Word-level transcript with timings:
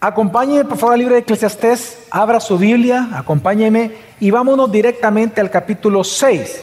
Acompáñeme 0.00 0.64
por 0.64 0.78
favor 0.78 0.92
al 0.94 1.00
libro 1.00 1.14
de 1.16 1.22
Eclesiastés, 1.22 2.06
abra 2.12 2.38
su 2.38 2.56
Biblia, 2.56 3.08
acompáñeme 3.14 3.90
y 4.20 4.30
vámonos 4.30 4.70
directamente 4.70 5.40
al 5.40 5.50
capítulo 5.50 6.04
6. 6.04 6.62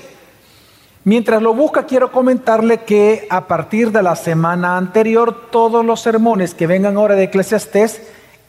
Mientras 1.04 1.42
lo 1.42 1.54
busca, 1.54 1.86
quiero 1.86 2.14
comentarle 2.14 2.84
que 2.86 3.28
a 3.30 3.46
partir 3.46 3.92
de 3.92 4.02
la 4.02 4.16
semana 4.16 4.78
anterior, 4.78 5.50
todos 5.52 5.84
los 5.84 6.00
sermones 6.00 6.54
que 6.54 6.66
vengan 6.66 6.96
ahora 6.96 7.16
de 7.16 7.24
Eclesiastés, 7.24 8.04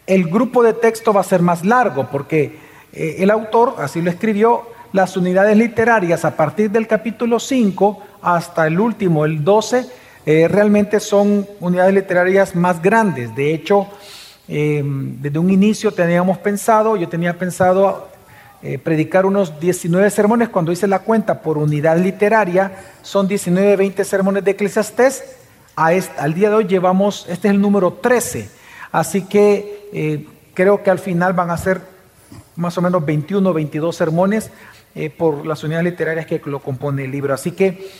el 0.07 0.31
grupo 0.31 0.63
de 0.63 0.73
texto 0.73 1.13
va 1.13 1.23
a 1.23 1.25
ser 1.25 1.43
más 1.43 1.65
largo, 1.65 2.07
porque 2.09 2.57
eh, 2.93 3.17
el 3.19 3.33
autor, 3.33 3.75
así 3.79 4.01
lo 4.01 4.11
escribió, 4.11 4.69
las 4.93 5.17
unidades 5.17 5.57
literarias 5.57 6.25
a 6.25 6.37
partir 6.37 6.71
del 6.71 6.87
capítulo 6.87 7.41
5 7.41 8.05
hasta 8.23 8.69
el 8.69 8.79
último, 8.79 9.25
el 9.25 9.43
12, 9.43 9.85
eh, 10.27 10.47
realmente 10.47 11.01
son 11.01 11.45
unidades 11.59 11.93
literarias 11.93 12.55
más 12.55 12.81
grandes. 12.81 13.35
De 13.35 13.53
hecho, 13.53 13.89
eh, 14.49 14.83
desde 14.85 15.39
un 15.39 15.51
inicio 15.51 15.93
teníamos 15.93 16.39
pensado, 16.39 16.97
yo 16.97 17.09
tenía 17.09 17.39
pensado 17.39 18.09
predicar 18.83 19.27
unos 19.27 19.61
19 19.61 20.11
sermones, 20.11 20.49
cuando 20.49 20.73
hice 20.73 20.89
la 20.89 20.99
cuenta 20.99 21.41
por 21.41 21.57
unidad 21.57 21.99
literaria, 21.99 22.73
son 23.03 23.29
19, 23.29 23.77
20 23.77 24.05
sermones 24.05 24.43
de 24.43 24.51
Eclesiastés. 24.53 25.23
A 25.77 25.93
al 26.19 26.35
día 26.35 26.51
de 26.51 26.57
hoy 26.57 26.65
llevamos, 26.67 27.27
este 27.29 27.47
es 27.47 27.55
el 27.55 27.61
número 27.61 27.93
13. 27.93 28.49
Así 28.91 29.23
que 29.23 30.27
creo 30.55 30.83
que 30.83 30.91
al 30.91 30.99
final 30.99 31.35
van 31.35 31.51
a 31.51 31.59
ser 31.59 31.81
más 32.57 32.77
o 32.79 32.83
menos 32.83 33.05
21 33.05 33.49
o 33.49 33.53
22 33.53 33.95
sermones 33.95 34.51
eh, 34.95 35.11
por 35.11 35.47
las 35.47 35.63
unidades 35.63 35.85
literarias 35.85 36.27
que 36.27 36.41
lo 36.47 36.61
compone 36.61 37.05
el 37.05 37.11
libro. 37.11 37.35
Así 37.35 37.53
que 37.53 37.91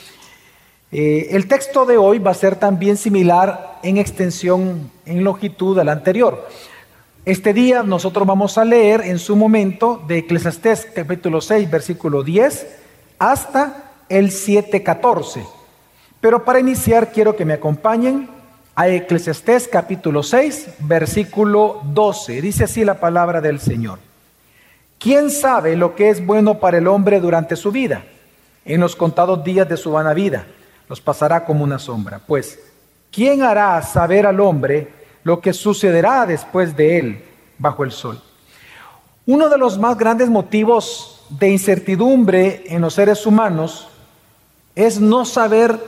eh, 0.93 1.29
el 1.33 1.49
texto 1.49 1.85
de 1.85 1.97
hoy 1.97 2.19
va 2.19 2.31
a 2.31 2.35
ser 2.35 2.57
también 2.57 2.97
similar 2.97 3.79
en 3.83 3.99
extensión, 3.99 4.91
en 5.05 5.25
longitud 5.25 5.79
al 5.79 5.89
anterior. 5.89 6.49
Este 7.25 7.53
día 7.53 7.83
nosotros 7.83 8.25
vamos 8.27 8.57
a 8.57 8.65
leer 8.65 9.01
en 9.01 9.19
su 9.19 9.35
momento 9.35 10.01
de 10.07 10.19
Eclesiastés 10.19 10.87
capítulo 10.95 11.41
6, 11.41 11.69
versículo 11.69 12.23
10 12.23 12.67
hasta 13.19 13.93
el 14.09 14.31
7.14. 14.31 15.45
Pero 16.21 16.45
para 16.45 16.61
iniciar 16.61 17.11
quiero 17.11 17.35
que 17.35 17.45
me 17.45 17.55
acompañen 17.55 18.31
a 18.77 18.89
Eclesiastés 18.89 19.67
capítulo 19.67 20.23
6, 20.23 20.69
versículo 20.81 21.81
12. 21.85 22.41
Dice 22.43 22.65
así 22.65 22.85
la 22.85 23.01
palabra 23.01 23.41
del 23.41 23.59
Señor. 23.59 23.99
¿Quién 24.99 25.31
sabe 25.31 25.77
lo 25.77 25.97
que 25.97 26.11
es 26.11 26.25
bueno 26.25 26.61
para 26.61 26.79
el 26.79 26.87
hombre 26.87 27.21
durante 27.21 27.57
su 27.57 27.73
vida? 27.73 28.05
En 28.65 28.81
los 28.81 28.95
contados 28.95 29.43
días 29.43 29.69
de 29.69 29.77
su 29.77 29.93
vana 29.93 30.15
vida, 30.15 30.47
los 30.89 31.01
pasará 31.01 31.45
como 31.45 31.65
una 31.65 31.79
sombra. 31.79 32.21
Pues, 32.25 32.59
¿quién 33.11 33.43
hará 33.43 33.81
saber 33.83 34.27
al 34.27 34.41
hombre 34.41 34.89
lo 35.25 35.41
que 35.41 35.53
sucederá 35.53 36.27
después 36.27 36.77
de 36.77 36.99
él 36.99 37.25
bajo 37.59 37.85
el 37.85 37.93
sol? 37.93 38.23
Uno 39.27 39.49
de 39.49 39.59
los 39.59 39.79
más 39.79 39.99
grandes 39.99 40.29
motivos 40.29 41.25
de 41.31 41.51
incertidumbre 41.51 42.65
en 42.67 42.81
los 42.81 42.95
seres 42.95 43.27
humanos 43.27 43.89
es 44.75 45.01
no 45.01 45.25
saber 45.25 45.79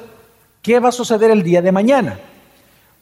qué 0.63 0.81
va 0.81 0.89
a 0.89 0.93
suceder 0.93 1.31
el 1.31 1.43
día 1.43 1.63
de 1.63 1.71
mañana. 1.71 2.19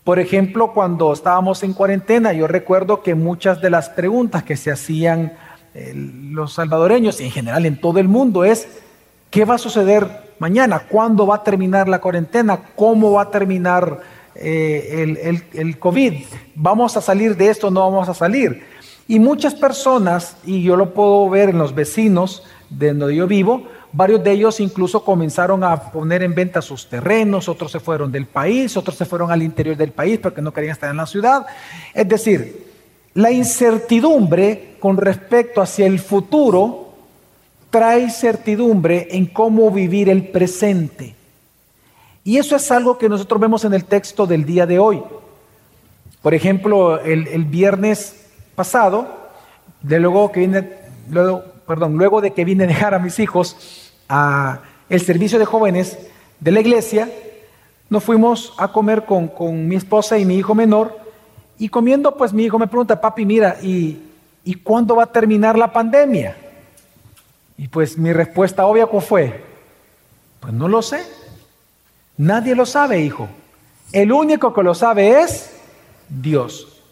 Por 0.05 0.19
ejemplo, 0.19 0.73
cuando 0.73 1.13
estábamos 1.13 1.63
en 1.63 1.73
cuarentena, 1.73 2.33
yo 2.33 2.47
recuerdo 2.47 3.03
que 3.03 3.15
muchas 3.15 3.61
de 3.61 3.71
las 3.71 3.89
preguntas 3.89 4.43
que 4.43 4.57
se 4.57 4.71
hacían 4.71 5.33
los 5.93 6.55
salvadoreños 6.55 7.21
y 7.21 7.25
en 7.25 7.31
general 7.31 7.67
en 7.67 7.81
todo 7.81 7.99
el 7.99 8.09
mundo 8.09 8.45
es 8.45 8.69
qué 9.31 9.45
va 9.45 9.57
a 9.57 9.59
suceder 9.59 10.26
mañana, 10.39 10.81
cuándo 10.81 11.27
va 11.27 11.37
a 11.37 11.43
terminar 11.43 11.89
la 11.89 12.01
cuarentena, 12.01 12.61
cómo 12.75 13.13
va 13.13 13.23
a 13.23 13.31
terminar 13.31 14.01
eh, 14.35 15.17
el, 15.23 15.45
el, 15.53 15.79
COVID, 15.79 16.15
vamos 16.55 16.97
a 16.97 17.01
salir 17.01 17.37
de 17.37 17.49
esto, 17.49 17.71
no 17.71 17.81
vamos 17.81 18.09
a 18.09 18.15
salir. 18.15 18.65
Y 19.09 19.19
muchas 19.19 19.55
personas, 19.55 20.37
y 20.45 20.63
yo 20.63 20.77
lo 20.77 20.93
puedo 20.93 21.29
ver 21.31 21.51
en 21.51 21.59
los 21.59 21.75
vecinos 21.75 22.43
de 22.69 22.93
donde 22.93 23.17
yo 23.17 23.27
vivo, 23.27 23.69
varios 23.93 24.23
de 24.23 24.33
ellos 24.33 24.61
incluso 24.61 25.05
comenzaron 25.05 25.65
a 25.65 25.91
poner 25.91 26.23
en 26.23 26.35
venta 26.35 26.61
sus 26.61 26.89
terrenos, 26.89 27.49
otros 27.49 27.73
se 27.73 27.81
fueron 27.81 28.13
del 28.13 28.27
país, 28.27 28.77
otros 28.77 28.97
se 28.97 29.05
fueron 29.05 29.31
al 29.31 29.43
interior 29.43 29.77
del 29.77 29.93
país 29.93 30.19
porque 30.19 30.43
no 30.43 30.53
querían 30.53 30.73
estar 30.73 30.91
en 30.91 30.97
la 30.97 31.07
ciudad. 31.07 31.47
Es 31.95 32.07
decir, 32.09 32.67
la 33.15 33.31
incertidumbre 33.31 34.77
con 34.81 34.99
respecto 34.99 35.63
hacia 35.63 35.87
el 35.87 35.99
futuro 35.99 36.86
trae 37.77 38.09
certidumbre 38.09 39.07
en 39.11 39.27
cómo 39.27 39.71
vivir 39.71 40.09
el 40.09 40.29
presente. 40.29 41.15
Y 42.25 42.39
eso 42.39 42.57
es 42.57 42.71
algo 42.71 42.97
que 42.97 43.07
nosotros 43.07 43.39
vemos 43.39 43.67
en 43.67 43.75
el 43.75 43.85
texto 43.85 44.27
del 44.27 44.47
día 44.47 44.65
de 44.65 44.79
hoy. 44.79 45.03
Por 46.23 46.33
ejemplo, 46.33 46.99
el, 46.99 47.45
viernes 47.45 48.17
pasado, 48.55 49.07
de 49.83 50.01
luego 50.01 50.33
que 50.33 50.41
vine, 50.41 50.71
luego, 51.11 51.45
perdón, 51.67 51.99
luego 51.99 52.23
de 52.23 52.31
que 52.31 52.47
vine 52.47 52.65
a 52.65 52.67
dejar 52.67 52.95
a 52.95 52.99
mis 52.99 53.19
hijos 53.19 53.93
a 54.09 54.61
el 54.89 55.03
servicio 55.03 55.39
de 55.39 55.45
jóvenes 55.45 55.99
de 56.41 56.53
la 56.53 56.61
iglesia, 56.61 57.11
nos 57.91 58.05
fuimos 58.05 58.55
a 58.57 58.73
comer 58.73 59.05
con, 59.05 59.29
con 59.29 59.69
mi 59.69 59.77
esposa 59.77 60.17
y 60.17 60.25
mi 60.25 60.37
hijo 60.37 60.55
menor 60.55 60.99
y 61.59 61.69
comiendo, 61.69 62.17
pues 62.17 62.33
mi 62.33 62.45
hijo 62.45 62.59
me 62.59 62.69
pregunta, 62.69 62.99
papi, 62.99 63.27
mira, 63.27 63.59
¿y, 63.63 64.01
¿y 64.45 64.55
cuándo 64.55 64.97
va 64.97 65.03
a 65.03 65.13
terminar 65.13 65.59
la 65.59 65.71
pandemia? 65.71 66.46
Y 67.59 67.69
pues 67.69 67.97
mi 67.97 68.13
respuesta 68.13 68.67
obvia 68.67 68.87
fue, 68.87 69.43
pues 70.41 70.53
no 70.53 70.69
lo 70.69 70.83
sé. 70.83 71.01
Nadie 72.19 72.55
lo 72.55 72.67
sabe, 72.67 73.01
hijo. 73.01 73.29
El 73.93 74.13
único 74.13 74.53
que 74.53 74.63
lo 74.63 74.75
sabe 74.75 75.21
es 75.23 75.57
Dios. 76.09 76.83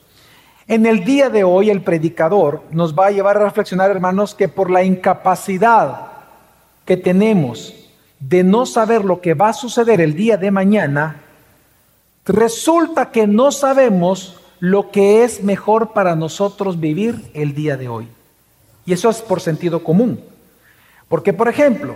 En 0.67 0.87
el 0.87 1.05
día 1.05 1.29
de 1.29 1.45
hoy 1.45 1.71
el 1.71 1.83
predicador 1.83 2.63
nos 2.71 2.99
va 2.99 3.07
a 3.07 3.11
llevar 3.11 3.37
a 3.37 3.45
reflexionar, 3.45 3.91
hermanos, 3.91 4.35
que 4.35 4.49
por 4.49 4.71
la 4.71 4.83
incapacidad 4.83 6.13
que 6.87 6.97
tenemos 6.97 7.75
de 8.19 8.43
no 8.43 8.65
saber 8.65 9.05
lo 9.05 9.21
que 9.21 9.35
va 9.35 9.51
a 9.51 9.55
suceder 9.55 10.01
el 10.01 10.15
día 10.15 10.39
de 10.39 10.51
mañana, 10.51 11.21
resulta 12.25 13.11
que 13.11 13.27
no 13.27 13.53
sabemos 13.53 14.41
lo 14.61 14.91
que 14.91 15.25
es 15.25 15.43
mejor 15.43 15.93
para 15.93 16.17
nosotros 16.17 16.81
vivir 16.81 17.31
el 17.35 17.55
día 17.55 17.77
de 17.77 17.89
hoy. 17.89 18.09
Y 18.87 18.95
eso 18.95 19.11
es 19.11 19.21
por 19.21 19.41
sentido 19.41 19.85
común. 19.85 20.21
Porque, 21.15 21.33
por 21.33 21.47
ejemplo, 21.47 21.95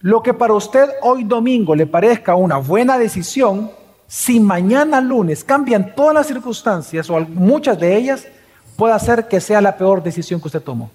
lo 0.00 0.24
que 0.24 0.34
para 0.34 0.54
usted 0.54 0.90
hoy 1.02 1.22
domingo 1.22 1.76
le 1.76 1.86
parezca 1.86 2.34
una 2.34 2.56
buena 2.56 2.98
decisión, 2.98 3.70
si 4.08 4.40
mañana 4.40 5.00
lunes 5.00 5.44
cambian 5.44 5.94
todas 5.94 6.12
las 6.12 6.26
circunstancias 6.26 7.08
o 7.08 7.20
muchas 7.20 7.78
de 7.78 7.96
ellas, 7.96 8.26
puede 8.74 8.92
hacer 8.92 9.28
que 9.28 9.40
sea 9.40 9.60
la 9.60 9.76
peor 9.76 10.02
decisión 10.02 10.40
que 10.40 10.48
usted 10.48 10.62
tomó. 10.62 10.90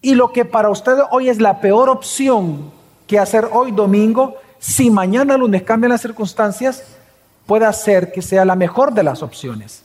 Y 0.00 0.14
lo 0.14 0.32
que 0.32 0.44
para 0.44 0.70
usted 0.70 0.98
hoy 1.10 1.30
es 1.30 1.40
la 1.40 1.60
peor 1.60 1.88
opción 1.88 2.70
que 3.08 3.18
hacer 3.18 3.48
hoy 3.50 3.72
domingo, 3.72 4.36
si 4.60 4.88
mañana 4.88 5.36
lunes 5.36 5.64
cambian 5.64 5.90
las 5.90 6.02
circunstancias, 6.02 6.84
pueda 7.44 7.72
ser 7.72 8.12
que 8.12 8.22
sea 8.22 8.44
la 8.44 8.54
mejor 8.54 8.94
de 8.94 9.02
las 9.02 9.20
opciones. 9.20 9.82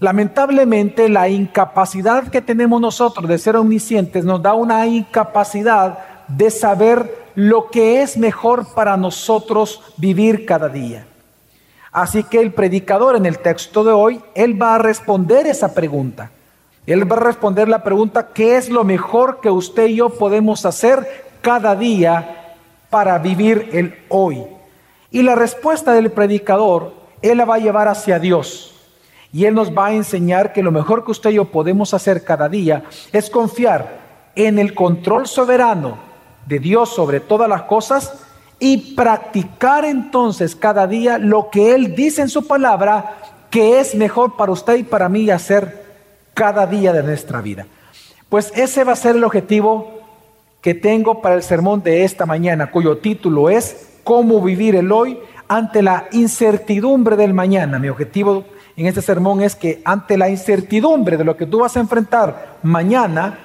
Lamentablemente, 0.00 1.08
la 1.08 1.28
incapacidad 1.28 2.28
que 2.28 2.40
tenemos 2.40 2.80
nosotros 2.80 3.28
de 3.28 3.38
ser 3.38 3.56
omniscientes 3.56 4.24
nos 4.24 4.40
da 4.40 4.54
una 4.54 4.86
incapacidad 4.86 5.98
de 6.28 6.50
saber 6.50 7.28
lo 7.34 7.68
que 7.68 8.02
es 8.02 8.16
mejor 8.16 8.74
para 8.74 8.96
nosotros 8.96 9.82
vivir 9.96 10.46
cada 10.46 10.68
día. 10.68 11.06
Así 11.90 12.22
que 12.22 12.40
el 12.40 12.52
predicador 12.52 13.16
en 13.16 13.26
el 13.26 13.40
texto 13.40 13.82
de 13.82 13.92
hoy, 13.92 14.20
él 14.34 14.60
va 14.60 14.76
a 14.76 14.78
responder 14.78 15.46
esa 15.46 15.74
pregunta. 15.74 16.30
Él 16.86 17.10
va 17.10 17.16
a 17.16 17.20
responder 17.20 17.68
la 17.68 17.82
pregunta, 17.82 18.28
¿qué 18.32 18.56
es 18.56 18.68
lo 18.68 18.84
mejor 18.84 19.40
que 19.40 19.50
usted 19.50 19.88
y 19.88 19.96
yo 19.96 20.10
podemos 20.10 20.64
hacer 20.64 21.26
cada 21.42 21.74
día 21.74 22.54
para 22.88 23.18
vivir 23.18 23.70
el 23.72 23.94
hoy? 24.08 24.44
Y 25.10 25.22
la 25.22 25.34
respuesta 25.34 25.92
del 25.92 26.12
predicador, 26.12 26.92
él 27.20 27.38
la 27.38 27.44
va 27.44 27.56
a 27.56 27.58
llevar 27.58 27.88
hacia 27.88 28.18
Dios. 28.18 28.77
Y 29.32 29.44
él 29.44 29.54
nos 29.54 29.76
va 29.76 29.86
a 29.86 29.92
enseñar 29.92 30.52
que 30.52 30.62
lo 30.62 30.72
mejor 30.72 31.04
que 31.04 31.10
usted 31.10 31.30
y 31.30 31.34
yo 31.34 31.46
podemos 31.46 31.92
hacer 31.94 32.24
cada 32.24 32.48
día 32.48 32.84
es 33.12 33.28
confiar 33.28 33.98
en 34.34 34.58
el 34.58 34.74
control 34.74 35.26
soberano 35.26 35.98
de 36.46 36.58
Dios 36.58 36.94
sobre 36.94 37.20
todas 37.20 37.48
las 37.48 37.62
cosas 37.62 38.24
y 38.58 38.94
practicar 38.94 39.84
entonces 39.84 40.56
cada 40.56 40.86
día 40.86 41.18
lo 41.18 41.50
que 41.50 41.74
Él 41.74 41.94
dice 41.94 42.22
en 42.22 42.28
su 42.28 42.46
palabra 42.46 43.16
que 43.50 43.80
es 43.80 43.94
mejor 43.94 44.36
para 44.36 44.52
usted 44.52 44.76
y 44.76 44.82
para 44.82 45.08
mí 45.08 45.30
hacer 45.30 45.84
cada 46.34 46.66
día 46.66 46.92
de 46.92 47.02
nuestra 47.02 47.40
vida. 47.40 47.66
Pues 48.28 48.52
ese 48.54 48.84
va 48.84 48.92
a 48.92 48.96
ser 48.96 49.16
el 49.16 49.24
objetivo 49.24 49.98
que 50.60 50.74
tengo 50.74 51.20
para 51.20 51.34
el 51.34 51.42
sermón 51.42 51.82
de 51.82 52.04
esta 52.04 52.26
mañana, 52.26 52.70
cuyo 52.70 52.98
título 52.98 53.48
es 53.48 53.88
cómo 54.04 54.40
vivir 54.42 54.76
el 54.76 54.92
hoy 54.92 55.18
ante 55.48 55.82
la 55.82 56.08
incertidumbre 56.12 57.16
del 57.16 57.32
mañana. 57.32 57.78
Mi 57.78 57.88
objetivo 57.88 58.44
en 58.78 58.86
este 58.86 59.02
sermón 59.02 59.42
es 59.42 59.56
que 59.56 59.82
ante 59.84 60.16
la 60.16 60.28
incertidumbre 60.28 61.16
de 61.16 61.24
lo 61.24 61.36
que 61.36 61.46
tú 61.46 61.58
vas 61.58 61.76
a 61.76 61.80
enfrentar 61.80 62.58
mañana, 62.62 63.36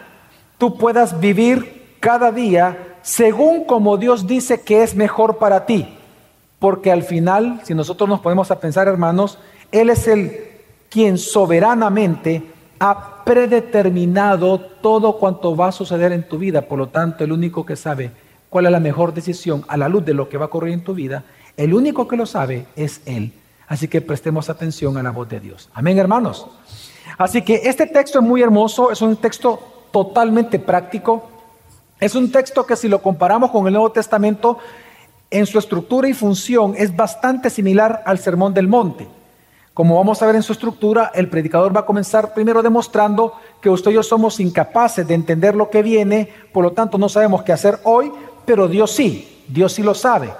tú 0.60 0.78
puedas 0.78 1.20
vivir 1.20 1.96
cada 2.00 2.32
día 2.32 2.98
según 3.02 3.66
como 3.66 3.98
Dios 3.98 4.28
dice 4.28 4.62
que 4.62 4.84
es 4.84 4.96
mejor 4.96 5.38
para 5.38 5.66
ti. 5.66 5.98
Porque 6.60 6.92
al 6.92 7.02
final, 7.02 7.62
si 7.64 7.74
nosotros 7.74 8.08
nos 8.08 8.20
ponemos 8.20 8.52
a 8.52 8.60
pensar, 8.60 8.88
hermanos, 8.88 9.40
Él 9.72 9.90
es 9.90 10.08
el 10.08 10.40
quien 10.90 11.18
soberanamente 11.18 12.44
ha 12.80 13.24
predeterminado 13.26 14.60
todo 14.60 15.18
cuanto 15.18 15.56
va 15.56 15.70
a 15.70 15.72
suceder 15.72 16.12
en 16.12 16.28
tu 16.30 16.38
vida. 16.38 16.62
Por 16.62 16.78
lo 16.78 16.90
tanto, 16.90 17.24
el 17.24 17.32
único 17.32 17.66
que 17.66 17.76
sabe 17.76 18.12
cuál 18.52 18.68
es 18.68 18.72
la 18.72 18.80
mejor 18.80 19.16
decisión 19.16 19.66
a 19.68 19.78
la 19.78 19.90
luz 19.90 20.06
de 20.06 20.14
lo 20.14 20.30
que 20.30 20.38
va 20.38 20.46
a 20.46 20.48
ocurrir 20.50 20.76
en 20.76 20.84
tu 20.84 20.94
vida, 20.94 21.24
el 21.58 21.74
único 21.74 22.08
que 22.08 22.18
lo 22.18 22.28
sabe 22.28 22.68
es 22.76 23.02
Él. 23.08 23.34
Así 23.74 23.88
que 23.88 24.02
prestemos 24.02 24.52
atención 24.52 24.96
a 24.98 25.02
la 25.02 25.10
voz 25.10 25.28
de 25.28 25.40
Dios. 25.40 25.68
Amén, 25.74 25.98
hermanos. 25.98 26.46
Así 27.18 27.42
que 27.42 27.62
este 27.64 27.88
texto 27.88 28.20
es 28.20 28.24
muy 28.24 28.44
hermoso, 28.44 28.92
es 28.92 29.02
un 29.02 29.16
texto 29.16 29.88
totalmente 29.92 30.60
práctico. 30.60 31.28
Es 32.00 32.14
un 32.14 32.31
texto 32.31 32.68
que 32.68 32.75
si 32.75 32.88
lo 32.88 33.02
comparamos 33.02 33.50
con 33.50 33.66
el 33.66 33.74
Nuevo 33.74 33.92
Testamento, 33.92 34.60
en 35.31 35.48
su 35.48 35.58
estructura 35.58 36.08
y 36.08 36.14
función 36.14 36.75
es 36.78 36.96
bastante 36.96 37.50
similar 37.50 38.04
al 38.06 38.20
Sermón 38.20 38.54
del 38.54 38.68
Monte. 38.68 39.08
Como 39.74 39.98
vamos 39.98 40.22
a 40.22 40.28
ver 40.28 40.36
en 40.36 40.44
su 40.44 40.54
estructura, 40.54 41.12
el 41.16 41.28
predicador 41.28 41.75
va 41.75 41.80
a 41.80 41.86
comenzar 41.88 42.36
primero 42.36 42.62
demostrando 42.62 43.34
que 43.60 43.72
usted 43.72 43.90
y 43.90 43.96
yo 43.96 44.04
somos 44.04 44.40
incapaces 44.40 45.08
de 45.08 45.16
entender 45.16 45.56
lo 45.56 45.72
que 45.72 45.81
viene, 45.81 46.30
por 46.52 46.64
lo 46.64 46.74
tanto 46.74 47.00
no 47.00 47.10
sabemos 47.10 47.42
qué 47.42 47.54
hacer 47.54 47.80
hoy, 47.86 48.12
pero 48.46 48.68
Dios 48.68 48.92
sí, 48.92 49.44
Dios 49.48 49.74
sí 49.74 49.81
lo 49.81 49.96
sabe. 49.96 50.31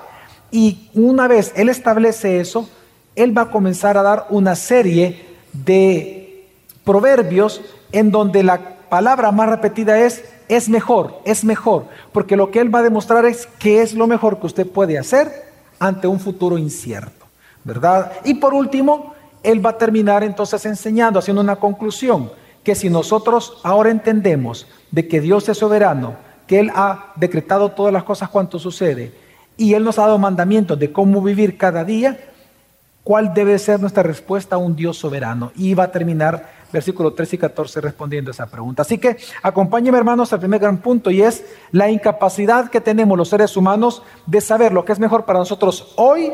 Y 0.52 0.92
una 0.94 1.28
vez 1.28 1.52
Él 1.56 1.70
establece 1.70 2.40
eso, 2.40 2.70
Él 3.16 3.38
va 3.38 3.44
a 3.44 3.52
comenzar 3.52 3.98
a 3.98 4.04
dar 4.04 4.28
una 4.30 4.56
serie 4.56 5.26
de 5.52 6.48
proverbios 6.84 7.62
en 7.92 8.12
donde 8.12 8.44
la 8.44 8.60
palabra 8.90 9.32
más 9.32 9.50
repetida 9.50 10.00
es 10.00 10.24
es 10.48 10.70
mejor, 10.70 11.22
es 11.26 11.44
mejor, 11.44 11.86
porque 12.12 12.36
lo 12.36 12.52
que 12.52 12.60
Él 12.60 12.74
va 12.74 12.80
a 12.80 12.84
demostrar 12.84 13.26
es 13.26 13.48
que 13.60 13.82
es 13.82 13.94
lo 13.94 14.08
mejor 14.08 14.40
que 14.40 14.48
usted 14.48 14.68
puede 14.68 14.98
hacer 14.98 15.32
ante 15.80 16.08
un 16.08 16.20
futuro 16.20 16.58
incierto, 16.58 17.26
¿verdad? 17.64 18.12
Y 18.24 18.36
por 18.36 18.54
último, 18.54 19.14
Él 19.42 19.66
va 19.66 19.72
a 19.72 19.78
terminar 19.78 20.24
entonces 20.24 20.66
enseñando, 20.66 21.20
haciendo 21.20 21.42
una 21.42 21.56
conclusión, 21.56 22.32
que 22.64 22.76
si 22.76 22.90
nosotros 22.90 23.60
ahora 23.64 23.90
entendemos 23.90 24.68
de 24.92 25.08
que 25.08 25.22
Dios 25.22 25.48
es 25.50 25.58
soberano, 25.58 26.16
que 26.48 26.60
Él 26.60 26.72
ha 26.76 27.14
decretado 27.16 27.70
todas 27.70 27.94
las 27.94 28.04
cosas 28.04 28.30
cuanto 28.30 28.60
sucede, 28.60 29.14
y 29.58 29.74
Él 29.74 29.84
nos 29.84 30.00
ha 30.00 30.04
dado 30.04 30.18
mandamientos 30.18 30.80
de 30.80 30.92
cómo 30.92 31.22
vivir 31.22 31.58
cada 31.58 31.84
día, 31.84 32.18
¿cuál 33.04 33.34
debe 33.34 33.60
ser 33.60 33.80
nuestra 33.80 34.04
respuesta 34.04 34.56
a 34.56 34.60
un 34.60 34.76
Dios 34.76 34.98
soberano? 34.98 35.52
Y 35.56 35.74
va 35.74 35.86
a 35.86 35.92
terminar 35.92 36.64
versículo 36.72 37.14
13 37.14 37.36
y 37.36 37.40
14 37.40 37.82
respondiendo 37.82 38.32
esa 38.32 38.48
pregunta. 38.48 38.82
Así 38.82 38.98
que 38.98 39.18
acompáñenme 39.44 39.98
hermanos 39.98 40.34
al 40.34 40.40
primer 40.40 40.60
gran 40.60 40.78
punto 40.78 41.12
y 41.12 41.22
es 41.22 41.46
la 41.72 41.90
incapacidad 41.90 42.70
que 42.70 42.82
tenemos 42.82 43.18
los 43.18 43.30
seres 43.30 43.56
humanos 43.56 44.02
de 44.26 44.42
saber 44.42 44.74
lo 44.74 44.84
que 44.84 44.92
es 44.92 45.00
mejor 45.00 45.26
para 45.26 45.40
nosotros 45.40 45.94
hoy 45.98 46.34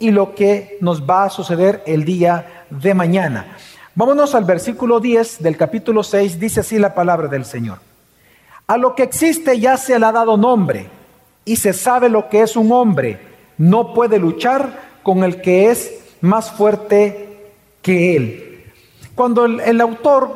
y 0.00 0.10
lo 0.10 0.34
que 0.34 0.78
nos 0.80 1.08
va 1.08 1.24
a 1.24 1.30
suceder 1.30 1.82
el 1.86 2.04
día 2.04 2.64
de 2.70 2.92
mañana. 2.92 3.56
Vámonos 3.94 4.34
al 4.34 4.44
versículo 4.44 5.00
10 5.00 5.42
del 5.42 5.56
capítulo 5.56 6.02
6, 6.02 6.38
dice 6.38 6.60
así 6.60 6.78
la 6.78 6.94
palabra 6.94 7.28
del 7.28 7.44
Señor. 7.44 7.78
A 8.66 8.76
lo 8.76 8.94
que 8.94 9.02
existe 9.02 9.58
ya 9.58 9.76
se 9.76 9.98
le 9.98 10.06
ha 10.06 10.12
dado 10.12 10.36
nombre 10.36 10.88
y 11.44 11.56
se 11.56 11.72
sabe 11.72 12.08
lo 12.08 12.28
que 12.28 12.42
es 12.42 12.56
un 12.56 12.70
hombre. 12.70 13.20
No 13.56 13.94
puede 13.94 14.18
luchar 14.18 14.87
con 15.08 15.24
el 15.24 15.40
que 15.40 15.70
es 15.70 16.00
más 16.20 16.50
fuerte 16.50 17.54
que 17.80 18.14
él. 18.14 18.64
Cuando 19.14 19.46
el, 19.46 19.80
autor 19.80 20.28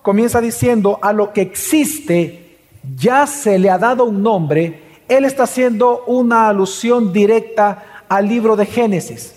comienza 0.00 0.40
diciendo 0.40 1.00
a 1.02 1.12
lo 1.12 1.32
que 1.32 1.40
existe 1.40 2.56
ya 2.96 3.26
se 3.26 3.58
le 3.58 3.68
ha 3.68 3.78
dado 3.78 4.04
un 4.04 4.22
nombre, 4.22 4.80
él 5.08 5.24
está 5.24 5.42
haciendo 5.42 6.04
una 6.06 6.46
alusión 6.46 7.12
directa 7.12 8.04
al 8.08 8.28
libro 8.28 8.54
de 8.54 8.64
Génesis. 8.64 9.34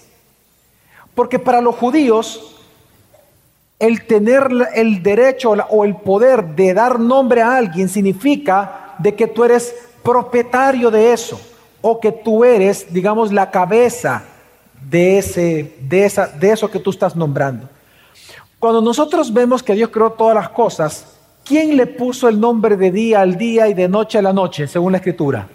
Porque 1.16 1.40
para 1.40 1.62
los 1.62 1.74
judíos, 1.74 2.56
el 3.80 4.06
tener 4.06 4.52
el 4.76 5.02
derecho 5.02 5.54
o 5.72 5.84
el 5.84 5.96
poder 5.96 6.46
de 6.56 6.76
dar 6.76 7.00
nombre 7.00 7.42
a 7.42 7.56
alguien 7.56 7.90
significa 7.90 8.94
de 9.00 9.16
que 9.16 9.26
tú 9.26 9.46
eres 9.46 9.74
propietario 10.04 10.92
de 10.92 11.12
eso 11.12 11.42
o 11.82 12.00
que 12.00 12.12
tú 12.12 12.44
eres, 12.46 12.94
digamos, 12.94 13.34
la 13.34 13.50
cabeza 13.50 14.26
de, 14.90 15.18
ese, 15.18 15.78
de, 15.82 16.06
esa, 16.06 16.28
de 16.28 16.52
eso 16.52 16.70
que 16.70 16.80
tú 16.80 16.90
estás 16.90 17.16
nombrando. 17.16 17.70
Cuando 18.60 18.82
nosotros 18.82 19.32
vemos 19.34 19.62
que 19.62 19.74
Dios 19.74 19.90
creó 19.90 20.12
todas 20.12 20.36
las 20.36 20.50
cosas, 20.50 21.18
¿quién 21.44 21.78
le 21.78 21.86
puso 21.88 22.28
el 22.28 22.40
nombre 22.40 22.78
de 22.78 22.92
día 22.92 23.22
al 23.22 23.38
día 23.38 23.68
y 23.68 23.74
de 23.74 23.88
noche 23.88 24.18
a 24.18 24.22
la 24.22 24.34
noche, 24.34 24.68
según 24.68 24.92
la 24.92 24.98
escritura? 24.98 25.48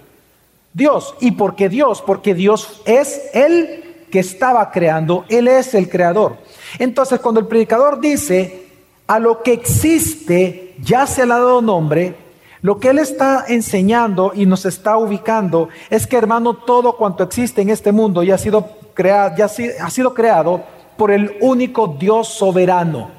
Dios. 0.72 1.14
¿Y 1.20 1.32
por 1.32 1.56
qué 1.56 1.68
Dios? 1.68 2.02
Porque 2.02 2.34
Dios 2.34 2.82
es 2.84 3.30
el 3.34 4.06
que 4.10 4.20
estaba 4.20 4.70
creando, 4.70 5.24
Él 5.28 5.48
es 5.48 5.74
el 5.74 5.88
creador. 5.88 6.36
Entonces, 6.78 7.20
cuando 7.20 7.40
el 7.40 7.46
predicador 7.46 8.00
dice, 8.00 8.66
a 9.06 9.18
lo 9.18 9.42
que 9.42 9.52
existe 9.52 10.74
ya 10.80 11.06
se 11.06 11.26
le 11.26 11.32
ha 11.32 11.38
dado 11.38 11.62
nombre, 11.62 12.14
lo 12.62 12.78
que 12.78 12.90
Él 12.90 12.98
está 12.98 13.44
enseñando 13.48 14.32
y 14.34 14.46
nos 14.46 14.66
está 14.66 14.96
ubicando 14.98 15.68
es 15.88 16.06
que, 16.06 16.16
hermano, 16.16 16.54
todo 16.54 16.96
cuanto 16.96 17.24
existe 17.24 17.62
en 17.62 17.70
este 17.70 17.92
mundo 17.92 18.22
ya 18.22 18.34
ha 18.34 18.38
sido 18.38 18.68
creado, 18.94 19.36
ya 19.36 19.44
ha 19.44 19.90
sido 19.90 20.14
creado 20.14 20.62
por 20.96 21.10
el 21.10 21.36
único 21.40 21.86
Dios 21.86 22.28
soberano. 22.28 23.10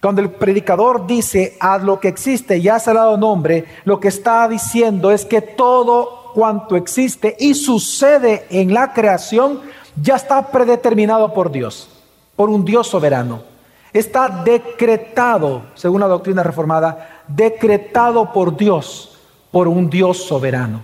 Cuando 0.00 0.22
el 0.22 0.30
predicador 0.30 1.06
dice 1.06 1.56
a 1.60 1.76
lo 1.76 2.00
que 2.00 2.08
existe 2.08 2.62
ya 2.62 2.78
se 2.78 2.90
ha 2.90 2.94
dado 2.94 3.18
nombre, 3.18 3.66
lo 3.84 4.00
que 4.00 4.08
está 4.08 4.48
diciendo 4.48 5.10
es 5.10 5.26
que 5.26 5.42
todo 5.42 6.32
cuanto 6.32 6.76
existe 6.76 7.36
y 7.38 7.54
sucede 7.54 8.46
en 8.50 8.72
la 8.72 8.94
creación 8.94 9.60
ya 10.00 10.16
está 10.16 10.50
predeterminado 10.50 11.34
por 11.34 11.52
Dios, 11.52 11.88
por 12.36 12.48
un 12.48 12.64
Dios 12.64 12.86
soberano. 12.86 13.42
Está 13.92 14.28
decretado, 14.28 15.62
según 15.74 16.00
la 16.00 16.06
doctrina 16.06 16.42
reformada, 16.42 17.24
decretado 17.26 18.32
por 18.32 18.56
Dios, 18.56 19.18
por 19.50 19.68
un 19.68 19.90
Dios 19.90 20.24
soberano. 20.24 20.82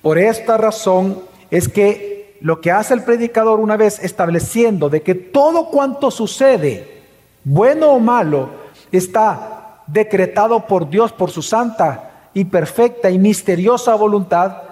Por 0.00 0.18
esta 0.18 0.56
razón 0.56 1.22
es 1.54 1.68
que 1.68 2.36
lo 2.40 2.60
que 2.60 2.72
hace 2.72 2.94
el 2.94 3.04
predicador 3.04 3.60
una 3.60 3.76
vez 3.76 4.00
estableciendo 4.02 4.90
de 4.90 5.02
que 5.02 5.14
todo 5.14 5.66
cuanto 5.66 6.10
sucede, 6.10 7.02
bueno 7.44 7.90
o 7.90 8.00
malo, 8.00 8.48
está 8.90 9.82
decretado 9.86 10.66
por 10.66 10.90
Dios 10.90 11.12
por 11.12 11.30
su 11.30 11.42
santa 11.42 12.28
y 12.34 12.44
perfecta 12.44 13.08
y 13.08 13.20
misteriosa 13.20 13.94
voluntad, 13.94 14.62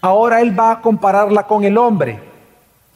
ahora 0.00 0.40
él 0.40 0.56
va 0.56 0.70
a 0.70 0.80
compararla 0.80 1.48
con 1.48 1.64
el 1.64 1.76
hombre. 1.76 2.20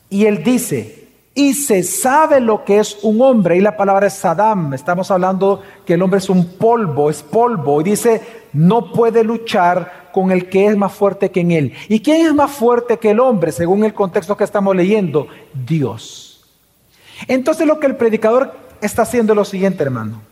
Y 0.08 0.26
él 0.26 0.44
dice, 0.44 1.08
y 1.34 1.55
se 1.55 1.82
sabe 1.82 2.38
lo 2.38 2.64
que 2.64 2.79
es 2.79 2.99
un 3.02 3.20
hombre, 3.20 3.56
y 3.56 3.61
la 3.61 3.76
palabra 3.76 4.06
es 4.06 4.14
Saddam, 4.14 4.72
estamos 4.72 5.10
hablando 5.10 5.62
que 5.84 5.94
el 5.94 6.03
hombre 6.03 6.19
es 6.19 6.31
un 6.31 6.46
polvo, 6.56 7.10
es 7.10 7.24
polvo, 7.24 7.81
y 7.81 7.84
dice, 7.84 8.22
no 8.53 8.93
puede 8.93 9.24
luchar 9.24 10.06
con 10.17 10.32
el 10.32 10.49
que 10.49 10.65
es 10.65 10.75
más 10.79 10.94
fuerte 10.94 11.31
que 11.31 11.41
en 11.41 11.53
él. 11.53 11.75
¿Y 11.91 12.01
quién 12.01 12.25
es 12.25 12.32
más 12.32 12.51
fuerte 12.51 12.96
que 12.96 13.11
el 13.11 13.20
hombre, 13.20 13.53
según 13.53 13.85
el 13.85 13.93
contexto 13.93 14.35
que 14.35 14.44
estamos 14.44 14.75
leyendo? 14.75 15.29
Dios. 15.53 16.43
Entonces 17.29 17.67
lo 17.67 17.79
que 17.79 17.87
el 17.87 17.96
predicador 17.96 18.56
está 18.81 19.03
haciendo 19.03 19.35
es 19.35 19.37
lo 19.37 19.44
siguiente, 19.44 19.82
hermano. 19.82 20.23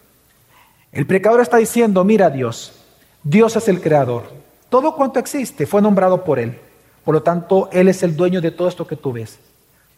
El 0.91 1.07
predicador 1.07 1.43
está 1.43 1.59
diciendo, 1.59 2.03
mira 2.03 2.31
Dios, 2.31 2.83
Dios 3.23 3.57
es 3.57 3.69
el 3.69 3.83
creador. 3.83 4.23
Todo 4.71 4.97
cuanto 4.97 5.19
existe 5.19 5.67
fue 5.67 5.83
nombrado 5.83 6.25
por 6.25 6.39
Él. 6.39 6.59
Por 7.05 7.15
lo 7.15 7.23
tanto, 7.23 7.69
Él 7.71 7.89
es 7.89 8.03
el 8.03 8.17
dueño 8.17 8.41
de 8.41 8.53
todo 8.53 8.69
esto 8.69 8.87
que 8.87 8.97
tú 8.97 9.13
ves. 9.13 9.39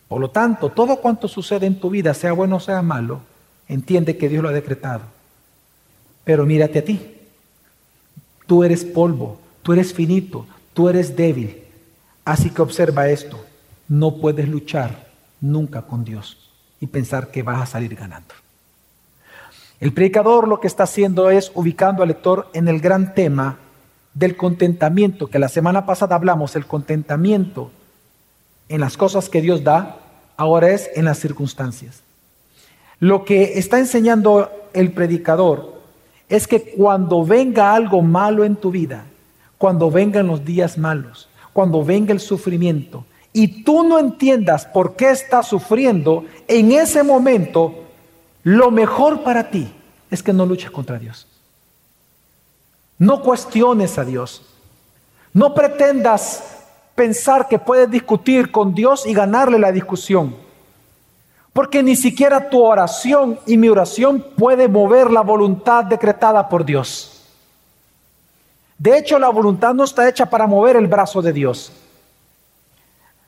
Por 0.08 0.20
lo 0.20 0.30
tanto, 0.30 0.70
todo 0.70 0.96
cuanto 0.96 1.28
sucede 1.28 1.64
en 1.66 1.78
tu 1.78 1.90
vida, 1.90 2.12
sea 2.12 2.32
bueno 2.32 2.56
o 2.56 2.60
sea 2.60 2.82
malo, 2.82 3.20
entiende 3.68 4.16
que 4.16 4.28
Dios 4.28 4.42
lo 4.42 4.48
ha 4.48 4.52
decretado. 4.52 5.02
Pero 6.24 6.44
mírate 6.44 6.80
a 6.80 6.84
ti. 6.84 7.12
Tú 8.48 8.64
eres 8.64 8.84
polvo, 8.84 9.45
Tú 9.66 9.72
eres 9.72 9.92
finito, 9.92 10.46
tú 10.74 10.88
eres 10.88 11.16
débil. 11.16 11.60
Así 12.24 12.50
que 12.50 12.62
observa 12.62 13.08
esto. 13.08 13.44
No 13.88 14.18
puedes 14.18 14.48
luchar 14.48 15.08
nunca 15.40 15.82
con 15.82 16.04
Dios 16.04 16.52
y 16.78 16.86
pensar 16.86 17.32
que 17.32 17.42
vas 17.42 17.60
a 17.60 17.66
salir 17.66 17.96
ganando. 17.96 18.32
El 19.80 19.92
predicador 19.92 20.46
lo 20.46 20.60
que 20.60 20.68
está 20.68 20.84
haciendo 20.84 21.30
es 21.30 21.50
ubicando 21.52 22.04
al 22.04 22.10
lector 22.10 22.48
en 22.52 22.68
el 22.68 22.78
gran 22.78 23.12
tema 23.12 23.58
del 24.14 24.36
contentamiento, 24.36 25.26
que 25.26 25.40
la 25.40 25.48
semana 25.48 25.84
pasada 25.84 26.14
hablamos, 26.14 26.54
el 26.54 26.66
contentamiento 26.66 27.72
en 28.68 28.80
las 28.80 28.96
cosas 28.96 29.28
que 29.28 29.42
Dios 29.42 29.64
da, 29.64 29.96
ahora 30.36 30.70
es 30.70 30.88
en 30.94 31.06
las 31.06 31.18
circunstancias. 31.18 32.04
Lo 33.00 33.24
que 33.24 33.58
está 33.58 33.80
enseñando 33.80 34.48
el 34.74 34.92
predicador 34.92 35.82
es 36.28 36.46
que 36.46 36.72
cuando 36.76 37.24
venga 37.24 37.74
algo 37.74 38.00
malo 38.00 38.44
en 38.44 38.54
tu 38.54 38.70
vida, 38.70 39.06
cuando 39.58 39.90
vengan 39.90 40.26
los 40.26 40.44
días 40.44 40.78
malos, 40.78 41.28
cuando 41.52 41.84
venga 41.84 42.12
el 42.12 42.20
sufrimiento, 42.20 43.04
y 43.32 43.64
tú 43.64 43.84
no 43.84 43.98
entiendas 43.98 44.64
por 44.64 44.96
qué 44.96 45.10
estás 45.10 45.46
sufriendo, 45.46 46.24
en 46.48 46.72
ese 46.72 47.02
momento 47.02 47.74
lo 48.42 48.70
mejor 48.70 49.22
para 49.22 49.50
ti 49.50 49.70
es 50.10 50.22
que 50.22 50.32
no 50.32 50.46
luches 50.46 50.70
contra 50.70 50.98
Dios. 50.98 51.26
No 52.98 53.20
cuestiones 53.22 53.98
a 53.98 54.04
Dios. 54.04 54.42
No 55.32 55.52
pretendas 55.52 56.62
pensar 56.94 57.46
que 57.46 57.58
puedes 57.58 57.90
discutir 57.90 58.50
con 58.50 58.74
Dios 58.74 59.06
y 59.06 59.12
ganarle 59.12 59.58
la 59.58 59.70
discusión. 59.70 60.34
Porque 61.52 61.82
ni 61.82 61.96
siquiera 61.96 62.48
tu 62.48 62.62
oración 62.62 63.38
y 63.46 63.56
mi 63.56 63.68
oración 63.68 64.24
puede 64.36 64.68
mover 64.68 65.10
la 65.10 65.20
voluntad 65.20 65.84
decretada 65.84 66.48
por 66.48 66.64
Dios. 66.64 67.15
De 68.78 68.98
hecho, 68.98 69.18
la 69.18 69.30
voluntad 69.30 69.74
no 69.74 69.84
está 69.84 70.08
hecha 70.08 70.26
para 70.26 70.46
mover 70.46 70.76
el 70.76 70.86
brazo 70.86 71.22
de 71.22 71.32
Dios. 71.32 71.72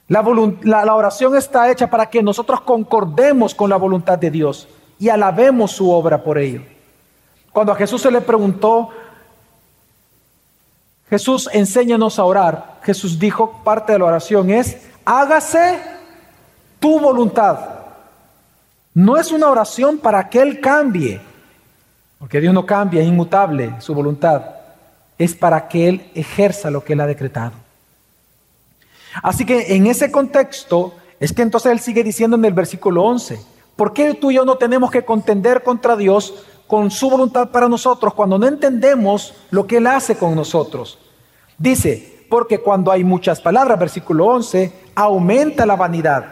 La, 0.08 0.94
oración 0.94 1.36
está 1.36 1.70
hecha 1.70 1.88
para 1.88 2.06
que 2.06 2.22
nosotros 2.22 2.62
concordemos 2.62 3.54
con 3.54 3.68
la 3.68 3.76
voluntad 3.76 4.18
de 4.18 4.30
Dios 4.30 4.66
y 4.98 5.10
alabemos 5.10 5.72
su 5.72 5.90
obra 5.90 6.22
por 6.22 6.38
ello. 6.38 6.62
Cuando 7.52 7.72
a 7.72 7.76
Jesús 7.76 8.00
se 8.02 8.10
le 8.10 8.22
preguntó, 8.22 8.88
Jesús, 11.10 11.48
enséñanos 11.52 12.18
a 12.18 12.24
orar. 12.24 12.80
Jesús 12.82 13.18
dijo, 13.18 13.60
parte 13.64 13.92
de 13.92 13.98
la 13.98 14.06
oración 14.06 14.50
es, 14.50 14.78
hágase 15.04 15.78
tu 16.80 16.98
voluntad. 17.00 17.58
No 18.94 19.16
es 19.16 19.30
una 19.30 19.50
oración 19.50 19.98
para 19.98 20.28
que 20.28 20.40
Él 20.40 20.60
cambie, 20.60 21.20
porque 22.18 22.40
Dios 22.40 22.52
no 22.54 22.64
cambia, 22.64 23.02
es 23.02 23.08
inmutable 23.08 23.74
su 23.78 23.94
voluntad. 23.94 24.57
Es 25.18 25.34
para 25.34 25.68
que 25.68 25.88
Él 25.88 26.10
ejerza 26.14 26.70
lo 26.70 26.84
que 26.84 26.92
Él 26.92 27.00
ha 27.00 27.06
decretado. 27.06 27.52
Así 29.22 29.44
que 29.44 29.74
en 29.74 29.86
ese 29.86 30.12
contexto 30.12 30.94
es 31.18 31.32
que 31.32 31.42
entonces 31.42 31.72
Él 31.72 31.80
sigue 31.80 32.04
diciendo 32.04 32.36
en 32.36 32.44
el 32.44 32.52
versículo 32.52 33.02
11, 33.04 33.40
¿por 33.74 33.92
qué 33.92 34.14
tú 34.14 34.30
y 34.30 34.34
yo 34.34 34.44
no 34.44 34.56
tenemos 34.56 34.90
que 34.90 35.04
contender 35.04 35.62
contra 35.62 35.96
Dios 35.96 36.44
con 36.68 36.90
su 36.90 37.10
voluntad 37.10 37.48
para 37.48 37.68
nosotros 37.68 38.14
cuando 38.14 38.38
no 38.38 38.46
entendemos 38.46 39.34
lo 39.50 39.66
que 39.66 39.78
Él 39.78 39.86
hace 39.88 40.16
con 40.16 40.36
nosotros. 40.36 40.98
Dice, 41.56 42.26
porque 42.28 42.60
cuando 42.60 42.92
hay 42.92 43.02
muchas 43.02 43.40
palabras, 43.40 43.78
versículo 43.78 44.26
11, 44.26 44.70
aumenta 44.94 45.64
la 45.64 45.74
vanidad. 45.74 46.26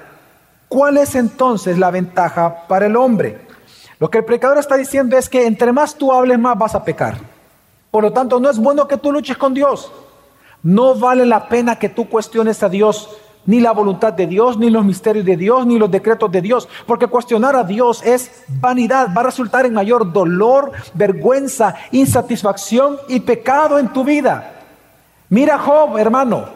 ¿Cuál 0.69 0.99
es 0.99 1.15
entonces 1.15 1.79
la 1.79 1.91
ventaja 1.91 2.67
para 2.69 2.87
el 2.87 2.97
hombre? 2.97 3.41
Lo 3.99 4.11
que 4.11 4.19
el 4.19 4.25
predicador 4.25 4.59
está 4.59 4.77
diciendo 4.77 5.17
es 5.17 5.29
que 5.29 5.47
entre 5.47 5.73
más 5.73 5.95
tú 5.95 6.13
hables, 6.13 6.39
más 6.39 6.57
vas 6.59 6.75
a 6.75 6.85
pecar. 6.85 7.17
Por 7.91 8.05
lo 8.05 8.13
tanto, 8.13 8.41
no 8.41 8.51
es 8.51 8.59
bueno 8.59 8.87
que 8.89 8.97
tú 8.97 9.13
luches 9.13 9.37
con 9.37 9.55
Dios. 9.55 9.91
No 10.63 10.95
vale 10.95 11.25
la 11.25 11.49
pena 11.49 11.79
que 11.79 11.89
tú 11.89 12.09
cuestiones 12.09 12.63
a 12.63 12.69
Dios 12.69 13.09
ni 13.47 13.61
la 13.61 13.73
voluntad 13.73 14.13
de 14.13 14.27
Dios, 14.27 14.59
ni 14.59 14.71
los 14.71 14.85
misterios 14.85 15.25
de 15.25 15.37
Dios, 15.37 15.67
ni 15.67 15.79
los 15.79 15.91
decretos 15.91 16.31
de 16.31 16.43
Dios, 16.43 16.69
porque 16.87 17.07
cuestionar 17.07 17.57
a 17.57 17.65
Dios 17.65 18.03
es 18.05 18.45
vanidad, 18.49 19.09
va 19.17 19.21
a 19.21 19.25
resultar 19.27 19.65
en 19.65 19.75
mayor 19.75 20.13
dolor, 20.13 20.73
vergüenza, 20.95 21.77
insatisfacción 21.93 22.99
y 23.09 23.21
pecado 23.21 23.79
en 23.79 23.93
tu 23.93 24.05
vida. 24.05 24.53
Mira 25.29 25.59
Job, 25.59 25.97
hermano, 25.97 26.47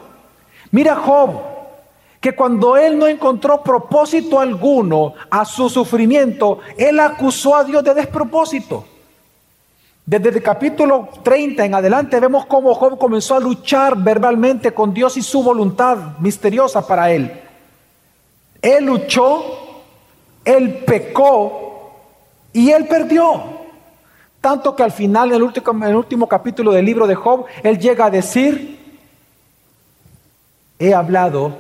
mira 0.70 0.96
Job, 0.96 1.40
que 2.20 2.34
cuando 2.34 2.76
él 2.76 2.98
no 2.98 3.06
encontró 3.06 3.62
propósito 3.62 4.40
alguno 4.40 5.14
a 5.30 5.44
su 5.44 5.70
sufrimiento, 5.70 6.58
él 6.76 7.00
acusó 7.00 7.56
a 7.56 7.64
Dios 7.64 7.82
de 7.82 7.94
despropósito. 7.94 8.84
Desde 10.10 10.30
el 10.30 10.42
capítulo 10.42 11.08
30 11.22 11.66
en 11.66 11.74
adelante 11.76 12.18
vemos 12.18 12.44
cómo 12.46 12.74
Job 12.74 12.98
comenzó 12.98 13.36
a 13.36 13.38
luchar 13.38 13.96
verbalmente 13.96 14.74
con 14.74 14.92
Dios 14.92 15.16
y 15.16 15.22
su 15.22 15.40
voluntad 15.40 16.18
misteriosa 16.18 16.84
para 16.84 17.12
él. 17.12 17.30
Él 18.60 18.86
luchó, 18.86 19.84
él 20.44 20.82
pecó 20.84 21.92
y 22.52 22.70
él 22.70 22.88
perdió. 22.88 23.40
Tanto 24.40 24.74
que 24.74 24.82
al 24.82 24.90
final, 24.90 25.28
en 25.28 25.36
el 25.36 25.44
último, 25.44 25.70
último 25.96 26.26
capítulo 26.26 26.72
del 26.72 26.86
libro 26.86 27.06
de 27.06 27.14
Job, 27.14 27.44
él 27.62 27.78
llega 27.78 28.06
a 28.06 28.10
decir, 28.10 28.80
he 30.80 30.92
hablado 30.92 31.56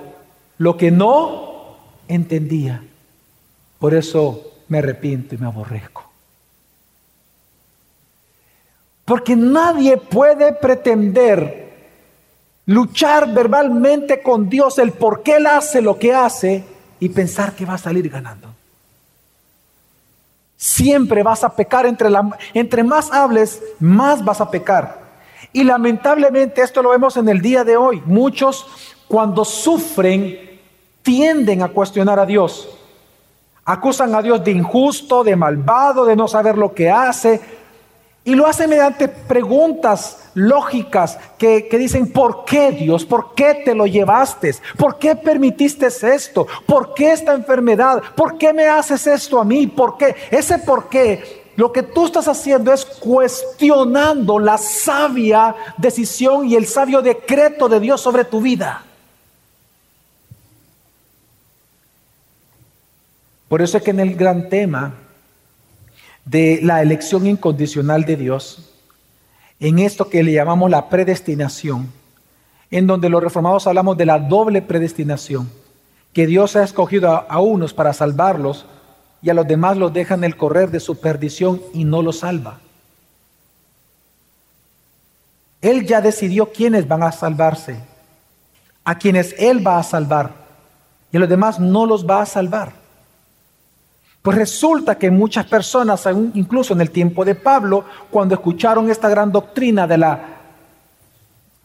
lo 0.58 0.76
que 0.76 0.90
no 0.90 1.76
entendía. 2.08 2.82
Por 3.78 3.94
eso 3.94 4.42
me 4.66 4.78
arrepiento 4.78 5.36
y 5.36 5.38
me 5.38 5.46
aborrezco. 5.46 6.09
Porque 9.10 9.34
nadie 9.34 9.96
puede 9.96 10.52
pretender 10.52 11.68
luchar 12.66 13.34
verbalmente 13.34 14.22
con 14.22 14.48
Dios 14.48 14.78
el 14.78 14.92
por 14.92 15.24
qué 15.24 15.38
Él 15.38 15.48
hace 15.48 15.82
lo 15.82 15.98
que 15.98 16.14
hace 16.14 16.64
y 17.00 17.08
pensar 17.08 17.56
que 17.56 17.66
va 17.66 17.74
a 17.74 17.78
salir 17.78 18.08
ganando. 18.08 18.54
Siempre 20.56 21.24
vas 21.24 21.42
a 21.42 21.56
pecar, 21.56 21.86
entre, 21.86 22.08
entre 22.54 22.84
más 22.84 23.10
hables, 23.10 23.60
más 23.80 24.24
vas 24.24 24.40
a 24.40 24.48
pecar. 24.48 25.00
Y 25.52 25.64
lamentablemente 25.64 26.62
esto 26.62 26.80
lo 26.80 26.90
vemos 26.90 27.16
en 27.16 27.28
el 27.28 27.40
día 27.40 27.64
de 27.64 27.76
hoy. 27.76 28.00
Muchos 28.06 28.64
cuando 29.08 29.44
sufren 29.44 30.38
tienden 31.02 31.64
a 31.64 31.68
cuestionar 31.70 32.20
a 32.20 32.26
Dios. 32.26 32.68
Acusan 33.64 34.14
a 34.14 34.22
Dios 34.22 34.44
de 34.44 34.52
injusto, 34.52 35.24
de 35.24 35.34
malvado, 35.34 36.04
de 36.04 36.14
no 36.14 36.28
saber 36.28 36.56
lo 36.56 36.72
que 36.72 36.88
hace, 36.88 37.59
y 38.22 38.34
lo 38.34 38.46
hace 38.46 38.66
mediante 38.66 39.08
preguntas 39.08 40.18
lógicas 40.34 41.18
que, 41.38 41.66
dicen, 41.72 42.12
¿por 42.12 42.44
qué 42.44 42.70
Dios? 42.70 43.04
¿Por 43.04 43.34
qué 43.34 43.62
te 43.64 43.74
lo 43.74 43.86
llevaste? 43.86 44.54
¿Por 44.76 44.98
qué 44.98 45.16
permitiste 45.16 45.86
esto? 45.86 46.46
¿Por 46.66 46.92
qué 46.92 47.12
esta 47.12 47.32
enfermedad? 47.32 48.02
¿Por 48.14 48.36
qué 48.36 48.52
me 48.52 48.66
haces 48.66 49.06
esto 49.06 49.40
a 49.40 49.44
mí? 49.44 49.66
¿Por 49.66 49.96
qué? 49.96 50.14
Ese 50.30 50.58
por 50.58 50.88
qué 50.88 51.40
lo 51.56 51.72
que 51.72 51.82
tú 51.82 52.06
estás 52.06 52.28
haciendo 52.28 52.72
es 52.72 52.84
cuestionando 52.84 54.38
la 54.38 54.58
sabia 54.58 55.54
decisión 55.78 56.46
y 56.46 56.56
el 56.56 56.66
sabio 56.66 57.02
decreto 57.02 57.68
de 57.68 57.80
Dios 57.80 58.00
sobre 58.00 58.24
tu 58.24 58.40
vida. 58.40 58.84
Por 63.48 63.62
eso 63.62 63.78
es 63.78 63.82
que 63.82 63.90
en 63.90 64.00
el 64.00 64.14
gran 64.14 64.48
tema 64.48 64.94
de 66.30 66.60
la 66.62 66.80
elección 66.80 67.26
incondicional 67.26 68.04
de 68.04 68.16
Dios, 68.16 68.70
en 69.58 69.80
esto 69.80 70.08
que 70.08 70.22
le 70.22 70.32
llamamos 70.32 70.70
la 70.70 70.88
predestinación, 70.88 71.92
en 72.70 72.86
donde 72.86 73.08
los 73.08 73.20
reformados 73.20 73.66
hablamos 73.66 73.96
de 73.96 74.06
la 74.06 74.20
doble 74.20 74.62
predestinación, 74.62 75.50
que 76.12 76.28
Dios 76.28 76.54
ha 76.54 76.62
escogido 76.62 77.26
a, 77.28 77.40
unos 77.40 77.74
para 77.74 77.92
salvarlos 77.92 78.64
y 79.20 79.30
a 79.30 79.34
los 79.34 79.46
demás 79.46 79.76
los 79.76 79.92
deja 79.92 80.14
en 80.14 80.22
el 80.22 80.36
correr 80.36 80.70
de 80.70 80.78
su 80.78 81.00
perdición 81.00 81.60
y 81.74 81.82
no 81.82 82.00
los 82.00 82.20
salva. 82.20 82.60
Él 85.60 85.84
ya 85.84 86.00
decidió 86.00 86.52
quiénes 86.52 86.86
van 86.86 87.02
a 87.02 87.10
salvarse, 87.10 87.76
a 88.84 88.96
quienes 88.96 89.34
Él 89.36 89.66
va 89.66 89.78
a 89.78 89.82
salvar, 89.82 90.32
y 91.10 91.16
a 91.16 91.20
los 91.20 91.28
demás 91.28 91.58
no 91.58 91.86
los 91.86 92.08
va 92.08 92.22
a 92.22 92.26
salvar. 92.26 92.79
Pues 94.22 94.36
resulta 94.36 94.98
que 94.98 95.10
muchas 95.10 95.46
personas, 95.46 96.06
incluso 96.34 96.74
en 96.74 96.82
el 96.82 96.90
tiempo 96.90 97.24
de 97.24 97.34
Pablo, 97.34 97.84
cuando 98.10 98.34
escucharon 98.34 98.90
esta 98.90 99.08
gran 99.08 99.32
doctrina 99.32 99.86
de 99.86 99.98
la 99.98 100.20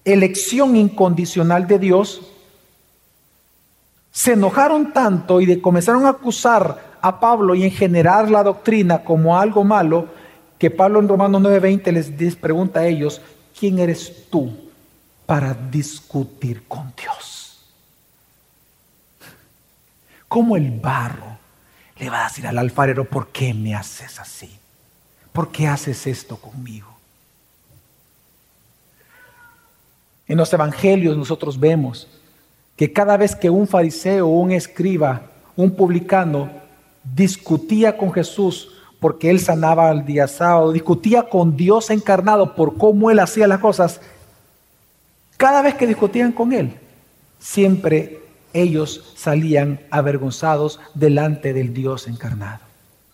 elección 0.05 0.77
incondicional 0.77 1.67
de 1.67 1.79
Dios, 1.79 2.21
se 4.09 4.33
enojaron 4.33 4.93
tanto 4.93 5.41
y 5.41 5.59
comenzaron 5.59 6.05
a 6.05 6.09
acusar 6.09 6.95
a 7.01 7.19
Pablo 7.19 7.55
y 7.55 7.63
en 7.63 7.71
general 7.71 8.31
la 8.31 8.43
doctrina 8.43 9.03
como 9.03 9.37
algo 9.37 9.65
malo, 9.65 10.07
que 10.57 10.71
Pablo 10.71 11.01
en 11.01 11.09
Romanos 11.09 11.41
9:20 11.41 11.91
les 11.91 12.35
pregunta 12.37 12.79
a 12.79 12.85
ellos, 12.87 13.21
¿quién 13.59 13.79
eres 13.79 14.29
tú 14.29 14.49
para 15.25 15.53
discutir 15.53 16.65
con 16.69 16.93
Dios? 16.95 17.59
Como 20.29 20.55
el 20.55 20.71
barro 20.71 21.44
le 21.97 22.09
va 22.09 22.21
a 22.25 22.29
decir 22.29 22.45
al 22.47 22.57
alfarero, 22.57 23.05
¿por 23.05 23.27
qué 23.29 23.53
me 23.53 23.75
haces 23.75 24.19
así? 24.19 24.49
¿Por 25.31 25.51
qué 25.51 25.67
haces 25.67 26.07
esto 26.07 26.37
conmigo? 26.37 26.87
En 30.27 30.37
los 30.37 30.51
evangelios 30.51 31.15
nosotros 31.15 31.59
vemos 31.59 32.07
que 32.75 32.91
cada 32.91 33.15
vez 33.15 33.35
que 33.35 33.49
un 33.49 33.67
fariseo, 33.67 34.27
un 34.27 34.51
escriba, 34.51 35.21
un 35.55 35.75
publicano 35.75 36.49
discutía 37.03 37.97
con 37.97 38.11
Jesús 38.11 38.71
porque 38.99 39.29
él 39.29 39.39
sanaba 39.39 39.89
al 39.89 40.05
día 40.05 40.27
sábado, 40.27 40.71
discutía 40.71 41.23
con 41.23 41.55
Dios 41.55 41.89
encarnado 41.89 42.55
por 42.55 42.77
cómo 42.77 43.11
él 43.11 43.19
hacía 43.19 43.47
las 43.47 43.59
cosas, 43.59 44.01
cada 45.37 45.61
vez 45.61 45.75
que 45.75 45.85
discutían 45.85 46.31
con 46.31 46.53
él, 46.53 46.77
siempre 47.39 48.24
ellos 48.55 49.13
salían 49.15 49.81
avergonzados 49.91 50.79
delante 50.93 51.53
del 51.53 51.73
Dios 51.73 52.07
encarnado. 52.07 52.61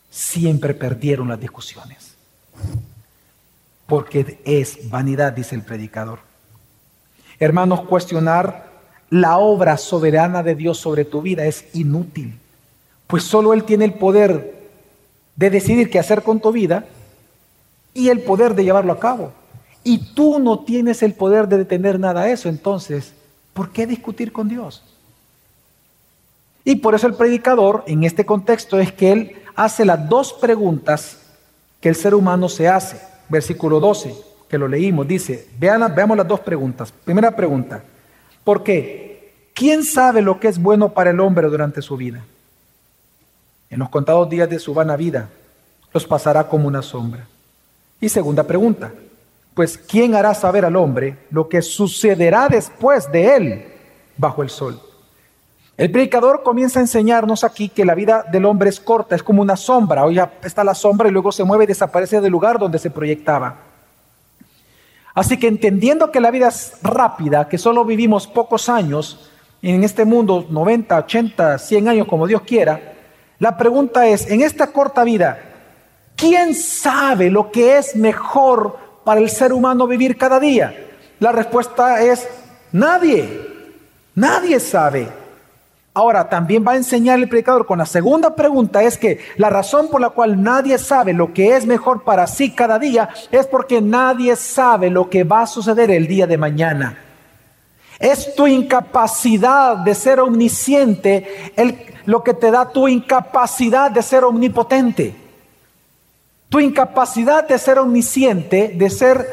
Siempre 0.09 0.73
perdieron 0.73 1.27
las 1.29 1.39
discusiones. 1.39 2.15
Porque 3.87 4.39
es 4.45 4.89
vanidad, 4.89 5.33
dice 5.33 5.55
el 5.55 5.63
predicador. 5.63 6.19
Hermanos, 7.39 7.81
cuestionar 7.81 8.69
la 9.09 9.39
obra 9.39 9.77
soberana 9.77 10.43
de 10.43 10.55
Dios 10.55 10.77
sobre 10.77 11.05
tu 11.05 11.21
vida 11.21 11.45
es 11.45 11.65
inútil. 11.73 12.39
Pues 13.07 13.23
solo 13.23 13.53
Él 13.53 13.63
tiene 13.63 13.85
el 13.85 13.95
poder 13.95 14.61
de 15.35 15.49
decidir 15.49 15.89
qué 15.89 15.99
hacer 15.99 16.21
con 16.21 16.39
tu 16.39 16.51
vida 16.51 16.85
y 17.93 18.09
el 18.09 18.21
poder 18.21 18.53
de 18.53 18.63
llevarlo 18.63 18.93
a 18.93 18.99
cabo. 18.99 19.33
Y 19.83 20.13
tú 20.13 20.39
no 20.39 20.59
tienes 20.59 21.01
el 21.01 21.13
poder 21.13 21.47
de 21.47 21.57
detener 21.57 21.99
nada 21.99 22.23
de 22.23 22.33
eso. 22.33 22.47
Entonces, 22.47 23.13
¿por 23.53 23.71
qué 23.71 23.87
discutir 23.87 24.31
con 24.31 24.47
Dios? 24.47 24.83
Y 26.63 26.75
por 26.75 26.95
eso 26.95 27.07
el 27.07 27.15
predicador 27.15 27.83
en 27.87 28.03
este 28.03 28.25
contexto 28.25 28.79
es 28.79 28.91
que 28.91 29.11
él 29.11 29.35
hace 29.55 29.85
las 29.85 30.07
dos 30.07 30.33
preguntas 30.33 31.19
que 31.79 31.89
el 31.89 31.95
ser 31.95 32.13
humano 32.13 32.47
se 32.49 32.67
hace. 32.67 33.01
Versículo 33.29 33.79
12, 33.79 34.15
que 34.49 34.57
lo 34.57 34.67
leímos, 34.67 35.07
dice, 35.07 35.47
vean, 35.57 35.93
veamos 35.95 36.17
las 36.17 36.27
dos 36.27 36.41
preguntas. 36.41 36.91
Primera 36.91 37.35
pregunta, 37.35 37.83
¿por 38.43 38.63
qué? 38.63 39.49
¿Quién 39.53 39.83
sabe 39.83 40.21
lo 40.21 40.39
que 40.39 40.47
es 40.47 40.61
bueno 40.61 40.89
para 40.89 41.09
el 41.09 41.19
hombre 41.19 41.47
durante 41.47 41.81
su 41.81 41.97
vida? 41.97 42.23
En 43.69 43.79
los 43.79 43.89
contados 43.89 44.29
días 44.29 44.49
de 44.49 44.59
su 44.59 44.73
vana 44.73 44.95
vida, 44.95 45.29
los 45.93 46.05
pasará 46.05 46.47
como 46.47 46.67
una 46.67 46.81
sombra. 46.81 47.25
Y 47.99 48.09
segunda 48.09 48.43
pregunta, 48.43 48.91
pues 49.53 49.77
¿quién 49.77 50.15
hará 50.15 50.33
saber 50.33 50.65
al 50.65 50.75
hombre 50.75 51.17
lo 51.29 51.47
que 51.47 51.61
sucederá 51.61 52.47
después 52.49 53.11
de 53.11 53.35
él 53.35 53.65
bajo 54.17 54.43
el 54.43 54.49
sol? 54.49 54.81
El 55.77 55.91
predicador 55.91 56.43
comienza 56.43 56.79
a 56.79 56.83
enseñarnos 56.83 57.43
aquí 57.43 57.69
que 57.69 57.85
la 57.85 57.95
vida 57.95 58.25
del 58.31 58.45
hombre 58.45 58.69
es 58.69 58.79
corta, 58.79 59.15
es 59.15 59.23
como 59.23 59.41
una 59.41 59.55
sombra. 59.55 60.05
Hoy 60.05 60.19
está 60.43 60.63
la 60.63 60.75
sombra 60.75 61.07
y 61.07 61.11
luego 61.11 61.31
se 61.31 61.43
mueve 61.43 61.63
y 61.63 61.67
desaparece 61.67 62.21
del 62.21 62.31
lugar 62.31 62.59
donde 62.59 62.77
se 62.77 62.91
proyectaba. 62.91 63.55
Así 65.13 65.37
que 65.37 65.47
entendiendo 65.47 66.11
que 66.11 66.21
la 66.21 66.31
vida 66.31 66.49
es 66.49 66.73
rápida, 66.83 67.49
que 67.49 67.57
solo 67.57 67.83
vivimos 67.83 68.27
pocos 68.27 68.69
años 68.69 69.29
en 69.61 69.83
este 69.83 70.05
mundo, 70.05 70.45
90, 70.49 70.97
80, 70.97 71.57
100 71.57 71.87
años 71.87 72.07
como 72.07 72.27
Dios 72.27 72.41
quiera, 72.41 72.93
la 73.39 73.57
pregunta 73.57 74.05
es, 74.07 74.29
en 74.29 74.41
esta 74.41 74.67
corta 74.67 75.03
vida, 75.03 75.39
¿quién 76.15 76.53
sabe 76.53 77.31
lo 77.31 77.51
que 77.51 77.77
es 77.77 77.95
mejor 77.95 78.77
para 79.03 79.19
el 79.19 79.29
ser 79.29 79.51
humano 79.51 79.87
vivir 79.87 80.17
cada 80.17 80.39
día? 80.39 80.89
La 81.19 81.31
respuesta 81.31 82.01
es 82.03 82.27
nadie. 82.71 83.47
Nadie 84.13 84.59
sabe. 84.59 85.20
Ahora, 85.93 86.29
también 86.29 86.63
va 86.65 86.71
a 86.71 86.77
enseñar 86.77 87.19
el 87.19 87.27
predicador 87.27 87.65
con 87.65 87.79
la 87.79 87.85
segunda 87.85 88.33
pregunta, 88.33 88.81
es 88.81 88.97
que 88.97 89.19
la 89.35 89.49
razón 89.49 89.89
por 89.89 89.99
la 89.99 90.11
cual 90.11 90.41
nadie 90.41 90.77
sabe 90.77 91.11
lo 91.11 91.33
que 91.33 91.57
es 91.57 91.65
mejor 91.65 92.03
para 92.03 92.27
sí 92.27 92.51
cada 92.51 92.79
día 92.79 93.09
es 93.29 93.45
porque 93.45 93.81
nadie 93.81 94.37
sabe 94.37 94.89
lo 94.89 95.09
que 95.09 95.25
va 95.25 95.41
a 95.41 95.47
suceder 95.47 95.91
el 95.91 96.07
día 96.07 96.27
de 96.27 96.37
mañana. 96.37 96.97
Es 97.99 98.35
tu 98.35 98.47
incapacidad 98.47 99.77
de 99.77 99.93
ser 99.93 100.21
omnisciente 100.21 101.51
el, 101.57 101.77
lo 102.05 102.23
que 102.23 102.33
te 102.33 102.51
da 102.51 102.69
tu 102.69 102.87
incapacidad 102.87 103.91
de 103.91 104.01
ser 104.01 104.23
omnipotente. 104.23 105.13
Tu 106.47 106.61
incapacidad 106.61 107.45
de 107.45 107.59
ser 107.59 107.79
omnisciente, 107.79 108.73
de 108.75 108.89
ser 108.89 109.27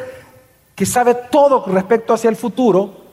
que 0.75 0.87
sabe 0.87 1.15
todo 1.15 1.65
respecto 1.67 2.15
hacia 2.15 2.31
el 2.31 2.37
futuro, 2.37 3.08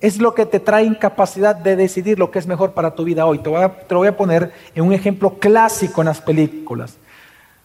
es 0.00 0.18
lo 0.18 0.34
que 0.34 0.46
te 0.46 0.60
trae 0.60 0.84
incapacidad 0.84 1.54
de 1.54 1.76
decidir 1.76 2.18
lo 2.18 2.30
que 2.30 2.38
es 2.38 2.46
mejor 2.46 2.72
para 2.72 2.94
tu 2.94 3.04
vida 3.04 3.26
hoy. 3.26 3.38
Te, 3.38 3.50
lo 3.50 3.98
voy 3.98 4.08
a 4.08 4.16
poner 4.16 4.52
en 4.74 4.84
un 4.84 4.92
ejemplo 4.92 5.38
clásico 5.38 6.00
en 6.00 6.06
las 6.06 6.20
películas. 6.20 6.96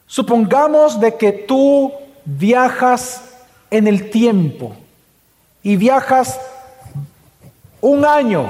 Supongamos 0.05 0.99
de 0.99 1.15
que 1.15 1.31
tú 1.31 1.91
viajas 2.25 3.23
en 3.71 3.87
el 3.87 4.09
tiempo 4.09 4.75
y 5.63 5.77
viajas 5.77 6.39
un 7.79 8.05
año, 8.05 8.47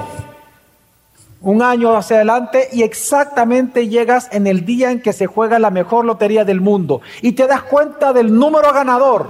un 1.40 1.62
año 1.62 1.96
hacia 1.96 2.16
adelante 2.16 2.68
y 2.72 2.82
exactamente 2.82 3.88
llegas 3.88 4.28
en 4.32 4.46
el 4.46 4.66
día 4.66 4.90
en 4.90 5.00
que 5.00 5.12
se 5.12 5.26
juega 5.26 5.58
la 5.58 5.70
mejor 5.70 6.04
lotería 6.04 6.44
del 6.44 6.60
mundo 6.60 7.00
y 7.22 7.32
te 7.32 7.46
das 7.46 7.62
cuenta 7.62 8.12
del 8.12 8.34
número 8.34 8.72
ganador 8.72 9.28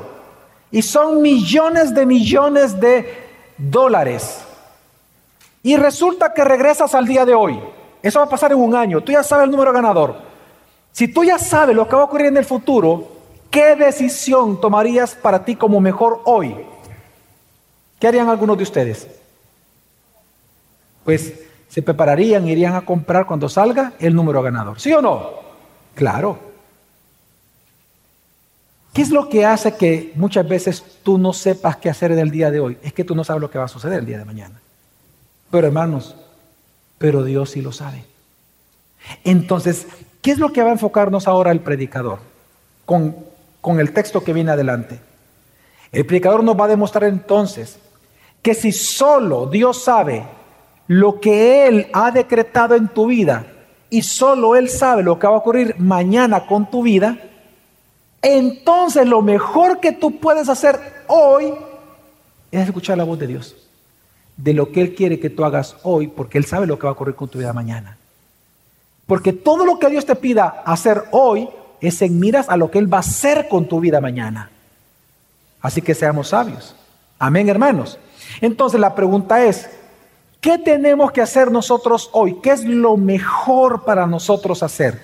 y 0.71 0.83
son 0.83 1.21
millones 1.23 1.95
de 1.95 2.07
millones 2.07 2.81
de 2.81 3.13
dólares. 3.59 4.46
Y 5.67 5.77
resulta 5.77 6.33
que 6.33 6.45
regresas 6.45 6.95
al 6.95 7.09
día 7.09 7.25
de 7.25 7.35
hoy. 7.35 7.59
Eso 8.01 8.21
va 8.21 8.27
a 8.27 8.29
pasar 8.29 8.53
en 8.53 8.59
un 8.61 8.73
año. 8.73 9.01
Tú 9.01 9.11
ya 9.11 9.25
sabes 9.25 9.47
el 9.47 9.51
número 9.51 9.73
ganador. 9.73 10.15
Si 10.93 11.09
tú 11.09 11.25
ya 11.25 11.41
sabes 11.41 11.75
lo 11.75 11.89
que 11.89 11.97
va 11.97 12.03
a 12.03 12.05
ocurrir 12.05 12.27
en 12.27 12.37
el 12.37 12.45
futuro, 12.45 13.09
¿qué 13.51 13.75
decisión 13.75 14.61
tomarías 14.61 15.17
para 15.17 15.45
ti 15.45 15.57
como 15.57 15.81
mejor 15.81 16.21
hoy? 16.25 16.55
¿Qué 17.99 18.07
harían 18.07 18.29
algunos 18.29 18.57
de 18.57 18.63
ustedes? 18.63 19.09
Pues 21.03 21.35
se 21.69 21.83
prepararían, 21.83 22.47
irían 22.47 22.77
a 22.77 22.83
comprar 22.83 23.27
cuando 23.27 23.49
salga 23.49 23.95
el 23.99 24.15
número 24.15 24.43
ganador. 24.43 24.79
¿Sí 24.79 24.93
o 24.93 25.03
no? 25.03 25.31
Claro. 25.97 26.39
¿Qué 28.93 29.03
es 29.03 29.11
lo 29.11 29.29
que 29.29 29.45
hace 29.45 29.75
que 29.75 30.13
muchas 30.15 30.49
veces 30.49 31.01
tú 31.03 31.19
no 31.19 31.33
sepas 31.33 31.77
qué 31.79 31.91
hacer 31.91 32.13
en 32.13 32.21
el 32.21 32.31
día 32.31 32.53
de 32.53 32.61
hoy? 32.61 32.79
Es 32.85 32.93
que 32.93 33.03
tú 33.03 33.17
no 33.17 33.25
sabes 33.25 33.43
lo 33.43 33.51
que 33.51 33.59
va 33.59 33.65
a 33.65 33.69
suceder 33.69 33.99
el 33.99 34.07
día 34.07 34.19
de 34.19 34.25
mañana. 34.25 34.61
Pero 35.51 35.67
hermanos, 35.67 36.17
pero 36.99 37.25
Dios 37.25 37.51
sí 37.51 37.63
lo 37.63 37.73
sabe. 37.73 38.05
Entonces, 39.25 39.87
¿qué 40.23 40.33
es 40.33 40.39
lo 40.39 40.53
que 40.53 40.63
va 40.63 40.71
a 40.71 40.73
enfocarnos 40.73 41.29
ahora 41.29 41.53
el 41.53 41.61
predicador 41.61 42.19
con, 42.85 43.17
con 43.61 43.81
el 43.81 43.93
texto 43.93 44.25
que 44.25 44.33
viene 44.33 44.53
adelante? 44.53 45.01
El 45.93 46.07
predicador 46.07 46.43
nos 46.43 46.59
va 46.59 46.65
a 46.65 46.69
demostrar 46.69 47.05
entonces 47.05 47.79
que 48.43 48.55
si 48.55 48.73
solo 48.73 49.47
Dios 49.47 49.83
sabe 49.83 50.27
lo 50.89 51.21
que 51.21 51.67
Él 51.67 51.89
ha 51.93 52.11
decretado 52.11 52.75
en 52.75 52.89
tu 52.89 53.07
vida 53.07 53.47
y 53.89 54.03
solo 54.03 54.57
Él 54.57 54.69
sabe 54.69 55.03
lo 55.03 55.19
que 55.19 55.27
va 55.27 55.35
a 55.35 55.39
ocurrir 55.39 55.77
mañana 55.79 56.47
con 56.47 56.71
tu 56.71 56.83
vida, 56.83 57.19
entonces 58.23 59.07
lo 59.07 59.23
mejor 59.23 59.81
que 59.81 59.93
tú 59.93 60.19
puedes 60.19 60.49
hacer 60.49 61.05
hoy 61.07 61.55
es 62.51 62.67
escuchar 62.67 62.99
la 62.99 63.05
voz 63.05 63.19
de 63.19 63.27
Dios 63.29 63.66
de 64.37 64.53
lo 64.53 64.71
que 64.71 64.81
Él 64.81 64.95
quiere 64.95 65.19
que 65.19 65.31
tú 65.31 65.45
hagas 65.45 65.77
hoy, 65.83 66.09
porque 66.09 66.39
Él 66.39 66.45
sabe 66.45 66.67
lo 66.67 66.79
que 66.79 66.85
va 66.85 66.91
a 66.91 66.93
ocurrir 66.93 67.15
con 67.15 67.29
tu 67.29 67.39
vida 67.39 67.53
mañana. 67.53 67.97
Porque 69.07 69.33
todo 69.33 69.65
lo 69.65 69.79
que 69.79 69.89
Dios 69.89 70.05
te 70.05 70.17
pida 70.17 70.63
hacer 70.65 71.05
hoy 71.13 71.49
es 71.81 72.03
en 72.03 72.19
miras 72.19 72.49
a 72.49 72.57
lo 72.57 72.71
que 72.71 72.79
Él 72.79 72.93
va 72.93 72.99
a 72.99 73.01
hacer 73.01 73.49
con 73.49 73.67
tu 73.67 73.81
vida 73.81 74.01
mañana. 74.01 74.51
Así 75.61 75.81
que 75.81 75.95
seamos 75.95 76.29
sabios. 76.29 76.75
Amén, 77.19 77.49
hermanos. 77.49 77.99
Entonces 78.41 78.81
la 78.81 78.95
pregunta 78.95 79.45
es, 79.45 79.69
¿qué 80.41 80.59
tenemos 80.59 81.13
que 81.13 81.23
hacer 81.23 81.51
nosotros 81.51 82.11
hoy? 82.13 82.39
¿Qué 82.43 82.51
es 82.51 82.65
lo 82.65 82.97
mejor 82.97 83.85
para 83.85 84.07
nosotros 84.07 84.63
hacer? 84.63 85.01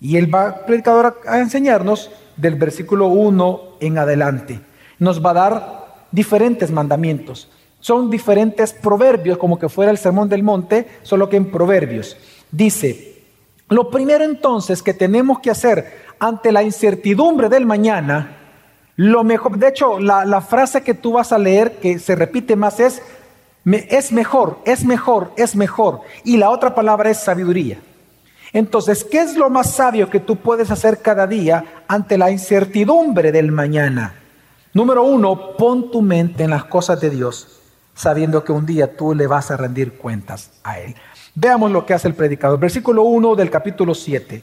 Y 0.00 0.16
el 0.16 0.30
predicador 0.66 1.20
a 1.26 1.38
enseñarnos 1.38 2.10
del 2.36 2.56
versículo 2.56 3.06
1 3.06 3.60
en 3.80 3.98
adelante. 3.98 4.60
Nos 4.98 5.24
va 5.24 5.30
a 5.30 5.34
dar 5.34 5.84
diferentes 6.10 6.70
mandamientos. 6.70 7.48
Son 7.82 8.10
diferentes 8.10 8.72
proverbios, 8.72 9.38
como 9.38 9.58
que 9.58 9.68
fuera 9.68 9.90
el 9.90 9.98
sermón 9.98 10.28
del 10.28 10.44
monte, 10.44 10.86
solo 11.02 11.28
que 11.28 11.36
en 11.36 11.50
proverbios. 11.50 12.16
Dice, 12.52 13.24
lo 13.70 13.90
primero 13.90 14.22
entonces 14.22 14.84
que 14.84 14.94
tenemos 14.94 15.40
que 15.40 15.50
hacer 15.50 15.92
ante 16.20 16.52
la 16.52 16.62
incertidumbre 16.62 17.48
del 17.48 17.66
mañana, 17.66 18.36
lo 18.94 19.24
mejor, 19.24 19.58
de 19.58 19.66
hecho, 19.66 19.98
la, 19.98 20.40
frase 20.42 20.82
que 20.82 20.94
tú 20.94 21.14
vas 21.14 21.32
a 21.32 21.38
leer, 21.38 21.80
que 21.80 21.98
se 21.98 22.14
repite 22.14 22.54
más, 22.54 22.78
es, 22.78 23.02
es 23.64 24.12
mejor, 24.12 24.60
es 24.64 24.84
mejor, 24.84 25.32
es 25.36 25.56
mejor. 25.56 26.02
Y 26.22 26.36
la 26.36 26.50
otra 26.50 26.76
palabra 26.76 27.10
es 27.10 27.18
sabiduría. 27.18 27.80
Entonces, 28.52 29.02
¿qué 29.02 29.22
es 29.22 29.36
lo 29.36 29.50
más 29.50 29.72
sabio 29.72 30.08
que 30.08 30.20
tú 30.20 30.36
puedes 30.36 30.70
hacer 30.70 31.02
cada 31.02 31.26
día 31.26 31.82
ante 31.88 32.16
la 32.16 32.30
incertidumbre 32.30 33.32
del 33.32 33.50
mañana? 33.50 34.14
Número 34.72 35.02
uno, 35.02 35.56
pon 35.56 35.90
tu 35.90 36.00
mente 36.00 36.44
en 36.44 36.50
las 36.50 36.66
cosas 36.66 37.00
de 37.00 37.10
Dios 37.10 37.58
sabiendo 37.94 38.44
que 38.44 38.52
un 38.52 38.66
día 38.66 38.96
tú 38.96 39.14
le 39.14 39.26
vas 39.26 39.50
a 39.50 39.56
rendir 39.56 39.94
cuentas 39.94 40.50
a 40.64 40.78
Él. 40.78 40.94
Veamos 41.34 41.70
lo 41.70 41.86
que 41.86 41.94
hace 41.94 42.08
el 42.08 42.14
predicador. 42.14 42.58
Versículo 42.58 43.02
1 43.02 43.36
del 43.36 43.50
capítulo 43.50 43.94
7. 43.94 44.42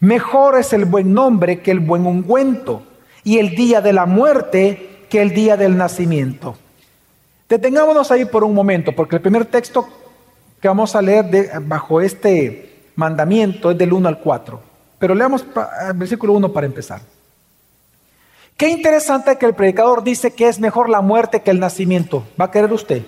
Mejor 0.00 0.58
es 0.58 0.72
el 0.72 0.84
buen 0.84 1.14
nombre 1.14 1.60
que 1.60 1.70
el 1.70 1.80
buen 1.80 2.06
ungüento 2.06 2.82
y 3.24 3.38
el 3.38 3.54
día 3.54 3.80
de 3.80 3.92
la 3.92 4.06
muerte 4.06 5.04
que 5.08 5.22
el 5.22 5.32
día 5.32 5.56
del 5.56 5.76
nacimiento. 5.76 6.56
Detengámonos 7.48 8.10
ahí 8.10 8.24
por 8.24 8.44
un 8.44 8.54
momento, 8.54 8.92
porque 8.92 9.16
el 9.16 9.22
primer 9.22 9.46
texto 9.46 9.88
que 10.60 10.68
vamos 10.68 10.96
a 10.96 11.02
leer 11.02 11.60
bajo 11.62 12.00
este 12.00 12.90
mandamiento 12.96 13.70
es 13.70 13.78
del 13.78 13.92
1 13.92 14.08
al 14.08 14.18
4. 14.18 14.60
Pero 14.98 15.14
leamos 15.14 15.44
el 15.88 15.96
versículo 15.96 16.32
1 16.32 16.52
para 16.52 16.66
empezar. 16.66 17.00
Qué 18.56 18.68
interesante 18.68 19.36
que 19.36 19.44
el 19.44 19.54
predicador 19.54 20.02
dice 20.02 20.30
que 20.30 20.48
es 20.48 20.58
mejor 20.58 20.88
la 20.88 21.02
muerte 21.02 21.42
que 21.42 21.50
el 21.50 21.60
nacimiento. 21.60 22.26
¿Va 22.40 22.46
a 22.46 22.50
querer 22.50 22.72
usted? 22.72 23.02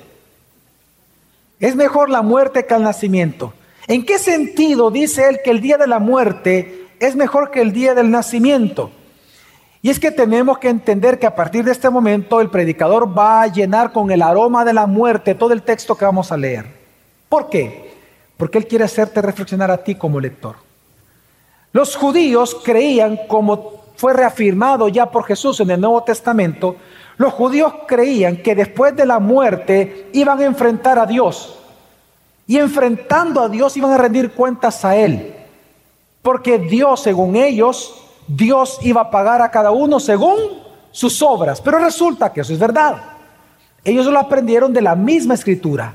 Es 1.59 1.75
mejor 1.75 2.11
la 2.11 2.21
muerte 2.21 2.67
que 2.67 2.75
el 2.75 2.83
nacimiento. 2.83 3.55
¿En 3.87 4.05
qué 4.05 4.19
sentido 4.19 4.91
dice 4.91 5.27
él 5.27 5.41
que 5.43 5.51
el 5.51 5.63
día 5.63 5.79
de 5.79 5.87
la 5.87 5.99
muerte 5.99 6.87
es 7.01 7.17
mejor 7.17 7.51
que 7.51 7.63
el 7.63 7.73
día 7.73 7.95
del 7.95 8.11
nacimiento? 8.11 8.91
Y 9.81 9.89
es 9.89 9.99
que 9.99 10.11
tenemos 10.11 10.59
que 10.59 10.69
entender 10.69 11.19
que 11.19 11.27
a 11.27 11.35
partir 11.35 11.65
de 11.65 11.73
este 11.73 11.89
momento 11.89 12.43
el 12.43 12.51
predicador 12.51 13.17
va 13.17 13.43
a 13.43 13.47
llenar 13.47 13.93
con 13.93 14.11
el 14.11 14.21
aroma 14.21 14.67
de 14.67 14.75
la 14.75 14.87
muerte 14.87 15.35
todo 15.35 15.55
el 15.55 15.63
texto 15.63 15.97
que 15.97 16.05
vamos 16.05 16.31
a 16.31 16.37
leer. 16.37 16.67
¿Por 17.29 17.49
qué? 17.49 17.95
Porque 18.37 18.59
él 18.59 18.67
quiere 18.67 18.85
hacerte 18.85 19.23
reflexionar 19.23 19.71
a 19.71 19.83
ti 19.83 19.95
como 19.95 20.21
lector. 20.21 20.57
Los 21.73 21.97
judíos 21.97 22.61
creían 22.63 23.19
como 23.29 23.88
fue 23.99 24.13
reafirmado 24.13 24.87
ya 24.87 25.11
por 25.11 25.25
Jesús 25.25 25.59
en 25.59 25.71
el 25.71 25.81
Nuevo 25.81 26.05
Testamento, 26.05 26.77
los 27.17 27.33
judíos 27.33 27.73
creían 27.89 28.37
que 28.37 28.55
después 28.55 28.95
de 28.95 29.05
la 29.05 29.19
muerte 29.19 30.09
iban 30.13 30.39
a 30.39 30.45
enfrentar 30.45 31.01
a 31.01 31.05
Dios. 31.05 31.57
y 32.47 32.57
enfrentando 32.57 33.43
a 33.43 33.49
Dios 33.51 33.77
iban 33.77 33.91
a 33.93 33.99
rendir 33.99 34.31
cuentas 34.31 34.83
a 34.85 34.97
Él. 34.97 35.35
Porque 36.23 36.59
Dios, 36.59 37.03
según 37.03 37.37
ellos, 37.37 37.93
Dios 38.27 38.79
iba 38.83 39.03
a 39.03 39.11
pagar 39.11 39.43
a 39.43 39.51
cada 39.51 39.71
uno 39.73 40.01
según 40.01 40.63
sus 40.91 41.21
obras. 41.21 41.61
Pero 41.61 41.79
resulta 41.79 42.33
que 42.33 42.41
eso 42.41 42.55
es 42.55 42.59
verdad. 42.59 43.03
Ellos 43.85 44.07
lo 44.07 44.19
aprendieron 44.19 44.73
de 44.73 44.81
la 44.81 44.95
misma 44.95 45.35
escritura. 45.35 45.93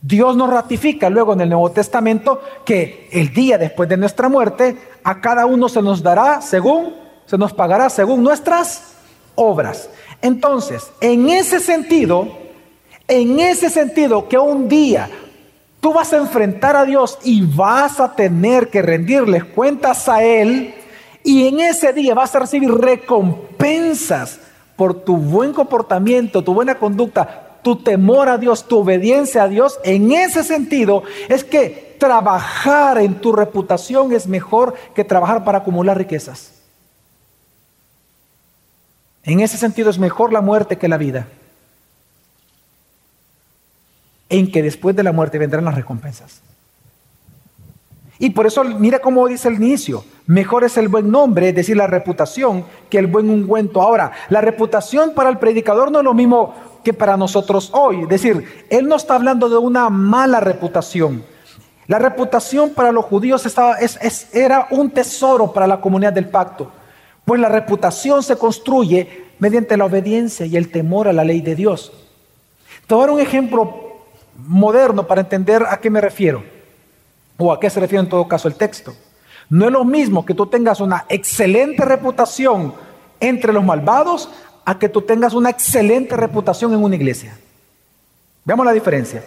Dios 0.00 0.36
nos 0.36 0.50
ratifica 0.50 1.08
luego 1.08 1.34
en 1.34 1.42
el 1.42 1.50
Nuevo 1.50 1.70
Testamento 1.70 2.40
que 2.64 3.08
el 3.12 3.32
día 3.32 3.56
después 3.56 3.88
de 3.88 3.96
nuestra 3.96 4.28
muerte 4.28 4.76
a 5.04 5.20
cada 5.20 5.46
uno 5.46 5.68
se 5.68 5.82
nos 5.82 6.02
dará 6.02 6.40
según, 6.40 7.05
se 7.26 7.36
nos 7.36 7.52
pagará 7.52 7.90
según 7.90 8.22
nuestras 8.22 8.94
obras. 9.34 9.90
Entonces, 10.22 10.90
en 11.00 11.28
ese 11.28 11.60
sentido, 11.60 12.28
en 13.08 13.38
ese 13.38 13.70
sentido 13.70 14.28
que 14.28 14.38
un 14.38 14.68
día 14.68 15.10
tú 15.80 15.92
vas 15.92 16.12
a 16.12 16.16
enfrentar 16.16 16.74
a 16.74 16.84
Dios 16.84 17.18
y 17.22 17.42
vas 17.42 18.00
a 18.00 18.14
tener 18.14 18.68
que 18.70 18.82
rendirles 18.82 19.44
cuentas 19.44 20.08
a 20.08 20.22
Él, 20.24 20.74
y 21.22 21.48
en 21.48 21.60
ese 21.60 21.92
día 21.92 22.14
vas 22.14 22.34
a 22.34 22.40
recibir 22.40 22.72
recompensas 22.72 24.38
por 24.76 24.94
tu 24.94 25.16
buen 25.16 25.52
comportamiento, 25.52 26.44
tu 26.44 26.54
buena 26.54 26.76
conducta, 26.76 27.58
tu 27.62 27.76
temor 27.76 28.28
a 28.28 28.38
Dios, 28.38 28.68
tu 28.68 28.78
obediencia 28.78 29.42
a 29.42 29.48
Dios, 29.48 29.80
en 29.82 30.12
ese 30.12 30.44
sentido 30.44 31.02
es 31.28 31.42
que 31.42 31.96
trabajar 31.98 32.98
en 32.98 33.16
tu 33.16 33.32
reputación 33.32 34.12
es 34.12 34.28
mejor 34.28 34.74
que 34.94 35.02
trabajar 35.02 35.44
para 35.44 35.58
acumular 35.58 35.98
riquezas. 35.98 36.55
En 39.26 39.40
ese 39.40 39.58
sentido 39.58 39.90
es 39.90 39.98
mejor 39.98 40.32
la 40.32 40.40
muerte 40.40 40.78
que 40.78 40.88
la 40.88 40.96
vida. 40.96 41.26
En 44.28 44.50
que 44.50 44.62
después 44.62 44.96
de 44.96 45.02
la 45.02 45.12
muerte 45.12 45.38
vendrán 45.38 45.64
las 45.64 45.74
recompensas. 45.74 46.40
Y 48.18 48.30
por 48.30 48.46
eso 48.46 48.64
mira 48.64 49.00
cómo 49.00 49.26
dice 49.28 49.48
el 49.48 49.56
inicio. 49.56 50.04
Mejor 50.26 50.64
es 50.64 50.76
el 50.78 50.88
buen 50.88 51.10
nombre, 51.10 51.50
es 51.50 51.54
decir, 51.54 51.76
la 51.76 51.86
reputación, 51.86 52.64
que 52.88 52.98
el 52.98 53.08
buen 53.08 53.28
ungüento. 53.28 53.82
Ahora, 53.82 54.12
la 54.30 54.40
reputación 54.40 55.12
para 55.14 55.28
el 55.28 55.38
predicador 55.38 55.90
no 55.90 55.98
es 55.98 56.04
lo 56.04 56.14
mismo 56.14 56.54
que 56.82 56.94
para 56.94 57.16
nosotros 57.16 57.70
hoy. 57.74 58.02
Es 58.02 58.08
decir, 58.08 58.66
él 58.70 58.88
no 58.88 58.96
está 58.96 59.16
hablando 59.16 59.48
de 59.48 59.58
una 59.58 59.90
mala 59.90 60.40
reputación. 60.40 61.24
La 61.88 61.98
reputación 61.98 62.70
para 62.70 62.90
los 62.90 63.04
judíos 63.04 63.44
estaba, 63.46 63.78
es, 63.78 64.34
era 64.34 64.66
un 64.70 64.90
tesoro 64.90 65.52
para 65.52 65.66
la 65.66 65.80
comunidad 65.80 66.12
del 66.12 66.28
pacto, 66.28 66.70
pues 67.26 67.40
la 67.40 67.48
reputación 67.48 68.22
se 68.22 68.36
construye 68.36 69.26
mediante 69.40 69.76
la 69.76 69.84
obediencia 69.84 70.46
y 70.46 70.56
el 70.56 70.70
temor 70.70 71.08
a 71.08 71.12
la 71.12 71.24
ley 71.24 71.40
de 71.40 71.56
Dios. 71.56 71.92
Te 72.86 72.94
voy 72.94 73.02
a 73.02 73.06
dar 73.06 73.14
un 73.16 73.20
ejemplo 73.20 73.96
moderno 74.46 75.06
para 75.08 75.22
entender 75.22 75.64
a 75.68 75.78
qué 75.78 75.90
me 75.90 76.00
refiero, 76.00 76.44
o 77.36 77.52
a 77.52 77.58
qué 77.58 77.68
se 77.68 77.80
refiere 77.80 78.04
en 78.04 78.08
todo 78.08 78.28
caso 78.28 78.46
el 78.46 78.54
texto. 78.54 78.94
No 79.50 79.66
es 79.66 79.72
lo 79.72 79.84
mismo 79.84 80.24
que 80.24 80.34
tú 80.34 80.46
tengas 80.46 80.80
una 80.80 81.04
excelente 81.08 81.84
reputación 81.84 82.72
entre 83.18 83.52
los 83.52 83.64
malvados 83.64 84.28
a 84.64 84.78
que 84.78 84.88
tú 84.88 85.02
tengas 85.02 85.34
una 85.34 85.50
excelente 85.50 86.16
reputación 86.16 86.72
en 86.74 86.82
una 86.82 86.94
iglesia. 86.94 87.36
Veamos 88.44 88.64
la 88.64 88.72
diferencia. 88.72 89.24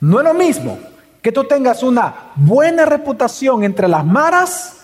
No 0.00 0.18
es 0.18 0.24
lo 0.24 0.34
mismo 0.34 0.78
que 1.22 1.30
tú 1.30 1.44
tengas 1.44 1.84
una 1.84 2.32
buena 2.34 2.86
reputación 2.86 3.62
entre 3.62 3.86
las 3.86 4.04
maras 4.04 4.75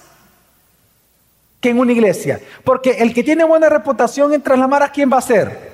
que 1.63 1.71
en 1.71 1.79
una 1.79 1.93
iglesia. 1.93 2.41
Porque 2.65 2.91
el 2.99 3.15
que 3.15 3.23
tiene 3.23 3.45
buena 3.45 3.71
reputación 3.71 4.35
entre 4.35 4.57
las 4.59 4.69
maras, 4.69 4.91
¿quién 4.93 5.11
va 5.11 5.19
a 5.19 5.23
ser? 5.23 5.73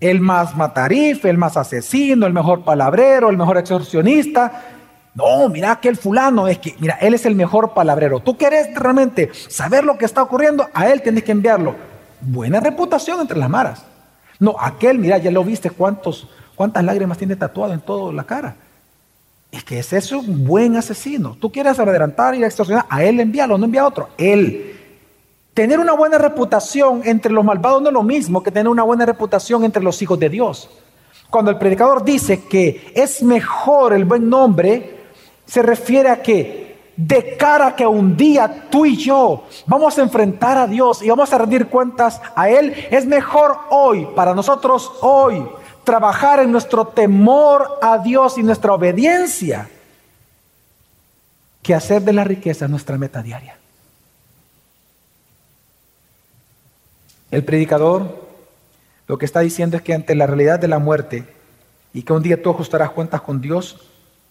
El 0.00 0.20
más 0.20 0.54
matarife, 0.54 1.30
el 1.30 1.38
más 1.38 1.56
asesino, 1.56 2.26
el 2.26 2.34
mejor 2.34 2.64
palabrero, 2.64 3.30
el 3.30 3.38
mejor 3.38 3.56
extorsionista. 3.56 4.64
No, 5.14 5.48
mira 5.48 5.70
aquel 5.70 5.96
fulano, 5.96 6.48
es 6.48 6.58
que, 6.58 6.74
mira, 6.80 6.98
él 7.00 7.14
es 7.14 7.24
el 7.24 7.36
mejor 7.36 7.72
palabrero. 7.72 8.18
Tú 8.18 8.36
quieres 8.36 8.74
realmente 8.74 9.30
saber 9.48 9.84
lo 9.84 9.96
que 9.96 10.04
está 10.04 10.22
ocurriendo, 10.22 10.68
a 10.74 10.88
él 10.88 11.00
tienes 11.00 11.22
que 11.22 11.32
enviarlo 11.32 11.76
buena 12.20 12.58
reputación 12.58 13.20
entre 13.20 13.38
las 13.38 13.48
maras. 13.48 13.84
No, 14.40 14.56
aquel, 14.58 14.98
mira, 14.98 15.18
ya 15.18 15.30
lo 15.30 15.44
viste, 15.44 15.70
cuántos, 15.70 16.28
cuántas 16.56 16.82
lágrimas 16.82 17.16
tiene 17.16 17.36
tatuado 17.36 17.72
en 17.72 17.80
toda 17.80 18.12
la 18.12 18.24
cara. 18.24 18.56
Es 19.54 19.62
que 19.62 19.78
ese 19.78 19.98
es 19.98 20.10
un 20.10 20.44
buen 20.44 20.74
asesino. 20.74 21.36
Tú 21.38 21.52
quieres 21.52 21.78
adelantar 21.78 22.34
y 22.34 22.42
extorsionar, 22.42 22.86
a 22.88 23.04
él 23.04 23.20
envíalo, 23.20 23.56
no 23.56 23.66
envía 23.66 23.82
a 23.82 23.86
otro. 23.86 24.08
Él. 24.18 24.72
Tener 25.54 25.78
una 25.78 25.92
buena 25.92 26.18
reputación 26.18 27.02
entre 27.04 27.30
los 27.30 27.44
malvados 27.44 27.80
no 27.80 27.88
es 27.88 27.94
lo 27.94 28.02
mismo 28.02 28.42
que 28.42 28.50
tener 28.50 28.66
una 28.66 28.82
buena 28.82 29.06
reputación 29.06 29.62
entre 29.62 29.80
los 29.80 30.02
hijos 30.02 30.18
de 30.18 30.28
Dios. 30.28 30.68
Cuando 31.30 31.52
el 31.52 31.58
predicador 31.58 32.04
dice 32.04 32.42
que 32.42 32.92
es 32.96 33.22
mejor 33.22 33.92
el 33.92 34.04
buen 34.04 34.28
nombre, 34.28 34.96
se 35.46 35.62
refiere 35.62 36.08
a 36.08 36.20
que 36.20 36.74
de 36.96 37.36
cara 37.36 37.76
que 37.76 37.86
un 37.86 38.16
día 38.16 38.66
tú 38.68 38.84
y 38.84 38.96
yo 38.96 39.44
vamos 39.66 39.96
a 39.96 40.02
enfrentar 40.02 40.58
a 40.58 40.66
Dios 40.66 41.00
y 41.00 41.10
vamos 41.10 41.32
a 41.32 41.38
rendir 41.38 41.68
cuentas 41.68 42.20
a 42.34 42.48
Él, 42.48 42.74
es 42.90 43.06
mejor 43.06 43.56
hoy, 43.70 44.08
para 44.16 44.34
nosotros 44.34 44.90
hoy, 45.00 45.46
trabajar 45.84 46.40
en 46.40 46.50
nuestro 46.50 46.86
temor 46.86 47.78
a 47.80 47.98
Dios 47.98 48.38
y 48.38 48.42
nuestra 48.42 48.72
obediencia 48.72 49.68
que 51.62 51.74
hacer 51.74 52.02
de 52.02 52.12
la 52.12 52.24
riqueza 52.24 52.68
nuestra 52.68 52.98
meta 52.98 53.22
diaria. 53.22 53.56
El 57.30 57.44
predicador 57.44 58.24
lo 59.06 59.18
que 59.18 59.26
está 59.26 59.40
diciendo 59.40 59.76
es 59.76 59.82
que 59.82 59.94
ante 59.94 60.14
la 60.14 60.26
realidad 60.26 60.58
de 60.58 60.68
la 60.68 60.78
muerte 60.78 61.24
y 61.92 62.02
que 62.02 62.12
un 62.12 62.22
día 62.22 62.42
tú 62.42 62.50
ajustarás 62.50 62.90
cuentas 62.90 63.20
con 63.20 63.40
Dios, 63.40 63.80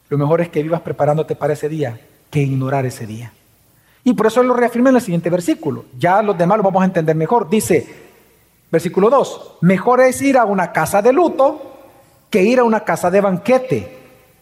lo 0.10 0.18
mejor 0.18 0.42
es 0.42 0.50
que 0.50 0.64
vivas 0.64 0.82
preparándote 0.82 1.36
para 1.36 1.54
ese 1.54 1.70
día 1.70 2.00
que 2.30 2.42
ignorar 2.42 2.86
ese 2.86 3.06
día. 3.06 3.32
Y 4.04 4.14
por 4.14 4.28
eso 4.28 4.44
lo 4.44 4.54
reafirma 4.54 4.90
en 4.90 4.96
el 4.98 5.02
siguiente 5.02 5.30
versículo. 5.30 5.86
Ya 5.98 6.22
los 6.22 6.38
demás 6.38 6.58
lo 6.58 6.64
vamos 6.64 6.82
a 6.82 6.86
entender 6.86 7.16
mejor. 7.16 7.50
Dice, 7.50 8.03
versículo 8.74 9.12
2, 9.12 9.58
mejor 9.62 10.02
es 10.02 10.20
ir 10.24 10.36
a 10.36 10.46
una 10.46 10.72
casa 10.72 11.04
de 11.04 11.14
luto 11.14 11.62
que 12.32 12.42
ir 12.42 12.58
a 12.58 12.64
una 12.64 12.84
casa 12.84 13.12
de 13.12 13.22
banquete, 13.22 13.96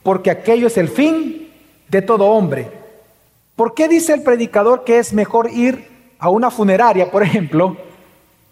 porque 0.03 0.31
aquello 0.31 0.67
es 0.67 0.77
el 0.77 0.87
fin 0.87 1.51
de 1.89 2.01
todo 2.01 2.27
hombre. 2.27 2.71
¿Por 3.57 3.73
qué 3.73 3.89
dice 3.89 4.13
el 4.13 4.23
predicador 4.23 4.85
que 4.85 4.99
es 4.99 5.11
mejor 5.11 5.49
ir 5.51 6.15
a 6.17 6.29
una 6.29 6.49
funeraria, 6.49 7.11
por 7.11 7.23
ejemplo, 7.23 7.75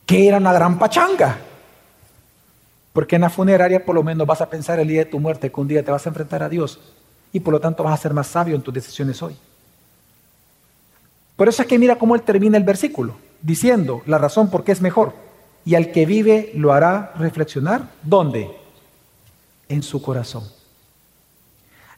que 0.06 0.20
ir 0.20 0.34
a 0.34 0.38
una 0.40 0.52
gran 0.52 0.78
pachanga? 0.78 1.38
Porque 2.92 3.16
en 3.16 3.22
la 3.22 3.30
funeraria 3.30 3.86
por 3.86 3.96
lo 3.96 4.04
menos 4.04 4.28
vas 4.28 4.42
a 4.42 4.50
pensar 4.50 4.82
el 4.82 4.88
día 4.90 5.06
de 5.06 5.10
tu 5.10 5.18
muerte, 5.18 5.50
que 5.50 5.62
un 5.62 5.70
día 5.70 5.82
te 5.82 5.92
vas 5.92 6.06
a 6.06 6.10
enfrentar 6.10 6.44
a 6.44 6.50
Dios 6.50 6.78
y 7.32 7.40
por 7.40 7.54
lo 7.54 7.62
tanto 7.62 7.84
vas 7.84 7.94
a 7.94 8.04
ser 8.04 8.14
más 8.14 8.28
sabio 8.28 8.58
en 8.58 8.62
tus 8.62 8.74
decisiones 8.74 9.24
hoy. 9.24 9.38
Por 11.38 11.48
eso 11.48 11.62
es 11.62 11.70
que 11.70 11.80
mira 11.80 11.96
cómo 11.96 12.16
él 12.16 12.22
termina 12.24 12.58
el 12.58 12.66
versículo, 12.66 13.16
diciendo 13.42 14.02
la 14.08 14.18
razón 14.18 14.50
por 14.50 14.66
qué 14.66 14.74
es 14.74 14.82
mejor. 14.82 15.29
Y 15.66 15.76
al 15.76 15.92
que 15.92 16.06
vive 16.06 16.52
lo 16.56 16.74
hará 16.74 17.14
reflexionar. 17.18 17.84
¿Dónde? 18.02 18.50
En 19.68 19.84
su 19.84 20.02
corazón. 20.02 20.44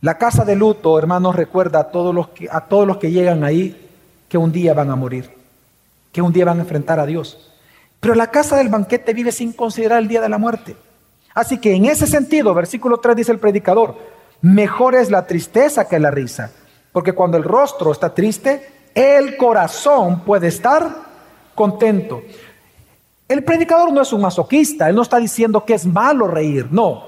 La 0.01 0.17
casa 0.17 0.43
de 0.43 0.55
luto, 0.55 0.97
hermanos, 0.97 1.35
recuerda 1.35 1.79
a 1.79 1.91
todos 1.91 2.13
los 2.13 2.29
que, 2.29 2.47
a 2.51 2.61
todos 2.61 2.87
los 2.87 2.97
que 2.97 3.11
llegan 3.11 3.43
ahí 3.43 3.89
que 4.27 4.37
un 4.37 4.51
día 4.51 4.73
van 4.73 4.89
a 4.89 4.95
morir, 4.95 5.29
que 6.11 6.21
un 6.21 6.33
día 6.33 6.45
van 6.45 6.57
a 6.57 6.61
enfrentar 6.63 6.99
a 6.99 7.05
Dios. 7.05 7.51
Pero 7.99 8.15
la 8.15 8.31
casa 8.31 8.57
del 8.57 8.69
banquete 8.69 9.13
vive 9.13 9.31
sin 9.31 9.53
considerar 9.53 9.99
el 9.99 10.07
día 10.07 10.21
de 10.21 10.29
la 10.29 10.39
muerte. 10.39 10.75
Así 11.35 11.59
que 11.59 11.75
en 11.75 11.85
ese 11.85 12.07
sentido, 12.07 12.53
versículo 12.53 12.97
3 12.97 13.15
dice 13.15 13.31
el 13.31 13.39
predicador, 13.39 13.95
Mejor 14.41 14.95
es 14.95 15.11
la 15.11 15.27
tristeza 15.27 15.87
que 15.87 15.99
la 15.99 16.09
risa, 16.09 16.51
porque 16.91 17.13
cuando 17.13 17.37
el 17.37 17.43
rostro 17.43 17.91
está 17.91 18.13
triste, 18.13 18.89
el 18.95 19.37
corazón 19.37 20.21
puede 20.21 20.47
estar 20.47 20.89
contento. 21.53 22.23
El 23.31 23.45
predicador 23.45 23.93
no 23.93 24.01
es 24.01 24.11
un 24.11 24.19
masoquista, 24.19 24.89
él 24.89 24.95
no 24.97 25.03
está 25.03 25.15
diciendo 25.15 25.63
que 25.63 25.73
es 25.73 25.85
malo 25.85 26.27
reír, 26.27 26.67
no. 26.69 27.05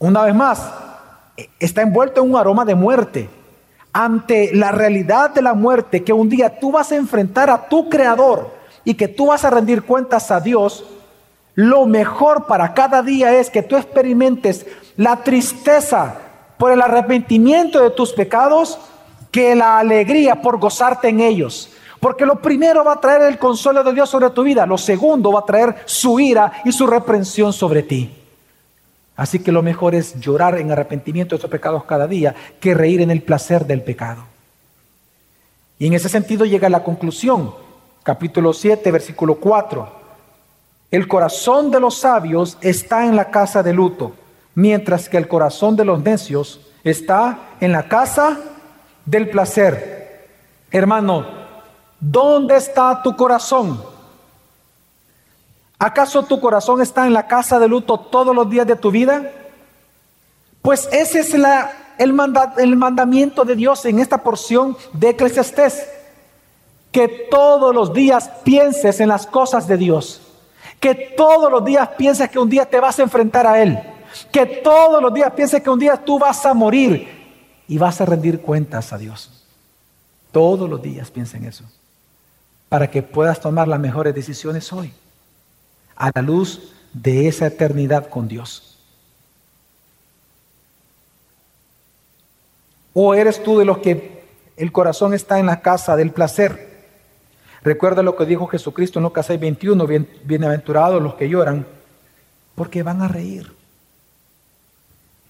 Una 0.00 0.22
vez 0.22 0.34
más, 0.34 0.60
está 1.60 1.82
envuelto 1.82 2.20
en 2.20 2.30
un 2.30 2.36
aroma 2.36 2.64
de 2.64 2.74
muerte. 2.74 3.30
Ante 3.92 4.52
la 4.52 4.72
realidad 4.72 5.30
de 5.30 5.40
la 5.40 5.54
muerte, 5.54 6.02
que 6.02 6.12
un 6.12 6.28
día 6.28 6.58
tú 6.58 6.72
vas 6.72 6.90
a 6.90 6.96
enfrentar 6.96 7.50
a 7.50 7.68
tu 7.68 7.88
creador 7.88 8.50
y 8.82 8.94
que 8.94 9.06
tú 9.06 9.26
vas 9.26 9.44
a 9.44 9.50
rendir 9.50 9.84
cuentas 9.84 10.32
a 10.32 10.40
Dios, 10.40 10.84
lo 11.54 11.86
mejor 11.86 12.48
para 12.48 12.74
cada 12.74 13.00
día 13.00 13.32
es 13.32 13.48
que 13.48 13.62
tú 13.62 13.76
experimentes 13.76 14.66
la 14.96 15.22
tristeza 15.22 16.16
por 16.58 16.72
el 16.72 16.82
arrepentimiento 16.82 17.80
de 17.80 17.90
tus 17.90 18.12
pecados 18.12 18.76
que 19.30 19.54
la 19.54 19.78
alegría 19.78 20.42
por 20.42 20.58
gozarte 20.58 21.10
en 21.10 21.20
ellos. 21.20 21.70
Porque 22.02 22.26
lo 22.26 22.42
primero 22.42 22.82
va 22.82 22.94
a 22.94 23.00
traer 23.00 23.22
el 23.22 23.38
consuelo 23.38 23.84
de 23.84 23.92
Dios 23.92 24.10
sobre 24.10 24.30
tu 24.30 24.42
vida, 24.42 24.66
lo 24.66 24.76
segundo 24.76 25.30
va 25.30 25.38
a 25.38 25.46
traer 25.46 25.84
su 25.84 26.18
ira 26.18 26.54
y 26.64 26.72
su 26.72 26.84
reprensión 26.84 27.52
sobre 27.52 27.84
ti. 27.84 28.12
Así 29.14 29.38
que 29.38 29.52
lo 29.52 29.62
mejor 29.62 29.94
es 29.94 30.18
llorar 30.18 30.58
en 30.58 30.72
arrepentimiento 30.72 31.36
de 31.36 31.40
tus 31.40 31.48
pecados 31.48 31.84
cada 31.84 32.08
día 32.08 32.34
que 32.58 32.74
reír 32.74 33.02
en 33.02 33.12
el 33.12 33.22
placer 33.22 33.66
del 33.66 33.82
pecado. 33.82 34.24
Y 35.78 35.86
en 35.86 35.92
ese 35.92 36.08
sentido 36.08 36.44
llega 36.44 36.68
la 36.68 36.82
conclusión, 36.82 37.54
capítulo 38.02 38.52
7, 38.52 38.90
versículo 38.90 39.36
4. 39.36 39.88
El 40.90 41.06
corazón 41.06 41.70
de 41.70 41.78
los 41.78 41.98
sabios 41.98 42.58
está 42.62 43.06
en 43.06 43.14
la 43.14 43.30
casa 43.30 43.62
de 43.62 43.74
luto, 43.74 44.16
mientras 44.56 45.08
que 45.08 45.18
el 45.18 45.28
corazón 45.28 45.76
de 45.76 45.84
los 45.84 46.02
necios 46.02 46.62
está 46.82 47.50
en 47.60 47.70
la 47.70 47.84
casa 47.84 48.40
del 49.06 49.30
placer. 49.30 50.26
Hermano, 50.72 51.41
¿dónde 52.02 52.56
está 52.56 53.00
tu 53.02 53.16
corazón? 53.16 53.82
¿Acaso 55.78 56.24
tu 56.24 56.40
corazón 56.40 56.82
está 56.82 57.06
en 57.06 57.14
la 57.14 57.26
casa 57.26 57.58
de 57.58 57.68
luto 57.68 57.98
todos 57.98 58.34
los 58.36 58.50
días 58.50 58.66
de 58.66 58.76
tu 58.76 58.90
vida? 58.90 59.30
Pues 60.60 60.88
ese 60.92 61.20
es 61.20 61.34
el 61.98 62.12
mandamiento 62.76 63.44
de 63.44 63.56
Dios 63.56 63.84
en 63.84 63.98
esta 63.98 64.18
porción 64.18 64.76
de 64.92 65.10
Eclesiastés. 65.10 65.88
Que 66.92 67.08
todos 67.30 67.74
los 67.74 67.92
días 67.92 68.30
pienses 68.44 69.00
en 69.00 69.08
las 69.08 69.26
cosas 69.26 69.66
de 69.66 69.76
Dios. 69.76 70.20
Que 70.78 70.94
todos 70.94 71.50
los 71.50 71.64
días 71.64 71.88
pienses 71.96 72.28
que 72.28 72.38
un 72.38 72.50
día 72.50 72.66
te 72.66 72.78
vas 72.78 72.98
a 72.98 73.02
enfrentar 73.02 73.46
a 73.46 73.60
Él. 73.60 73.80
Que 74.30 74.46
todos 74.46 75.02
los 75.02 75.12
días 75.12 75.32
pienses 75.32 75.62
que 75.62 75.70
un 75.70 75.78
día 75.78 75.96
tú 75.96 76.18
vas 76.18 76.44
a 76.44 76.54
morir 76.54 77.08
y 77.66 77.78
vas 77.78 78.00
a 78.00 78.04
rendir 78.04 78.40
cuentas 78.40 78.92
a 78.92 78.98
Dios. 78.98 79.46
Todos 80.30 80.68
los 80.68 80.80
días 80.80 81.10
piensa 81.10 81.38
en 81.38 81.46
eso. 81.46 81.64
Para 82.72 82.90
que 82.90 83.02
puedas 83.02 83.38
tomar 83.38 83.68
las 83.68 83.78
mejores 83.78 84.14
decisiones 84.14 84.72
hoy 84.72 84.94
a 85.94 86.10
la 86.14 86.22
luz 86.22 86.72
de 86.94 87.28
esa 87.28 87.48
eternidad 87.48 88.08
con 88.08 88.28
Dios. 88.28 88.78
¿O 92.94 93.12
eres 93.12 93.42
tú 93.42 93.58
de 93.58 93.66
los 93.66 93.76
que 93.76 94.24
el 94.56 94.72
corazón 94.72 95.12
está 95.12 95.38
en 95.38 95.44
la 95.44 95.60
casa 95.60 95.96
del 95.96 96.12
placer? 96.12 96.86
Recuerda 97.62 98.02
lo 98.02 98.16
que 98.16 98.24
dijo 98.24 98.46
Jesucristo 98.46 98.98
en 98.98 99.02
Lucas 99.02 99.28
6:21, 99.28 99.86
bien, 99.86 100.08
bienaventurados 100.24 101.02
los 101.02 101.16
que 101.16 101.28
lloran, 101.28 101.66
porque 102.54 102.82
van 102.82 103.02
a 103.02 103.08
reír. 103.08 103.52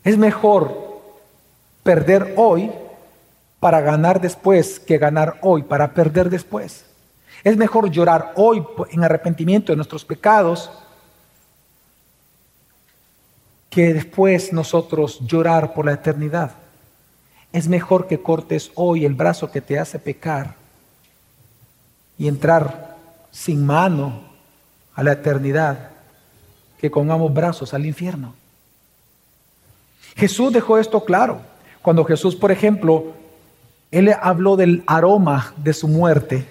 Es 0.05 0.17
mejor 0.17 0.73
perder 1.83 2.35
hoy 2.37 2.71
para 3.59 3.81
ganar 3.81 4.21
después 4.21 4.79
que 4.79 4.99
ganar 4.99 5.41
hoy 5.43 5.65
para 5.65 5.93
perder 5.93 6.31
después. 6.31 6.85
Es 7.45 7.57
mejor 7.57 7.91
llorar 7.91 8.33
hoy 8.37 8.65
en 8.91 9.03
arrepentimiento 9.03 9.73
de 9.73 9.77
nuestros 9.77 10.05
pecados 10.05 10.71
que 13.69 13.95
después 13.95 14.53
nosotros 14.53 15.19
llorar 15.21 15.75
por 15.75 15.87
la 15.87 15.93
eternidad. 15.93 16.53
Es 17.53 17.69
mejor 17.69 18.07
que 18.07 18.23
cortes 18.23 18.71
hoy 18.75 19.05
el 19.05 19.15
brazo 19.15 19.51
que 19.51 19.61
te 19.61 19.79
hace 19.79 19.99
pecar 19.99 20.55
y 22.17 22.29
entrar 22.29 22.97
sin 23.31 23.65
mano 23.67 24.23
a 24.95 25.03
la 25.03 25.13
eternidad 25.13 25.91
que 26.79 26.91
con 26.91 27.11
ambos 27.11 27.33
brazos 27.33 27.75
al 27.75 27.87
infierno. 27.87 28.35
Jesús 30.15 30.53
dejó 30.53 30.79
esto 30.79 31.05
claro. 31.05 31.41
Cuando 31.81 32.05
Jesús, 32.05 32.37
por 32.37 32.53
ejemplo, 32.53 33.15
él 33.91 34.15
habló 34.21 34.57
del 34.57 34.85
aroma 34.87 35.55
de 35.57 35.73
su 35.73 35.89
muerte 35.89 36.47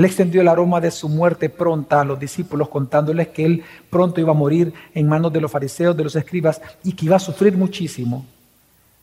él 0.00 0.06
extendió 0.06 0.40
el 0.40 0.48
aroma 0.48 0.80
de 0.80 0.90
su 0.90 1.10
muerte 1.10 1.50
pronta 1.50 2.00
a 2.00 2.04
los 2.04 2.18
discípulos, 2.18 2.70
contándoles 2.70 3.28
que 3.28 3.44
él 3.44 3.64
pronto 3.90 4.18
iba 4.18 4.30
a 4.30 4.34
morir 4.34 4.72
en 4.94 5.06
manos 5.06 5.30
de 5.30 5.42
los 5.42 5.50
fariseos, 5.50 5.94
de 5.94 6.04
los 6.04 6.16
escribas, 6.16 6.62
y 6.82 6.94
que 6.94 7.04
iba 7.04 7.16
a 7.16 7.20
sufrir 7.20 7.54
muchísimo. 7.54 8.24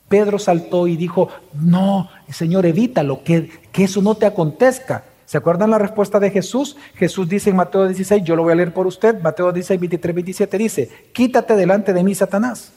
Pedro 0.10 0.40
saltó 0.40 0.88
y 0.88 0.98
dijo, 0.98 1.30
no, 1.54 2.10
Señor, 2.32 2.66
evítalo, 2.66 3.24
que, 3.24 3.48
que 3.72 3.84
eso 3.84 4.02
no 4.02 4.16
te 4.16 4.26
acontezca. 4.26 5.04
¿Se 5.28 5.38
acuerdan 5.38 5.70
la 5.70 5.78
respuesta 5.78 6.20
de 6.20 6.32
Jesús? 6.32 6.76
Jesús 6.96 7.30
dice 7.30 7.52
en 7.52 7.58
Mateo 7.58 7.86
16, 7.86 8.24
yo 8.24 8.36
lo 8.36 8.42
voy 8.42 8.54
a 8.54 8.56
leer 8.56 8.74
por 8.74 8.88
usted, 8.88 9.22
Mateo 9.22 9.52
16, 9.52 9.80
23, 9.80 10.16
27 10.16 10.58
dice, 10.58 10.90
quítate 11.14 11.56
delante 11.56 11.94
de 11.94 12.04
mí, 12.04 12.16
Satanás. 12.16 12.72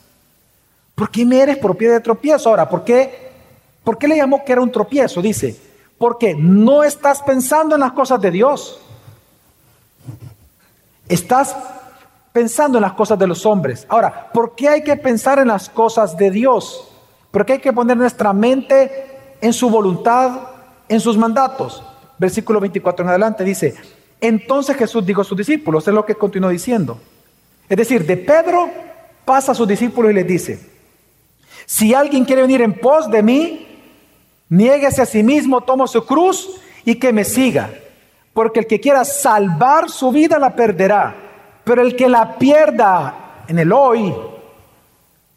¿Por 0.94 1.10
qué 1.10 1.24
me 1.24 1.40
eres 1.40 1.56
por 1.56 1.74
de 1.78 2.00
tropiezo? 2.00 2.50
Ahora, 2.50 2.68
¿por 2.68 2.84
qué, 2.84 3.30
¿por 3.82 3.96
qué 3.96 4.06
le 4.06 4.16
llamó 4.16 4.44
que 4.44 4.52
era 4.52 4.60
un 4.60 4.70
tropiezo? 4.70 5.22
Dice, 5.22 5.69
porque 6.00 6.34
no 6.34 6.82
estás 6.82 7.20
pensando 7.20 7.74
en 7.74 7.82
las 7.82 7.92
cosas 7.92 8.18
de 8.22 8.30
Dios. 8.30 8.80
Estás 11.06 11.54
pensando 12.32 12.78
en 12.78 12.82
las 12.82 12.94
cosas 12.94 13.18
de 13.18 13.26
los 13.26 13.44
hombres. 13.44 13.84
Ahora, 13.86 14.30
¿por 14.32 14.54
qué 14.54 14.70
hay 14.70 14.82
que 14.82 14.96
pensar 14.96 15.38
en 15.38 15.48
las 15.48 15.68
cosas 15.68 16.16
de 16.16 16.30
Dios? 16.30 16.88
Porque 17.30 17.52
hay 17.52 17.58
que 17.58 17.74
poner 17.74 17.98
nuestra 17.98 18.32
mente 18.32 19.36
en 19.42 19.52
su 19.52 19.68
voluntad, 19.68 20.40
en 20.88 21.00
sus 21.00 21.18
mandatos. 21.18 21.84
Versículo 22.16 22.60
24 22.60 23.04
en 23.04 23.08
adelante 23.10 23.44
dice, 23.44 23.74
entonces 24.22 24.78
Jesús 24.78 25.04
dijo 25.04 25.20
a 25.20 25.24
sus 25.24 25.36
discípulos, 25.36 25.86
es 25.86 25.92
lo 25.92 26.06
que 26.06 26.14
continuó 26.14 26.48
diciendo. 26.48 26.98
Es 27.68 27.76
decir, 27.76 28.06
de 28.06 28.16
Pedro 28.16 28.70
pasa 29.26 29.52
a 29.52 29.54
sus 29.54 29.68
discípulos 29.68 30.12
y 30.12 30.14
les 30.14 30.26
dice, 30.26 30.66
si 31.66 31.92
alguien 31.92 32.24
quiere 32.24 32.40
venir 32.40 32.62
en 32.62 32.72
pos 32.80 33.10
de 33.10 33.22
mí, 33.22 33.66
Niéguese 34.50 35.00
a 35.00 35.06
sí 35.06 35.22
mismo, 35.22 35.60
toma 35.62 35.86
su 35.86 36.04
cruz 36.04 36.60
y 36.84 36.96
que 36.96 37.12
me 37.12 37.24
siga. 37.24 37.70
Porque 38.34 38.60
el 38.60 38.66
que 38.66 38.80
quiera 38.80 39.04
salvar 39.04 39.88
su 39.88 40.10
vida 40.10 40.38
la 40.38 40.54
perderá. 40.54 41.14
Pero 41.64 41.82
el 41.82 41.96
que 41.96 42.08
la 42.08 42.36
pierda 42.36 43.44
en 43.46 43.58
el 43.60 43.72
hoy, 43.72 44.12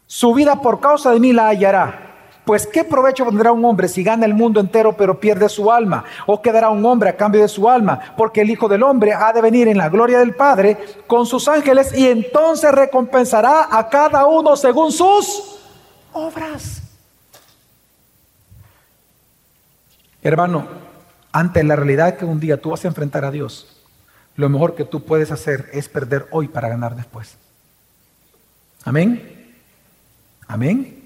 su 0.06 0.34
vida 0.34 0.60
por 0.60 0.80
causa 0.80 1.12
de 1.12 1.20
mí 1.20 1.32
la 1.32 1.48
hallará. 1.48 2.00
Pues 2.44 2.66
qué 2.66 2.84
provecho 2.84 3.24
tendrá 3.24 3.52
un 3.52 3.64
hombre 3.64 3.88
si 3.88 4.02
gana 4.02 4.26
el 4.26 4.34
mundo 4.34 4.60
entero 4.60 4.94
pero 4.94 5.18
pierde 5.18 5.48
su 5.48 5.70
alma? 5.70 6.04
¿O 6.26 6.42
quedará 6.42 6.68
un 6.68 6.84
hombre 6.84 7.08
a 7.08 7.16
cambio 7.16 7.40
de 7.40 7.48
su 7.48 7.70
alma? 7.70 7.98
Porque 8.16 8.42
el 8.42 8.50
Hijo 8.50 8.68
del 8.68 8.82
Hombre 8.82 9.14
ha 9.14 9.32
de 9.32 9.40
venir 9.40 9.68
en 9.68 9.78
la 9.78 9.88
gloria 9.88 10.18
del 10.18 10.34
Padre 10.34 10.76
con 11.06 11.24
sus 11.24 11.48
ángeles 11.48 11.96
y 11.96 12.06
entonces 12.06 12.70
recompensará 12.72 13.68
a 13.70 13.88
cada 13.88 14.26
uno 14.26 14.56
según 14.56 14.92
sus 14.92 15.58
obras. 16.12 16.83
Hermano, 20.24 20.66
ante 21.32 21.62
la 21.62 21.76
realidad 21.76 22.16
que 22.16 22.24
un 22.24 22.40
día 22.40 22.56
tú 22.56 22.70
vas 22.70 22.84
a 22.84 22.88
enfrentar 22.88 23.26
a 23.26 23.30
Dios, 23.30 23.82
lo 24.36 24.48
mejor 24.48 24.74
que 24.74 24.84
tú 24.84 25.04
puedes 25.04 25.30
hacer 25.30 25.68
es 25.72 25.88
perder 25.88 26.26
hoy 26.30 26.48
para 26.48 26.68
ganar 26.68 26.96
después. 26.96 27.36
Amén. 28.84 29.54
Amén. 30.48 31.04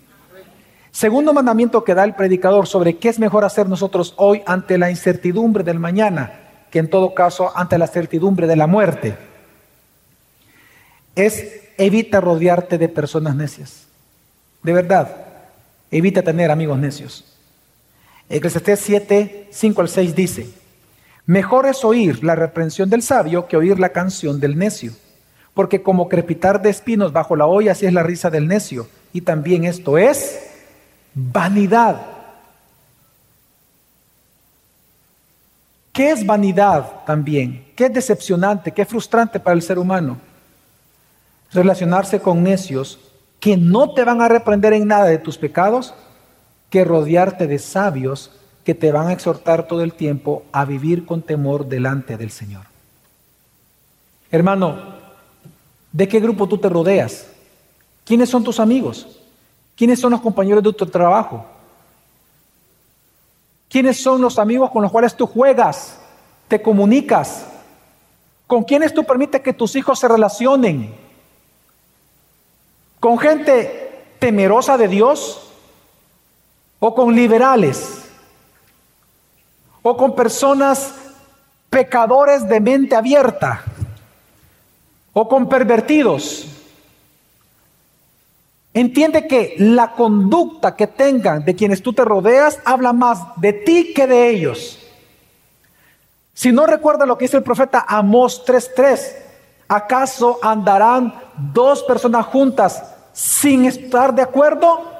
Segundo 0.92 1.32
mandamiento 1.32 1.82
que 1.82 1.94
da 1.94 2.04
el 2.04 2.14
predicador 2.14 2.68
sobre 2.68 2.96
qué 2.96 3.08
es 3.08 3.18
mejor 3.18 3.44
hacer 3.44 3.68
nosotros 3.68 4.14
hoy 4.16 4.42
ante 4.46 4.78
la 4.78 4.88
incertidumbre 4.88 5.64
del 5.64 5.80
mañana, 5.80 6.32
que 6.70 6.78
en 6.78 6.88
todo 6.88 7.12
caso 7.12 7.56
ante 7.56 7.76
la 7.76 7.88
certidumbre 7.88 8.46
de 8.46 8.56
la 8.56 8.68
muerte, 8.68 9.16
es 11.16 11.62
evita 11.76 12.20
rodearte 12.20 12.78
de 12.78 12.88
personas 12.88 13.34
necias. 13.34 13.86
De 14.62 14.72
verdad, 14.72 15.08
evita 15.90 16.22
tener 16.22 16.52
amigos 16.52 16.78
necios. 16.78 17.37
Eclesiastés 18.28 18.80
7, 18.80 19.48
5 19.50 19.80
al 19.80 19.88
6 19.88 20.14
dice, 20.14 20.50
mejor 21.24 21.66
es 21.66 21.84
oír 21.84 22.22
la 22.22 22.34
reprensión 22.34 22.90
del 22.90 23.02
sabio 23.02 23.46
que 23.46 23.56
oír 23.56 23.80
la 23.80 23.88
canción 23.90 24.38
del 24.38 24.58
necio, 24.58 24.92
porque 25.54 25.82
como 25.82 26.08
crepitar 26.08 26.60
de 26.60 26.70
espinos 26.70 27.12
bajo 27.12 27.36
la 27.36 27.46
olla, 27.46 27.72
así 27.72 27.86
es 27.86 27.92
la 27.92 28.02
risa 28.02 28.28
del 28.28 28.46
necio, 28.46 28.86
y 29.12 29.22
también 29.22 29.64
esto 29.64 29.96
es 29.96 30.40
vanidad. 31.14 32.00
¿Qué 35.92 36.10
es 36.10 36.24
vanidad 36.24 37.04
también? 37.06 37.72
¿Qué 37.74 37.86
es 37.86 37.92
decepcionante? 37.92 38.70
¿Qué 38.70 38.82
es 38.82 38.88
frustrante 38.88 39.40
para 39.40 39.54
el 39.54 39.62
ser 39.62 39.78
humano? 39.78 40.18
Relacionarse 41.50 42.20
con 42.20 42.42
necios 42.42 43.00
que 43.40 43.56
no 43.56 43.94
te 43.94 44.04
van 44.04 44.20
a 44.20 44.28
reprender 44.28 44.74
en 44.74 44.86
nada 44.86 45.06
de 45.06 45.18
tus 45.18 45.38
pecados, 45.38 45.94
que 46.70 46.84
rodearte 46.84 47.46
de 47.46 47.58
sabios 47.58 48.30
que 48.64 48.74
te 48.74 48.92
van 48.92 49.08
a 49.08 49.12
exhortar 49.12 49.66
todo 49.66 49.82
el 49.82 49.94
tiempo 49.94 50.42
a 50.52 50.64
vivir 50.64 51.06
con 51.06 51.22
temor 51.22 51.66
delante 51.66 52.16
del 52.16 52.30
Señor. 52.30 52.64
Hermano, 54.30 54.78
¿de 55.90 56.06
qué 56.06 56.20
grupo 56.20 56.46
tú 56.46 56.58
te 56.58 56.68
rodeas? 56.68 57.26
¿Quiénes 58.04 58.28
son 58.28 58.44
tus 58.44 58.60
amigos? 58.60 59.18
¿Quiénes 59.74 60.00
son 60.00 60.10
los 60.10 60.20
compañeros 60.20 60.62
de 60.62 60.72
tu 60.72 60.86
trabajo? 60.86 61.46
¿Quiénes 63.70 64.02
son 64.02 64.20
los 64.20 64.38
amigos 64.38 64.70
con 64.70 64.82
los 64.82 64.92
cuales 64.92 65.14
tú 65.14 65.26
juegas, 65.26 65.98
te 66.48 66.60
comunicas? 66.60 67.46
¿Con 68.46 68.64
quiénes 68.64 68.92
tú 68.92 69.04
permites 69.04 69.40
que 69.40 69.52
tus 69.52 69.76
hijos 69.76 69.98
se 69.98 70.08
relacionen? 70.08 70.94
¿Con 73.00 73.18
gente 73.18 74.16
temerosa 74.18 74.76
de 74.76 74.88
Dios? 74.88 75.47
O 76.80 76.94
con 76.94 77.14
liberales, 77.14 78.08
o 79.82 79.96
con 79.96 80.14
personas 80.14 80.94
pecadores 81.70 82.48
de 82.48 82.60
mente 82.60 82.94
abierta, 82.94 83.64
o 85.12 85.28
con 85.28 85.48
pervertidos. 85.48 86.46
Entiende 88.74 89.26
que 89.26 89.56
la 89.58 89.92
conducta 89.92 90.76
que 90.76 90.86
tengan 90.86 91.44
de 91.44 91.56
quienes 91.56 91.82
tú 91.82 91.92
te 91.92 92.04
rodeas 92.04 92.60
habla 92.64 92.92
más 92.92 93.18
de 93.36 93.52
ti 93.52 93.92
que 93.92 94.06
de 94.06 94.30
ellos. 94.30 94.78
Si 96.32 96.52
no 96.52 96.66
recuerda 96.66 97.04
lo 97.04 97.18
que 97.18 97.24
dice 97.24 97.36
el 97.36 97.42
profeta 97.42 97.84
Amós 97.88 98.44
3:3, 98.46 99.16
¿acaso 99.66 100.38
andarán 100.40 101.12
dos 101.36 101.82
personas 101.82 102.26
juntas 102.26 102.84
sin 103.12 103.64
estar 103.64 104.14
de 104.14 104.22
acuerdo? 104.22 104.97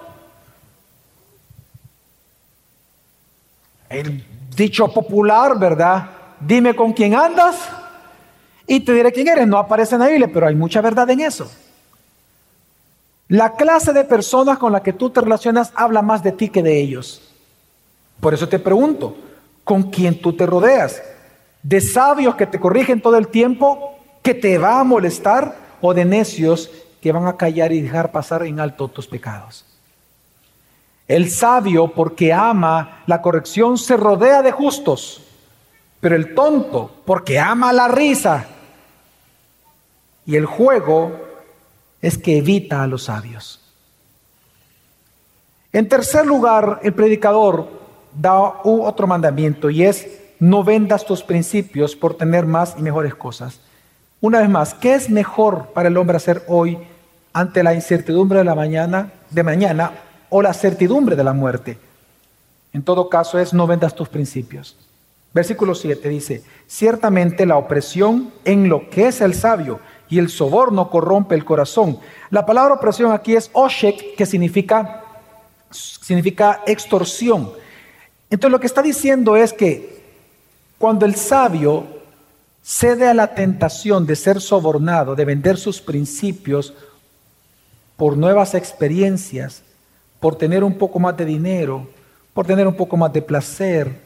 El 3.88 4.24
dicho 4.54 4.92
popular, 4.92 5.58
¿verdad? 5.58 6.10
Dime 6.40 6.74
con 6.74 6.92
quién 6.92 7.14
andas 7.14 7.56
y 8.66 8.80
te 8.80 8.92
diré 8.92 9.12
quién 9.12 9.28
eres. 9.28 9.46
No 9.46 9.58
aparece 9.58 9.94
en 9.94 10.00
la 10.00 10.08
Biblia, 10.08 10.30
pero 10.32 10.46
hay 10.46 10.54
mucha 10.54 10.80
verdad 10.80 11.08
en 11.10 11.20
eso. 11.20 11.50
La 13.28 13.56
clase 13.56 13.92
de 13.92 14.04
personas 14.04 14.58
con 14.58 14.72
la 14.72 14.82
que 14.82 14.92
tú 14.92 15.10
te 15.10 15.20
relacionas 15.20 15.72
habla 15.74 16.02
más 16.02 16.22
de 16.22 16.32
ti 16.32 16.48
que 16.48 16.62
de 16.62 16.80
ellos. 16.80 17.22
Por 18.20 18.34
eso 18.34 18.48
te 18.48 18.58
pregunto, 18.58 19.16
¿con 19.64 19.84
quién 19.84 20.20
tú 20.20 20.32
te 20.32 20.46
rodeas? 20.46 21.02
¿De 21.62 21.80
sabios 21.80 22.36
que 22.36 22.46
te 22.46 22.58
corrigen 22.58 23.02
todo 23.02 23.16
el 23.16 23.28
tiempo, 23.28 23.98
que 24.22 24.34
te 24.34 24.56
va 24.58 24.80
a 24.80 24.84
molestar, 24.84 25.56
o 25.80 25.94
de 25.94 26.04
necios 26.04 26.70
que 27.00 27.12
van 27.12 27.26
a 27.26 27.36
callar 27.36 27.70
y 27.72 27.82
dejar 27.82 28.10
pasar 28.10 28.42
en 28.44 28.60
alto 28.60 28.88
tus 28.88 29.06
pecados? 29.06 29.67
El 31.08 31.30
sabio, 31.30 31.88
porque 31.88 32.34
ama 32.34 33.02
la 33.06 33.22
corrección, 33.22 33.78
se 33.78 33.96
rodea 33.96 34.42
de 34.42 34.52
justos, 34.52 35.22
pero 36.00 36.14
el 36.14 36.34
tonto, 36.34 36.90
porque 37.06 37.38
ama 37.38 37.72
la 37.72 37.88
risa 37.88 38.46
y 40.26 40.36
el 40.36 40.44
juego, 40.44 41.12
es 42.02 42.18
que 42.18 42.36
evita 42.36 42.82
a 42.82 42.86
los 42.86 43.04
sabios. 43.04 43.60
En 45.72 45.88
tercer 45.88 46.26
lugar, 46.26 46.80
el 46.82 46.92
predicador 46.92 47.68
da 48.14 48.60
otro 48.62 49.06
mandamiento 49.06 49.70
y 49.70 49.84
es 49.84 50.06
no 50.38 50.62
vendas 50.62 51.04
tus 51.04 51.22
principios 51.22 51.96
por 51.96 52.16
tener 52.16 52.46
más 52.46 52.76
y 52.78 52.82
mejores 52.82 53.14
cosas. 53.14 53.60
Una 54.20 54.40
vez 54.40 54.48
más, 54.48 54.74
¿qué 54.74 54.94
es 54.94 55.10
mejor 55.10 55.68
para 55.68 55.88
el 55.88 55.96
hombre 55.96 56.16
hacer 56.16 56.44
hoy 56.48 56.78
ante 57.32 57.62
la 57.62 57.74
incertidumbre 57.74 58.38
de 58.38 58.44
la 58.44 58.54
mañana, 58.54 59.12
de 59.30 59.42
mañana 59.42 59.92
o 60.30 60.42
la 60.42 60.54
certidumbre 60.54 61.16
de 61.16 61.24
la 61.24 61.32
muerte. 61.32 61.78
En 62.72 62.82
todo 62.82 63.08
caso 63.08 63.38
es 63.38 63.52
no 63.52 63.66
vendas 63.66 63.94
tus 63.94 64.08
principios. 64.08 64.76
Versículo 65.32 65.74
7 65.74 66.08
dice, 66.08 66.42
ciertamente 66.66 67.46
la 67.46 67.56
opresión 67.56 68.32
enloquece 68.44 69.24
al 69.24 69.34
sabio 69.34 69.80
y 70.08 70.18
el 70.18 70.30
soborno 70.30 70.90
corrompe 70.90 71.34
el 71.34 71.44
corazón. 71.44 71.98
La 72.30 72.46
palabra 72.46 72.74
opresión 72.74 73.12
aquí 73.12 73.36
es 73.36 73.50
oshek, 73.52 74.16
que 74.16 74.26
significa, 74.26 75.04
significa 75.70 76.62
extorsión. 76.66 77.52
Entonces 78.30 78.52
lo 78.52 78.60
que 78.60 78.66
está 78.66 78.82
diciendo 78.82 79.36
es 79.36 79.52
que 79.52 80.02
cuando 80.78 81.04
el 81.04 81.14
sabio 81.14 81.86
cede 82.62 83.06
a 83.06 83.14
la 83.14 83.34
tentación 83.34 84.06
de 84.06 84.16
ser 84.16 84.40
sobornado, 84.40 85.14
de 85.14 85.24
vender 85.24 85.56
sus 85.56 85.80
principios 85.80 86.74
por 87.96 88.16
nuevas 88.16 88.54
experiencias, 88.54 89.62
por 90.20 90.36
tener 90.36 90.64
un 90.64 90.76
poco 90.76 90.98
más 90.98 91.16
de 91.16 91.24
dinero, 91.24 91.88
por 92.34 92.46
tener 92.46 92.66
un 92.66 92.74
poco 92.74 92.96
más 92.96 93.12
de 93.12 93.22
placer, 93.22 94.00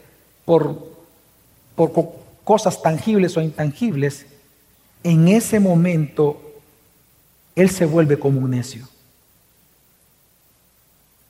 por, 0.44 0.88
por 1.74 1.92
cosas 2.44 2.80
tangibles 2.82 3.36
o 3.36 3.40
intangibles, 3.40 4.26
en 5.02 5.28
ese 5.28 5.58
momento 5.58 6.40
él 7.54 7.70
se 7.70 7.86
vuelve 7.86 8.18
como 8.18 8.40
un 8.40 8.50
necio. 8.50 8.88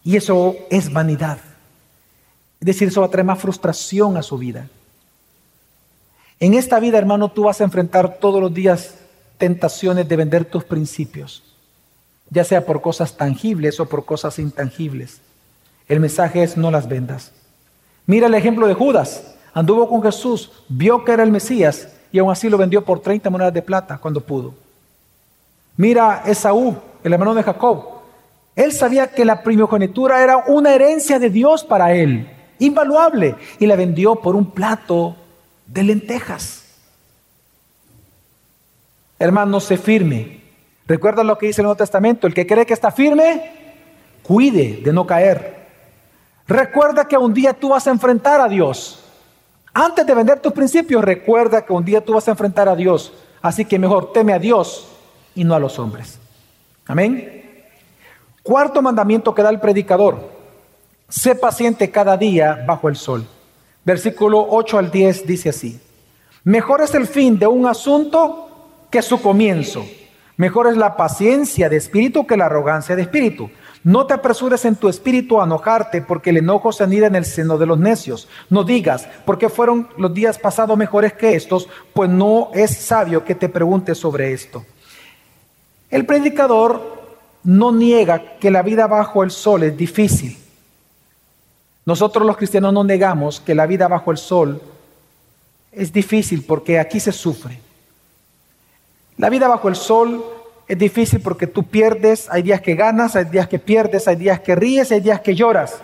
Y 0.04 0.16
eso 0.16 0.56
es 0.70 0.92
vanidad. 0.92 1.38
Es 2.60 2.66
decir, 2.66 2.88
eso 2.88 3.00
va 3.00 3.06
a 3.06 3.10
traer 3.10 3.26
más 3.26 3.38
frustración 3.38 4.16
a 4.16 4.22
su 4.22 4.36
vida. 4.36 4.68
En 6.40 6.54
esta 6.54 6.80
vida, 6.80 6.98
hermano, 6.98 7.30
tú 7.30 7.44
vas 7.44 7.60
a 7.60 7.64
enfrentar 7.64 8.18
todos 8.18 8.40
los 8.40 8.52
días 8.52 8.94
tentaciones 9.38 10.08
de 10.08 10.16
vender 10.16 10.44
tus 10.44 10.64
principios 10.64 11.51
ya 12.32 12.44
sea 12.44 12.64
por 12.64 12.80
cosas 12.80 13.16
tangibles 13.16 13.78
o 13.78 13.86
por 13.86 14.04
cosas 14.04 14.38
intangibles. 14.38 15.20
El 15.86 16.00
mensaje 16.00 16.42
es 16.42 16.56
no 16.56 16.70
las 16.70 16.88
vendas. 16.88 17.32
Mira 18.06 18.26
el 18.26 18.34
ejemplo 18.34 18.66
de 18.66 18.74
Judas. 18.74 19.34
Anduvo 19.54 19.86
con 19.86 20.02
Jesús, 20.02 20.50
vio 20.68 21.04
que 21.04 21.12
era 21.12 21.22
el 21.22 21.30
Mesías 21.30 21.88
y 22.10 22.18
aún 22.18 22.32
así 22.32 22.48
lo 22.48 22.56
vendió 22.56 22.82
por 22.82 23.00
30 23.00 23.28
monedas 23.28 23.52
de 23.52 23.60
plata 23.60 23.98
cuando 23.98 24.22
pudo. 24.22 24.54
Mira 25.76 26.22
Esaú, 26.24 26.74
el 27.04 27.12
hermano 27.12 27.34
de 27.34 27.42
Jacob. 27.42 27.84
Él 28.56 28.72
sabía 28.72 29.08
que 29.08 29.26
la 29.26 29.42
primogenitura 29.42 30.22
era 30.22 30.38
una 30.46 30.74
herencia 30.74 31.18
de 31.18 31.28
Dios 31.28 31.64
para 31.64 31.94
él, 31.94 32.30
invaluable, 32.58 33.34
y 33.58 33.66
la 33.66 33.76
vendió 33.76 34.16
por 34.16 34.36
un 34.36 34.50
plato 34.50 35.16
de 35.66 35.82
lentejas. 35.82 36.64
Hermano, 39.18 39.60
se 39.60 39.76
firme. 39.76 40.41
Recuerda 40.86 41.22
lo 41.22 41.38
que 41.38 41.46
dice 41.46 41.60
el 41.60 41.64
Nuevo 41.64 41.76
Testamento, 41.76 42.26
el 42.26 42.34
que 42.34 42.46
cree 42.46 42.66
que 42.66 42.74
está 42.74 42.90
firme, 42.90 43.52
cuide 44.22 44.80
de 44.82 44.92
no 44.92 45.06
caer. 45.06 45.62
Recuerda 46.46 47.06
que 47.06 47.16
un 47.16 47.32
día 47.32 47.52
tú 47.52 47.70
vas 47.70 47.86
a 47.86 47.90
enfrentar 47.90 48.40
a 48.40 48.48
Dios. 48.48 49.04
Antes 49.72 50.06
de 50.06 50.14
vender 50.14 50.40
tus 50.40 50.52
principios, 50.52 51.04
recuerda 51.04 51.64
que 51.64 51.72
un 51.72 51.84
día 51.84 52.04
tú 52.04 52.14
vas 52.14 52.28
a 52.28 52.32
enfrentar 52.32 52.68
a 52.68 52.76
Dios. 52.76 53.12
Así 53.40 53.64
que 53.64 53.78
mejor 53.78 54.12
teme 54.12 54.32
a 54.32 54.38
Dios 54.38 54.88
y 55.34 55.44
no 55.44 55.54
a 55.54 55.58
los 55.58 55.78
hombres. 55.78 56.18
Amén. 56.86 57.64
Cuarto 58.42 58.82
mandamiento 58.82 59.34
que 59.34 59.42
da 59.42 59.50
el 59.50 59.60
predicador. 59.60 60.30
Sé 61.08 61.34
paciente 61.34 61.90
cada 61.90 62.16
día 62.16 62.64
bajo 62.66 62.88
el 62.88 62.96
sol. 62.96 63.26
Versículo 63.84 64.46
8 64.50 64.78
al 64.78 64.90
10 64.90 65.26
dice 65.26 65.48
así. 65.48 65.80
Mejor 66.44 66.82
es 66.82 66.94
el 66.94 67.06
fin 67.06 67.38
de 67.38 67.46
un 67.46 67.66
asunto 67.66 68.48
que 68.90 69.00
su 69.00 69.20
comienzo. 69.22 69.84
Mejor 70.36 70.66
es 70.66 70.76
la 70.76 70.96
paciencia 70.96 71.68
de 71.68 71.76
espíritu 71.76 72.26
que 72.26 72.36
la 72.36 72.46
arrogancia 72.46 72.96
de 72.96 73.02
espíritu. 73.02 73.50
No 73.84 74.06
te 74.06 74.14
apresures 74.14 74.64
en 74.64 74.76
tu 74.76 74.88
espíritu 74.88 75.40
a 75.40 75.44
enojarte, 75.44 76.02
porque 76.02 76.30
el 76.30 76.38
enojo 76.38 76.72
se 76.72 76.84
anida 76.84 77.08
en 77.08 77.16
el 77.16 77.24
seno 77.24 77.58
de 77.58 77.66
los 77.66 77.78
necios. 77.78 78.28
No 78.48 78.62
digas, 78.62 79.08
¿por 79.24 79.38
qué 79.38 79.48
fueron 79.48 79.88
los 79.98 80.14
días 80.14 80.38
pasados 80.38 80.78
mejores 80.78 81.12
que 81.14 81.34
estos? 81.34 81.68
Pues 81.92 82.08
no 82.08 82.50
es 82.54 82.76
sabio 82.76 83.24
que 83.24 83.34
te 83.34 83.48
preguntes 83.48 83.98
sobre 83.98 84.32
esto. 84.32 84.64
El 85.90 86.06
predicador 86.06 87.02
no 87.44 87.72
niega 87.72 88.38
que 88.38 88.50
la 88.50 88.62
vida 88.62 88.86
bajo 88.86 89.24
el 89.24 89.30
sol 89.30 89.64
es 89.64 89.76
difícil. 89.76 90.38
Nosotros 91.84 92.24
los 92.24 92.36
cristianos 92.36 92.72
no 92.72 92.84
negamos 92.84 93.40
que 93.40 93.54
la 93.54 93.66
vida 93.66 93.88
bajo 93.88 94.12
el 94.12 94.18
sol 94.18 94.62
es 95.72 95.92
difícil 95.92 96.44
porque 96.46 96.78
aquí 96.78 97.00
se 97.00 97.10
sufre. 97.10 97.58
La 99.16 99.28
vida 99.28 99.48
bajo 99.48 99.68
el 99.68 99.76
sol 99.76 100.24
es 100.68 100.78
difícil 100.78 101.20
porque 101.20 101.46
tú 101.46 101.64
pierdes, 101.64 102.28
hay 102.30 102.42
días 102.42 102.60
que 102.60 102.74
ganas, 102.74 103.14
hay 103.16 103.24
días 103.26 103.48
que 103.48 103.58
pierdes, 103.58 104.08
hay 104.08 104.16
días 104.16 104.40
que 104.40 104.54
ríes, 104.54 104.90
hay 104.90 105.00
días 105.00 105.20
que 105.20 105.34
lloras. 105.34 105.78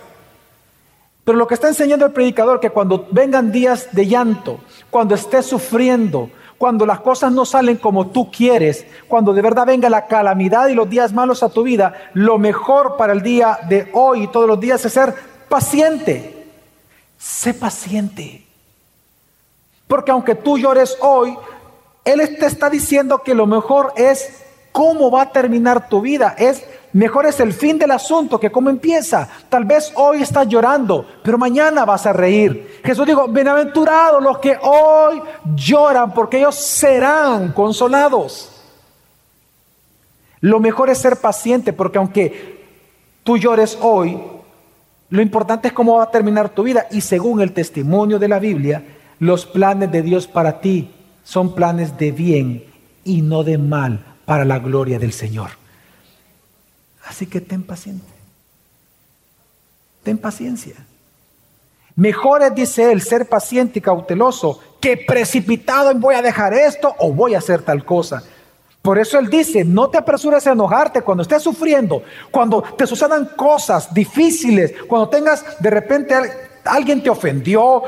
Pero 1.25 1.37
lo 1.37 1.47
que 1.47 1.55
está 1.55 1.69
enseñando 1.69 2.07
el 2.07 2.13
predicador, 2.13 2.59
que 2.59 2.71
cuando 2.71 3.07
vengan 3.11 3.53
días 3.53 3.89
de 3.93 4.07
llanto, 4.07 4.61
cuando 4.89 5.15
estés 5.15 5.45
sufriendo, 5.45 6.31
cuando 6.57 6.87
las 6.87 7.01
cosas 7.01 7.31
no 7.33 7.45
salen 7.45 7.77
como 7.77 8.09
tú 8.09 8.31
quieres, 8.31 8.87
cuando 9.07 9.35
de 9.35 9.43
verdad 9.43 9.67
venga 9.67 9.91
la 9.91 10.07
calamidad 10.07 10.69
y 10.69 10.75
los 10.75 10.89
días 10.89 11.13
malos 11.13 11.43
a 11.43 11.51
tu 11.51 11.63
vida, 11.63 11.95
lo 12.15 12.39
mejor 12.39 12.97
para 12.97 13.13
el 13.13 13.23
día 13.23 13.59
de 13.69 13.91
hoy 13.93 14.25
y 14.25 14.29
todos 14.29 14.49
los 14.49 14.59
días 14.59 14.85
es 14.85 14.93
ser 14.93 15.15
paciente. 15.49 16.47
Sé 17.19 17.53
paciente. 17.53 18.45
Porque 19.87 20.11
aunque 20.11 20.35
tú 20.35 20.59
llores 20.59 20.97
hoy, 21.01 21.37
él 22.09 22.39
te 22.39 22.47
está 22.47 22.71
diciendo 22.71 23.23
que 23.23 23.35
lo 23.35 23.47
mejor 23.47 23.93
es 23.97 24.43
cómo 24.73 25.11
va 25.11 25.23
a 25.23 25.33
terminar 25.33 25.89
tu 25.89 26.01
vida. 26.01 26.35
Es 26.39 26.65
mejor 26.95 27.27
es 27.27 27.39
el 27.41 27.53
fin 27.53 27.79
del 27.79 27.91
asunto 27.91 28.41
que 28.41 28.51
cómo 28.51 28.71
empieza. 28.71 29.29
Tal 29.51 29.67
vez 29.67 29.93
hoy 29.95 30.23
estás 30.23 30.49
llorando, 30.49 31.07
pero 31.23 31.37
mañana 31.37 31.85
vas 31.85 32.07
a 32.07 32.15
reír. 32.15 32.81
Jesús 32.83 33.07
dijo, 33.07 33.29
bienaventurados 33.29 34.23
los 34.23 34.39
que 34.39 34.57
hoy 34.63 35.21
lloran, 35.55 36.15
porque 36.15 36.39
ellos 36.39 36.55
serán 36.55 37.53
consolados. 37.53 38.53
Lo 40.41 40.61
mejor 40.61 40.89
es 40.89 40.99
ser 40.99 41.17
paciente, 41.17 41.75
porque 41.75 41.99
aunque 41.99 42.65
tú 43.23 43.37
llores 43.37 43.77
hoy, 43.83 44.19
lo 45.11 45.21
importante 45.21 45.69
es 45.69 45.75
cómo 45.75 45.97
va 45.97 46.05
a 46.05 46.11
terminar 46.11 46.49
tu 46.49 46.63
vida. 46.63 46.87
Y 46.91 47.03
según 47.03 47.43
el 47.43 47.53
testimonio 47.53 48.19
de 48.19 48.29
la 48.29 48.39
Biblia, 48.39 48.83
los 49.19 49.45
planes 49.45 49.93
de 49.93 50.01
Dios 50.01 50.27
para 50.27 50.61
ti 50.61 50.95
son 51.29 51.55
planes 51.55 51.99
de 51.99 52.11
bien 52.11 52.65
y 53.05 53.21
no 53.21 53.45
de 53.45 53.59
mal 53.59 54.03
para 54.25 54.47
la 54.47 54.59
gloria 54.61 54.99
del 54.99 55.13
Señor. 55.13 55.51
Así 57.07 57.27
que 57.27 57.43
ten 57.43 57.65
paciencia. 57.65 58.15
Ten 60.03 60.17
paciencia. 60.17 60.77
Mejor 61.97 62.41
es, 62.41 62.55
dice 62.55 62.91
él, 62.91 63.03
ser 63.03 63.29
paciente 63.29 63.79
y 63.79 63.83
cauteloso 63.83 64.59
que 64.81 64.97
precipitado 64.97 65.91
en 65.91 66.01
voy 66.01 66.15
a 66.15 66.23
dejar 66.23 66.55
esto 66.55 66.95
o 66.99 67.13
voy 67.13 67.35
a 67.35 67.39
hacer 67.39 67.61
tal 67.61 67.85
cosa. 67.85 68.23
Por 68.81 68.99
eso 68.99 69.19
él 69.19 69.29
dice, 69.29 69.67
no 69.67 69.91
te 69.91 69.99
apresures 69.99 70.47
a 70.47 70.53
enojarte 70.53 71.03
cuando 71.03 71.25
estés 71.25 71.43
sufriendo, 71.43 72.03
cuando 72.31 72.63
te 72.63 72.87
sucedan 72.87 73.33
cosas 73.37 73.93
difíciles, 73.93 74.73
cuando 74.89 75.11
tengas 75.11 75.45
de 75.61 75.69
repente 75.69 76.15
alguien 76.69 77.03
te 77.03 77.11
ofendió, 77.11 77.83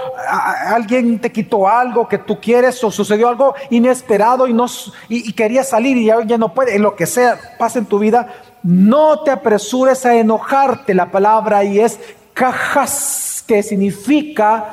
alguien 0.67 1.19
te 1.21 1.31
quitó 1.31 1.69
algo 1.69 2.09
que 2.09 2.19
tú 2.19 2.41
quieres 2.41 2.83
o 2.83 2.91
sucedió 2.91 3.29
algo 3.29 3.55
inesperado 3.71 4.47
y, 4.47 4.53
no, 4.53 4.67
y, 5.09 5.33
querías 5.33 5.69
salir 5.69 5.97
y 5.97 6.07
ya, 6.07 6.39
no 6.39 6.53
puede, 6.53 6.79
lo 6.79 6.97
que 6.97 7.07
sea 7.07 7.39
pasa 7.59 7.79
en 7.79 7.87
tu 7.87 7.99
vida, 7.99 8.29
no 8.63 9.21
te 9.21 9.31
apresures 9.31 10.05
a 10.07 10.15
enojarte. 10.15 10.95
La 10.95 11.11
palabra 11.11 11.59
ahí 11.59 11.81
es 11.81 11.99
cajas 12.35 13.45
que 13.47 13.63
significa 13.63 14.71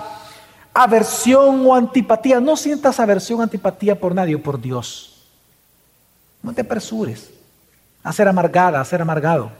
aversión 0.74 1.66
o 1.66 1.76
antipatía. 1.76 2.40
No 2.40 2.56
sientas 2.56 3.00
aversión 3.00 3.42
antipatía 3.42 4.00
por 4.00 4.16
nadie, 4.16 4.38
por 4.38 4.60
Dios. 4.60 5.26
No 6.42 6.54
te 6.54 6.62
apresures 6.62 7.30
a 8.04 8.14
ser 8.14 8.28
amargada, 8.28 8.80
a 8.80 8.86
ser 8.86 9.02
amargado. 9.02 9.52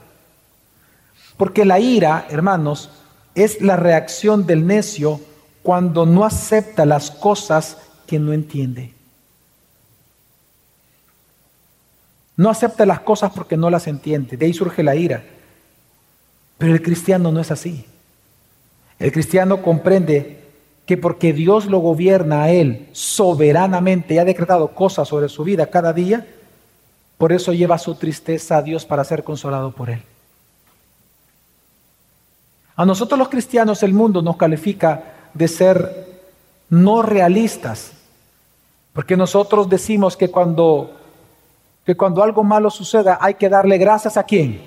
Porque 1.36 1.64
la 1.64 1.78
ira, 1.78 2.26
hermanos, 2.30 2.90
es 3.44 3.60
la 3.60 3.76
reacción 3.76 4.46
del 4.46 4.66
necio 4.66 5.20
cuando 5.62 6.06
no 6.06 6.24
acepta 6.24 6.84
las 6.86 7.10
cosas 7.10 7.78
que 8.06 8.18
no 8.18 8.32
entiende. 8.32 8.92
No 12.36 12.50
acepta 12.50 12.86
las 12.86 13.00
cosas 13.00 13.32
porque 13.34 13.56
no 13.56 13.68
las 13.68 13.86
entiende. 13.86 14.36
De 14.36 14.46
ahí 14.46 14.54
surge 14.54 14.82
la 14.82 14.94
ira. 14.94 15.24
Pero 16.56 16.72
el 16.72 16.82
cristiano 16.82 17.30
no 17.32 17.40
es 17.40 17.50
así. 17.50 17.84
El 18.98 19.12
cristiano 19.12 19.62
comprende 19.62 20.38
que 20.86 20.96
porque 20.96 21.32
Dios 21.32 21.66
lo 21.66 21.78
gobierna 21.78 22.44
a 22.44 22.50
él 22.50 22.88
soberanamente 22.92 24.14
y 24.14 24.18
ha 24.18 24.24
decretado 24.24 24.74
cosas 24.74 25.06
sobre 25.08 25.28
su 25.28 25.44
vida 25.44 25.66
cada 25.66 25.92
día, 25.92 26.26
por 27.18 27.32
eso 27.32 27.52
lleva 27.52 27.78
su 27.78 27.94
tristeza 27.96 28.56
a 28.56 28.62
Dios 28.62 28.86
para 28.86 29.04
ser 29.04 29.22
consolado 29.22 29.72
por 29.72 29.90
él. 29.90 30.02
A 32.78 32.86
nosotros 32.86 33.18
los 33.18 33.28
cristianos 33.28 33.82
el 33.82 33.92
mundo 33.92 34.22
nos 34.22 34.36
califica 34.36 35.02
de 35.34 35.48
ser 35.48 36.20
no 36.70 37.02
realistas, 37.02 37.90
porque 38.92 39.16
nosotros 39.16 39.68
decimos 39.68 40.16
que 40.16 40.30
cuando, 40.30 40.96
que 41.84 41.96
cuando 41.96 42.22
algo 42.22 42.44
malo 42.44 42.70
suceda 42.70 43.18
hay 43.20 43.34
que 43.34 43.48
darle 43.48 43.78
gracias 43.78 44.16
a 44.16 44.22
quién? 44.22 44.62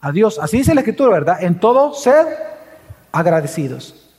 A 0.00 0.10
Dios. 0.10 0.38
Así 0.38 0.56
dice 0.56 0.74
la 0.74 0.80
escritura, 0.80 1.10
¿verdad? 1.10 1.42
En 1.42 1.60
todo 1.60 1.92
ser 1.92 2.26
agradecidos. 3.12 4.10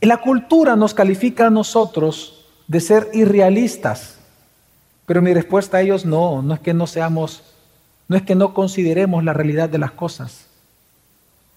La 0.00 0.18
cultura 0.18 0.76
nos 0.76 0.94
califica 0.94 1.48
a 1.48 1.50
nosotros 1.50 2.46
de 2.68 2.78
ser 2.78 3.10
irrealistas, 3.12 4.20
pero 5.04 5.20
mi 5.20 5.34
respuesta 5.34 5.78
a 5.78 5.80
ellos 5.80 6.06
no, 6.06 6.42
no 6.42 6.54
es 6.54 6.60
que 6.60 6.74
no 6.74 6.86
seamos, 6.86 7.42
no 8.06 8.16
es 8.16 8.22
que 8.22 8.36
no 8.36 8.54
consideremos 8.54 9.24
la 9.24 9.32
realidad 9.32 9.68
de 9.68 9.78
las 9.78 9.90
cosas, 9.90 10.45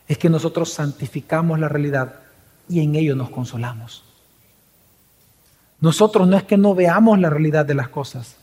es 0.10 0.18
que 0.18 0.30
nosotros 0.30 0.74
santificamos 0.74 1.58
la 1.58 1.70
realidad 1.70 2.16
y 2.68 2.82
en 2.82 2.96
ello 2.96 3.16
nos 3.16 3.30
consolamos. 3.30 4.04
Nosotros 5.80 6.28
no 6.28 6.36
es 6.36 6.44
que 6.44 6.58
no 6.58 6.76
veamos 6.76 7.18
la 7.18 7.30
realidad 7.30 7.66
de 7.66 7.76
las 7.76 7.88
cosas, 7.88 8.36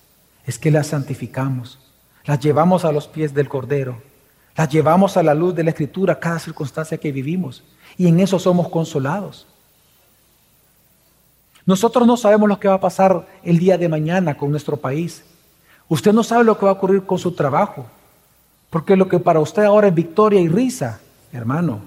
es 0.46 0.58
que 0.58 0.70
las 0.70 0.86
santificamos, 0.86 1.78
las 2.24 2.40
llevamos 2.40 2.86
a 2.86 2.92
los 2.92 3.06
pies 3.06 3.34
del 3.34 3.50
Cordero 3.50 4.00
las 4.56 4.70
llevamos 4.70 5.16
a 5.16 5.22
la 5.22 5.34
luz 5.34 5.54
de 5.54 5.62
la 5.62 5.70
Escritura 5.70 6.18
cada 6.18 6.38
circunstancia 6.38 6.96
que 6.96 7.12
vivimos 7.12 7.62
y 7.98 8.08
en 8.08 8.20
eso 8.20 8.38
somos 8.38 8.68
consolados. 8.68 9.46
Nosotros 11.66 12.06
no 12.06 12.16
sabemos 12.16 12.48
lo 12.48 12.58
que 12.58 12.68
va 12.68 12.74
a 12.74 12.80
pasar 12.80 13.26
el 13.42 13.58
día 13.58 13.76
de 13.76 13.88
mañana 13.88 14.36
con 14.36 14.50
nuestro 14.50 14.76
país. 14.76 15.24
Usted 15.88 16.12
no 16.12 16.22
sabe 16.22 16.44
lo 16.44 16.58
que 16.58 16.64
va 16.64 16.70
a 16.70 16.74
ocurrir 16.74 17.04
con 17.04 17.18
su 17.18 17.32
trabajo, 17.32 17.86
porque 18.70 18.96
lo 18.96 19.08
que 19.08 19.18
para 19.18 19.40
usted 19.40 19.64
ahora 19.64 19.88
es 19.88 19.94
victoria 19.94 20.40
y 20.40 20.48
risa, 20.48 21.00
hermano, 21.32 21.80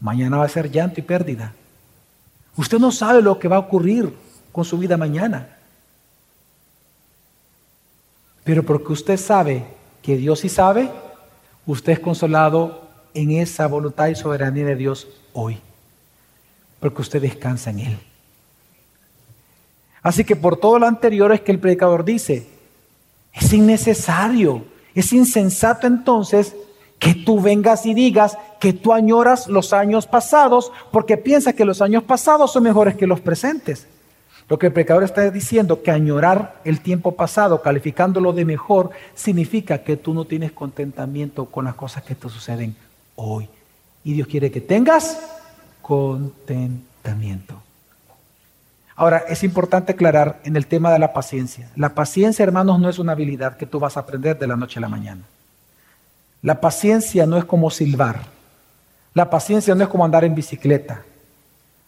mañana 0.00 0.38
va 0.38 0.44
a 0.44 0.48
ser 0.48 0.70
llanto 0.70 1.00
y 1.00 1.02
pérdida. 1.02 1.52
Usted 2.56 2.78
no 2.78 2.90
sabe 2.90 3.22
lo 3.22 3.38
que 3.38 3.48
va 3.48 3.56
a 3.56 3.60
ocurrir 3.60 4.12
con 4.52 4.64
su 4.64 4.78
vida 4.78 4.96
mañana. 4.96 5.48
Pero 8.44 8.62
porque 8.62 8.92
usted 8.92 9.16
sabe 9.16 9.66
que 10.02 10.16
Dios 10.16 10.40
sí 10.40 10.48
sabe, 10.48 10.90
usted 11.66 11.92
es 11.92 11.98
consolado 11.98 12.88
en 13.12 13.32
esa 13.32 13.66
voluntad 13.66 14.08
y 14.08 14.14
soberanía 14.14 14.64
de 14.64 14.76
Dios 14.76 15.08
hoy, 15.32 15.58
porque 16.80 17.02
usted 17.02 17.20
descansa 17.20 17.70
en 17.70 17.80
Él. 17.80 17.98
Así 20.02 20.24
que 20.24 20.36
por 20.36 20.56
todo 20.56 20.78
lo 20.78 20.86
anterior 20.86 21.32
es 21.32 21.40
que 21.40 21.50
el 21.50 21.58
predicador 21.58 22.04
dice, 22.04 22.46
es 23.32 23.52
innecesario, 23.52 24.64
es 24.94 25.12
insensato 25.12 25.86
entonces 25.86 26.54
que 26.98 27.14
tú 27.14 27.40
vengas 27.40 27.86
y 27.86 27.94
digas 27.94 28.38
que 28.58 28.72
tú 28.72 28.92
añoras 28.92 29.48
los 29.48 29.72
años 29.72 30.06
pasados 30.06 30.72
porque 30.90 31.16
piensas 31.16 31.54
que 31.54 31.64
los 31.64 31.82
años 31.82 32.02
pasados 32.02 32.52
son 32.52 32.62
mejores 32.62 32.96
que 32.96 33.06
los 33.06 33.20
presentes. 33.20 33.86
Lo 34.48 34.58
que 34.58 34.66
el 34.66 34.72
pecador 34.72 35.02
está 35.02 35.28
diciendo, 35.30 35.82
que 35.82 35.90
añorar 35.90 36.60
el 36.64 36.80
tiempo 36.80 37.16
pasado, 37.16 37.62
calificándolo 37.62 38.32
de 38.32 38.44
mejor, 38.44 38.90
significa 39.14 39.78
que 39.78 39.96
tú 39.96 40.14
no 40.14 40.24
tienes 40.24 40.52
contentamiento 40.52 41.46
con 41.46 41.64
las 41.64 41.74
cosas 41.74 42.04
que 42.04 42.14
te 42.14 42.28
suceden 42.28 42.76
hoy. 43.16 43.48
Y 44.04 44.12
Dios 44.12 44.28
quiere 44.28 44.52
que 44.52 44.60
tengas 44.60 45.18
contentamiento. 45.82 47.60
Ahora, 48.94 49.24
es 49.28 49.42
importante 49.42 49.92
aclarar 49.92 50.40
en 50.44 50.56
el 50.56 50.68
tema 50.68 50.92
de 50.92 51.00
la 51.00 51.12
paciencia. 51.12 51.68
La 51.74 51.94
paciencia, 51.94 52.44
hermanos, 52.44 52.78
no 52.78 52.88
es 52.88 52.98
una 53.00 53.12
habilidad 53.12 53.56
que 53.56 53.66
tú 53.66 53.80
vas 53.80 53.96
a 53.96 54.00
aprender 54.00 54.38
de 54.38 54.46
la 54.46 54.56
noche 54.56 54.78
a 54.78 54.82
la 54.82 54.88
mañana. 54.88 55.22
La 56.46 56.60
paciencia 56.60 57.26
no 57.26 57.38
es 57.38 57.44
como 57.44 57.72
silbar. 57.72 58.20
La 59.14 59.30
paciencia 59.30 59.74
no 59.74 59.82
es 59.82 59.88
como 59.88 60.04
andar 60.04 60.22
en 60.22 60.36
bicicleta. 60.36 61.02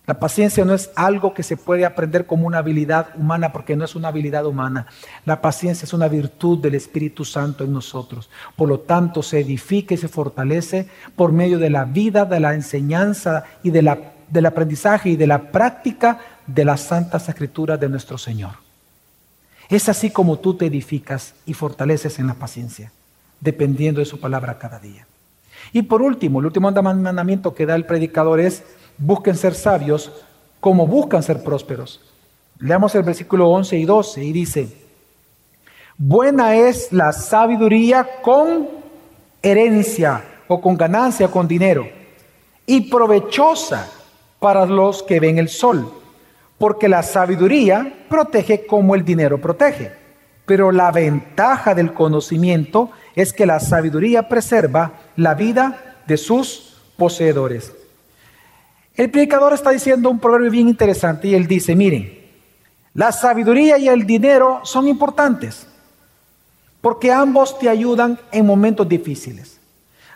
La 0.05 0.19
paciencia 0.19 0.65
no 0.65 0.75
es 0.75 0.91
algo 0.97 1.33
que 1.33 1.45
se 1.45 1.57
puede 1.57 1.85
aprender 1.85 2.27
como 2.27 2.45
una 2.45 2.59
habilidad 2.59 3.11
humana, 3.15 3.53
porque 3.53 3.77
no 3.77 3.85
es 3.85 3.95
una 3.95 4.09
habilidad 4.09 4.47
humana. 4.47 4.89
La 5.25 5.41
paciencia 5.41 5.85
es 5.85 5.93
una 5.93 6.09
virtud 6.09 6.59
del 6.59 6.75
Espíritu 6.75 7.25
Santo 7.25 7.63
en 7.63 7.73
nosotros. 7.73 8.31
Por 8.57 8.69
lo 8.69 8.81
tanto, 8.81 9.23
se 9.23 9.39
edifica 9.39 9.95
y 9.95 9.97
se 9.97 10.09
fortalece 10.09 10.89
por 11.15 11.31
medio 11.31 11.61
de 11.61 11.71
la 11.71 11.85
vida, 11.85 12.25
de 12.25 12.41
la 12.41 12.53
enseñanza 12.55 13.45
y 13.63 13.71
de 13.71 13.83
la, 13.83 13.97
del 14.29 14.47
aprendizaje 14.47 15.11
y 15.11 15.17
de 15.17 15.29
la 15.29 15.53
práctica 15.53 16.19
de 16.49 16.65
las 16.65 16.81
santas 16.81 17.29
escrituras 17.29 17.79
de 17.79 17.89
nuestro 17.89 18.19
Señor. 18.19 18.55
Es 19.69 19.89
así 19.89 20.11
como 20.11 20.41
tú 20.41 20.55
te 20.55 20.67
edificas 20.67 21.37
y 21.47 21.55
fortaleces 21.55 22.19
en 22.19 22.27
la 22.27 22.35
paciencia, 22.35 22.91
dependiendo 23.41 24.01
de 24.01 24.07
su 24.07 24.21
palabra 24.21 24.59
cada 24.59 24.79
día. 24.79 25.07
Y 25.73 25.83
por 25.83 26.03
último, 26.03 26.41
el 26.41 26.47
último 26.47 26.71
mandamiento 26.71 27.55
que 27.55 27.67
da 27.67 27.75
el 27.75 27.85
predicador 27.85 28.41
es 28.41 28.63
busquen 28.97 29.37
ser 29.37 29.55
sabios 29.55 30.13
como 30.61 30.87
buscan 30.87 31.23
ser 31.23 31.43
prósperos. 31.43 32.01
Leamos 32.59 32.95
el 32.95 33.03
versículo 33.03 33.49
11 33.51 33.77
y 33.77 33.85
12 33.85 34.25
y 34.25 34.33
dice, 34.33 34.69
buena 35.97 36.57
es 36.57 36.93
la 36.93 37.13
sabiduría 37.13 38.07
con 38.23 38.69
herencia 39.43 40.25
o 40.49 40.61
con 40.61 40.77
ganancia, 40.77 41.29
con 41.29 41.47
dinero, 41.47 41.87
y 42.67 42.91
provechosa 42.91 43.89
para 44.41 44.67
los 44.67 45.03
que 45.03 45.21
ven 45.21 45.39
el 45.39 45.49
sol, 45.49 45.93
porque 46.59 46.89
la 46.89 47.03
sabiduría 47.03 48.07
protege 48.09 48.67
como 48.67 48.95
el 48.95 49.05
dinero 49.05 49.41
protege. 49.41 49.93
Pero 50.47 50.73
la 50.73 50.91
ventaja 50.91 51.75
del 51.75 51.93
conocimiento 51.93 52.91
es 53.15 53.33
que 53.33 53.47
la 53.47 53.61
sabiduría 53.61 54.29
preserva 54.29 54.93
la 55.17 55.35
vida 55.35 55.97
de 56.07 56.17
sus 56.17 56.77
poseedores. 56.97 57.73
El 58.95 59.11
predicador 59.11 59.53
está 59.53 59.71
diciendo 59.71 60.11
un 60.11 60.19
proverbio 60.19 60.51
bien 60.51 60.69
interesante 60.69 61.29
y 61.29 61.35
él 61.35 61.47
dice, 61.47 61.77
miren, 61.77 62.19
la 62.95 63.13
sabiduría 63.13 63.79
y 63.79 63.89
el 63.89 64.07
dinero 64.07 64.61
son 64.65 64.89
importantes 64.89 65.67
porque 66.81 67.13
ambos 67.13 67.59
te 67.59 67.69
ayudan 67.69 68.19
en 68.33 68.47
momentos 68.47 68.89
difíciles. 68.89 69.61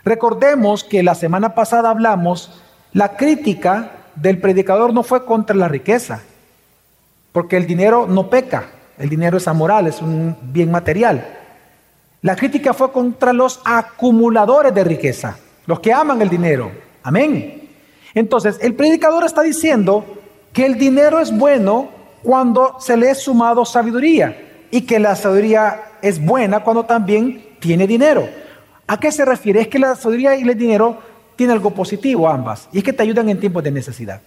Recordemos 0.03 0.83
que 0.83 1.03
la 1.03 1.15
semana 1.15 1.55
pasada 1.55 1.89
hablamos, 1.89 2.61
la 2.91 3.15
crítica 3.15 3.91
del 4.15 4.39
predicador 4.39 4.93
no 4.93 5.03
fue 5.03 5.25
contra 5.25 5.55
la 5.55 5.67
riqueza, 5.67 6.21
porque 7.31 7.57
el 7.57 7.67
dinero 7.67 8.05
no 8.07 8.29
peca, 8.29 8.69
el 8.97 9.09
dinero 9.09 9.37
es 9.37 9.47
amoral, 9.47 9.87
es 9.87 10.01
un 10.01 10.35
bien 10.41 10.71
material. 10.71 11.42
La 12.23 12.37
crítica 12.37 12.73
fue 12.73 12.91
contra 12.91 13.33
los 13.33 13.59
acumuladores 13.65 14.73
de 14.73 14.83
riqueza, 14.85 15.37
los 15.65 15.81
que 15.81 15.91
aman 15.91 16.21
el 16.21 16.29
dinero. 16.29 16.71
Amén. 17.03 17.69
Entonces, 18.13 18.57
el 18.61 18.75
predicador 18.75 19.25
está 19.25 19.41
diciendo 19.41 20.05
que 20.53 20.65
el 20.65 20.77
dinero 20.77 21.19
es 21.19 21.37
bueno 21.37 21.89
cuando 22.23 22.77
se 22.79 22.95
le 22.95 23.09
es 23.09 23.23
sumado 23.23 23.65
sabiduría 23.65 24.65
y 24.71 24.81
que 24.81 24.99
la 24.99 25.17
sabiduría 25.17 25.97
es 26.01 26.23
buena 26.23 26.63
cuando 26.63 26.85
también 26.85 27.45
tiene 27.59 27.85
dinero. 27.85 28.25
¿A 28.87 28.97
qué 28.97 29.11
se 29.11 29.25
refiere? 29.25 29.59
Es 29.59 29.67
que 29.67 29.79
la 29.79 29.93
sabiduría 29.95 30.37
y 30.37 30.43
el 30.43 30.57
dinero 30.57 30.99
tienen 31.35 31.57
algo 31.57 31.71
positivo 31.71 32.29
ambas 32.29 32.69
y 32.71 32.77
es 32.77 32.83
que 32.85 32.93
te 32.93 33.03
ayudan 33.03 33.27
en 33.27 33.39
tiempos 33.41 33.63
de 33.65 33.71
necesidad. 33.71 34.21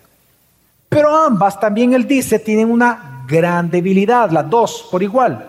Pero 0.91 1.17
ambas 1.17 1.59
también 1.59 1.95
él 1.95 2.07
dice 2.07 2.39
tienen 2.41 2.71
una 2.71 3.25
gran 3.27 3.71
debilidad, 3.71 4.31
las 4.31 4.51
dos 4.51 4.87
por 4.91 5.03
igual, 5.03 5.49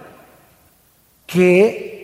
que 1.25 1.96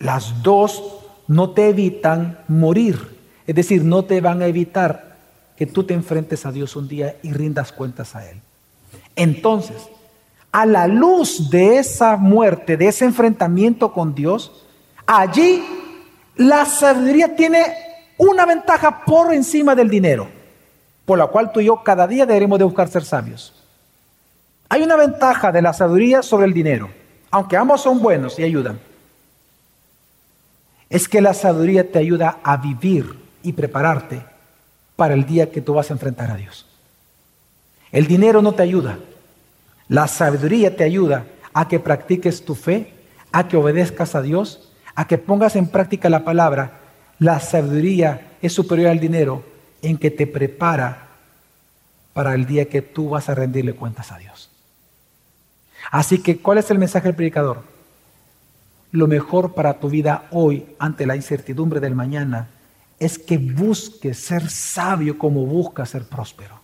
las 0.00 0.42
dos 0.42 0.82
no 1.28 1.50
te 1.50 1.68
evitan 1.68 2.40
morir, 2.48 3.16
es 3.46 3.54
decir, 3.54 3.84
no 3.84 4.04
te 4.04 4.20
van 4.20 4.42
a 4.42 4.46
evitar 4.46 5.16
que 5.56 5.66
tú 5.66 5.84
te 5.84 5.94
enfrentes 5.94 6.44
a 6.46 6.52
Dios 6.52 6.74
un 6.74 6.88
día 6.88 7.16
y 7.22 7.32
rindas 7.32 7.70
cuentas 7.70 8.16
a 8.16 8.28
Él. 8.28 8.40
Entonces, 9.14 9.88
a 10.50 10.66
la 10.66 10.88
luz 10.88 11.50
de 11.50 11.78
esa 11.78 12.16
muerte, 12.16 12.76
de 12.76 12.88
ese 12.88 13.04
enfrentamiento 13.04 13.92
con 13.92 14.14
Dios, 14.14 14.66
allí 15.06 15.62
la 16.36 16.64
sabiduría 16.64 17.36
tiene 17.36 17.62
una 18.16 18.46
ventaja 18.46 19.04
por 19.04 19.32
encima 19.32 19.74
del 19.74 19.88
dinero. 19.88 20.40
por 21.04 21.18
la 21.18 21.26
cual 21.26 21.50
tú 21.50 21.58
y 21.58 21.64
yo 21.64 21.82
cada 21.82 22.06
día 22.06 22.24
deberemos 22.24 22.56
de 22.56 22.64
buscar 22.64 22.86
ser 22.88 23.04
sabios. 23.04 23.52
Hay 24.68 24.82
una 24.82 24.94
ventaja 24.94 25.50
de 25.50 25.60
la 25.60 25.72
sabiduría 25.72 26.22
sobre 26.22 26.46
el 26.46 26.54
dinero, 26.54 26.88
aunque 27.32 27.56
ambos 27.56 27.80
son 27.80 28.00
buenos 28.00 28.38
y 28.38 28.44
ayudan. 28.44 28.78
Es 30.90 31.08
que 31.08 31.20
la 31.20 31.34
sabiduría 31.34 31.90
te 31.90 32.00
ayuda 32.00 32.40
a 32.42 32.56
vivir 32.56 33.16
y 33.42 33.52
prepararte 33.52 34.22
para 34.96 35.14
el 35.14 35.24
día 35.24 35.50
que 35.50 35.62
tú 35.62 35.74
vas 35.74 35.90
a 35.90 35.94
enfrentar 35.94 36.30
a 36.30 36.36
Dios. 36.36 36.66
El 37.92 38.06
dinero 38.06 38.42
no 38.42 38.52
te 38.52 38.64
ayuda. 38.64 38.98
La 39.88 40.08
sabiduría 40.08 40.76
te 40.76 40.84
ayuda 40.84 41.26
a 41.52 41.68
que 41.68 41.80
practiques 41.80 42.44
tu 42.44 42.54
fe, 42.54 42.92
a 43.32 43.48
que 43.48 43.56
obedezcas 43.56 44.14
a 44.14 44.22
Dios, 44.22 44.72
a 44.94 45.06
que 45.06 45.16
pongas 45.16 45.56
en 45.56 45.68
práctica 45.68 46.10
la 46.10 46.24
palabra. 46.24 46.80
La 47.18 47.38
sabiduría 47.40 48.36
es 48.42 48.52
superior 48.52 48.90
al 48.90 49.00
dinero 49.00 49.44
en 49.82 49.96
que 49.96 50.10
te 50.10 50.26
prepara 50.26 51.08
para 52.12 52.34
el 52.34 52.46
día 52.46 52.68
que 52.68 52.82
tú 52.82 53.10
vas 53.10 53.28
a 53.28 53.34
rendirle 53.34 53.74
cuentas 53.74 54.10
a 54.10 54.18
Dios. 54.18 54.50
Así 55.90 56.20
que, 56.20 56.38
¿cuál 56.38 56.58
es 56.58 56.70
el 56.70 56.78
mensaje 56.78 57.08
del 57.08 57.16
predicador? 57.16 57.62
Lo 58.92 59.06
mejor 59.06 59.54
para 59.54 59.78
tu 59.78 59.88
vida 59.88 60.26
hoy, 60.30 60.66
ante 60.78 61.06
la 61.06 61.16
incertidumbre 61.16 61.80
del 61.80 61.94
mañana, 61.94 62.48
es 62.98 63.18
que 63.18 63.38
busques 63.38 64.18
ser 64.18 64.50
sabio 64.50 65.18
como 65.18 65.46
busca 65.46 65.86
ser 65.86 66.04
próspero. 66.04 66.60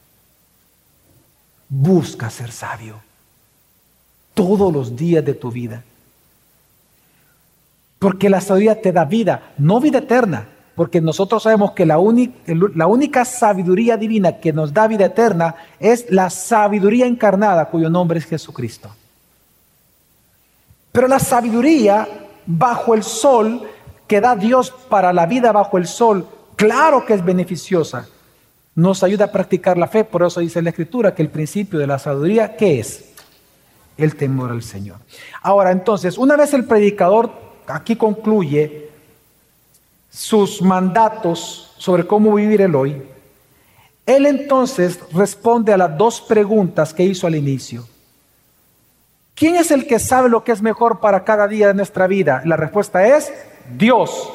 Busca 1.68 2.30
ser 2.30 2.52
sabio 2.52 3.06
todos 4.36 4.70
los 4.70 4.94
días 4.94 5.24
de 5.24 5.32
tu 5.32 5.50
vida. 5.50 5.82
Porque 7.98 8.28
la 8.28 8.42
sabiduría 8.42 8.82
te 8.82 8.92
da 8.92 9.06
vida, 9.06 9.54
no 9.56 9.80
vida 9.80 9.98
eterna, 9.98 10.46
porque 10.74 11.00
nosotros 11.00 11.42
sabemos 11.42 11.72
que 11.72 11.86
la, 11.86 11.96
la, 12.74 12.86
única 12.86 13.24
sabiduría 13.24 13.96
divina 13.96 14.38
que 14.38 14.52
nos 14.52 14.74
da 14.74 14.86
vida 14.86 15.06
eterna 15.06 15.54
es 15.80 16.10
la 16.10 16.28
sabiduría 16.28 17.06
encarnada 17.06 17.70
cuyo 17.70 17.88
nombre 17.88 18.18
es 18.18 18.26
Jesucristo. 18.26 18.90
Pero 20.96 21.08
la 21.08 21.18
sabiduría 21.18 22.08
bajo 22.46 22.94
el 22.94 23.02
sol 23.02 23.68
que 24.06 24.18
da 24.18 24.34
Dios 24.34 24.70
para 24.70 25.12
la 25.12 25.26
vida 25.26 25.52
bajo 25.52 25.76
el 25.76 25.86
sol, 25.86 26.26
claro 26.56 27.04
que 27.04 27.12
es 27.12 27.22
beneficiosa. 27.22 28.08
Nos 28.74 29.02
ayuda 29.02 29.26
a 29.26 29.30
practicar 29.30 29.76
la 29.76 29.88
fe, 29.88 30.04
por 30.04 30.22
eso 30.22 30.40
dice 30.40 30.62
la 30.62 30.70
Escritura 30.70 31.14
que 31.14 31.20
el 31.20 31.28
principio 31.28 31.78
de 31.78 31.86
la 31.86 31.98
sabiduría, 31.98 32.56
¿qué 32.56 32.80
es? 32.80 33.10
El 33.98 34.16
temor 34.16 34.50
al 34.50 34.62
Señor. 34.62 34.96
Ahora, 35.42 35.70
entonces, 35.70 36.16
una 36.16 36.34
vez 36.34 36.54
el 36.54 36.64
predicador 36.64 37.30
aquí 37.66 37.96
concluye 37.96 38.88
sus 40.08 40.62
mandatos 40.62 41.74
sobre 41.76 42.06
cómo 42.06 42.32
vivir 42.32 42.62
el 42.62 42.74
hoy, 42.74 43.02
él 44.06 44.24
entonces 44.24 44.98
responde 45.12 45.74
a 45.74 45.76
las 45.76 45.98
dos 45.98 46.22
preguntas 46.22 46.94
que 46.94 47.04
hizo 47.04 47.26
al 47.26 47.34
inicio. 47.34 47.86
¿Quién 49.36 49.56
es 49.56 49.70
el 49.70 49.86
que 49.86 49.98
sabe 49.98 50.30
lo 50.30 50.44
que 50.44 50.52
es 50.52 50.62
mejor 50.62 50.98
para 50.98 51.22
cada 51.22 51.46
día 51.46 51.66
de 51.68 51.74
nuestra 51.74 52.06
vida? 52.06 52.40
La 52.46 52.56
respuesta 52.56 53.06
es 53.06 53.30
Dios. 53.76 54.32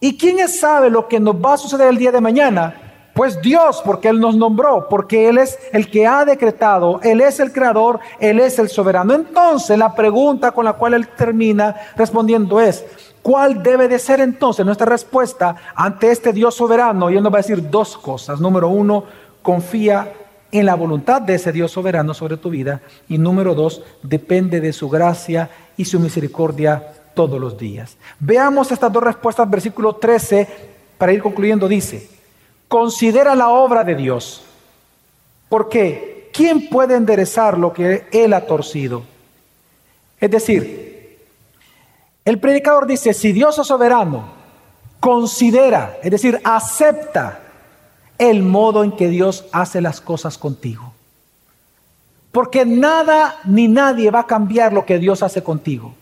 ¿Y 0.00 0.18
quién 0.18 0.46
sabe 0.50 0.90
lo 0.90 1.08
que 1.08 1.18
nos 1.18 1.36
va 1.36 1.54
a 1.54 1.56
suceder 1.56 1.88
el 1.88 1.96
día 1.96 2.12
de 2.12 2.20
mañana? 2.20 3.10
Pues 3.14 3.40
Dios, 3.40 3.80
porque 3.86 4.08
Él 4.08 4.20
nos 4.20 4.36
nombró, 4.36 4.86
porque 4.90 5.30
Él 5.30 5.38
es 5.38 5.58
el 5.72 5.90
que 5.90 6.06
ha 6.06 6.26
decretado, 6.26 7.00
Él 7.02 7.22
es 7.22 7.40
el 7.40 7.52
creador, 7.52 8.00
Él 8.20 8.38
es 8.38 8.58
el 8.58 8.68
soberano. 8.68 9.14
Entonces 9.14 9.78
la 9.78 9.94
pregunta 9.94 10.52
con 10.52 10.66
la 10.66 10.74
cual 10.74 10.92
Él 10.92 11.08
termina 11.08 11.74
respondiendo 11.96 12.60
es, 12.60 12.84
¿cuál 13.22 13.62
debe 13.62 13.88
de 13.88 13.98
ser 13.98 14.20
entonces 14.20 14.66
nuestra 14.66 14.86
respuesta 14.86 15.56
ante 15.74 16.10
este 16.10 16.34
Dios 16.34 16.54
soberano? 16.54 17.08
Y 17.08 17.16
Él 17.16 17.22
nos 17.22 17.32
va 17.32 17.38
a 17.38 17.40
decir 17.40 17.70
dos 17.70 17.96
cosas. 17.96 18.40
Número 18.40 18.68
uno, 18.68 19.04
confía 19.40 20.12
en 20.50 20.66
la 20.66 20.74
voluntad 20.74 21.22
de 21.22 21.34
ese 21.34 21.52
Dios 21.52 21.72
soberano 21.72 22.14
sobre 22.14 22.36
tu 22.36 22.50
vida. 22.50 22.80
Y 23.08 23.18
número 23.18 23.54
dos, 23.54 23.82
depende 24.02 24.60
de 24.60 24.72
su 24.72 24.88
gracia 24.88 25.50
y 25.76 25.84
su 25.84 26.00
misericordia 26.00 26.94
todos 27.14 27.40
los 27.40 27.58
días. 27.58 27.96
Veamos 28.20 28.70
estas 28.72 28.92
dos 28.92 29.02
respuestas, 29.02 29.48
versículo 29.48 29.96
13, 29.96 30.48
para 30.96 31.12
ir 31.12 31.22
concluyendo, 31.22 31.68
dice, 31.68 32.08
considera 32.68 33.34
la 33.34 33.48
obra 33.48 33.84
de 33.84 33.94
Dios. 33.94 34.42
porque 35.48 36.18
¿Quién 36.32 36.68
puede 36.68 36.94
enderezar 36.94 37.58
lo 37.58 37.72
que 37.72 38.06
Él 38.12 38.32
ha 38.32 38.46
torcido? 38.46 39.02
Es 40.20 40.30
decir, 40.30 41.18
el 42.24 42.38
predicador 42.38 42.86
dice, 42.86 43.12
si 43.14 43.32
Dios 43.32 43.58
es 43.58 43.66
soberano, 43.66 44.28
considera, 45.00 45.98
es 46.02 46.10
decir, 46.10 46.40
acepta 46.44 47.40
el 48.18 48.42
modo 48.42 48.84
en 48.84 48.92
que 48.92 49.08
Dios 49.08 49.46
hace 49.52 49.80
las 49.80 50.00
cosas 50.00 50.36
contigo. 50.36 50.92
Porque 52.32 52.66
nada 52.66 53.36
ni 53.44 53.68
nadie 53.68 54.10
va 54.10 54.20
a 54.20 54.26
cambiar 54.26 54.72
lo 54.72 54.84
que 54.84 54.98
Dios 54.98 55.22
hace 55.22 55.42
contigo. 55.42 55.94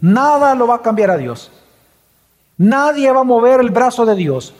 Nada 0.00 0.54
lo 0.54 0.66
va 0.66 0.76
a 0.76 0.82
cambiar 0.82 1.10
a 1.10 1.16
Dios. 1.16 1.52
Nadie 2.56 3.12
va 3.12 3.20
a 3.20 3.24
mover 3.24 3.60
el 3.60 3.70
brazo 3.70 4.04
de 4.04 4.14
Dios. 4.14 4.54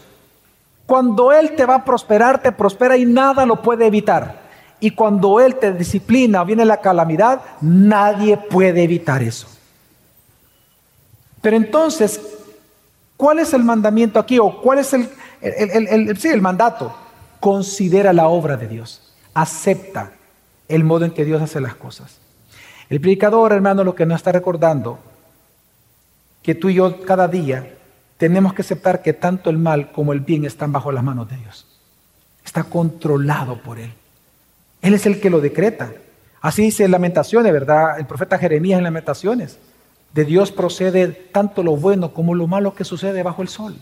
Cuando 0.86 1.32
Él 1.32 1.54
te 1.56 1.66
va 1.66 1.76
a 1.76 1.84
prosperar, 1.84 2.42
te 2.42 2.52
prospera 2.52 2.96
y 2.96 3.04
nada 3.04 3.46
lo 3.46 3.62
puede 3.62 3.86
evitar. 3.86 4.40
Y 4.80 4.92
cuando 4.92 5.40
Él 5.40 5.56
te 5.56 5.72
disciplina, 5.72 6.44
viene 6.44 6.64
la 6.64 6.78
calamidad, 6.78 7.42
nadie 7.60 8.36
puede 8.36 8.82
evitar 8.82 9.22
eso. 9.22 9.46
Pero 11.42 11.56
entonces, 11.56 12.20
¿cuál 13.16 13.38
es 13.38 13.52
el 13.52 13.64
mandamiento 13.64 14.18
aquí? 14.18 14.38
¿O 14.38 14.60
cuál 14.60 14.78
es 14.78 14.92
el, 14.92 15.08
el, 15.40 16.16
sí, 16.18 16.28
el 16.28 16.40
mandato, 16.40 16.94
considera 17.40 18.12
la 18.12 18.28
obra 18.28 18.56
de 18.56 18.68
Dios, 18.68 19.12
acepta 19.34 20.12
el 20.68 20.84
modo 20.84 21.04
en 21.04 21.10
que 21.10 21.24
Dios 21.24 21.42
hace 21.42 21.60
las 21.60 21.74
cosas. 21.74 22.18
El 22.88 23.00
predicador, 23.00 23.52
hermano, 23.52 23.84
lo 23.84 23.94
que 23.94 24.06
nos 24.06 24.16
está 24.16 24.32
recordando, 24.32 24.98
que 26.42 26.54
tú 26.54 26.68
y 26.68 26.74
yo 26.74 27.02
cada 27.02 27.28
día 27.28 27.74
tenemos 28.16 28.52
que 28.52 28.62
aceptar 28.62 29.02
que 29.02 29.12
tanto 29.12 29.48
el 29.50 29.58
mal 29.58 29.92
como 29.92 30.12
el 30.12 30.20
bien 30.20 30.44
están 30.44 30.72
bajo 30.72 30.92
las 30.92 31.04
manos 31.04 31.28
de 31.30 31.36
Dios. 31.36 31.66
Está 32.44 32.64
controlado 32.64 33.62
por 33.62 33.78
Él. 33.78 33.92
Él 34.82 34.94
es 34.94 35.06
el 35.06 35.20
que 35.20 35.30
lo 35.30 35.40
decreta. 35.40 35.92
Así 36.40 36.62
dice 36.62 36.84
en 36.84 36.90
Lamentaciones, 36.90 37.52
¿verdad? 37.52 37.98
El 37.98 38.06
profeta 38.06 38.38
Jeremías 38.38 38.78
en 38.78 38.84
Lamentaciones. 38.84 39.58
De 40.12 40.24
Dios 40.24 40.50
procede 40.50 41.08
tanto 41.08 41.62
lo 41.62 41.76
bueno 41.76 42.12
como 42.12 42.34
lo 42.34 42.46
malo 42.46 42.74
que 42.74 42.84
sucede 42.84 43.22
bajo 43.22 43.42
el 43.42 43.48
sol. 43.48 43.76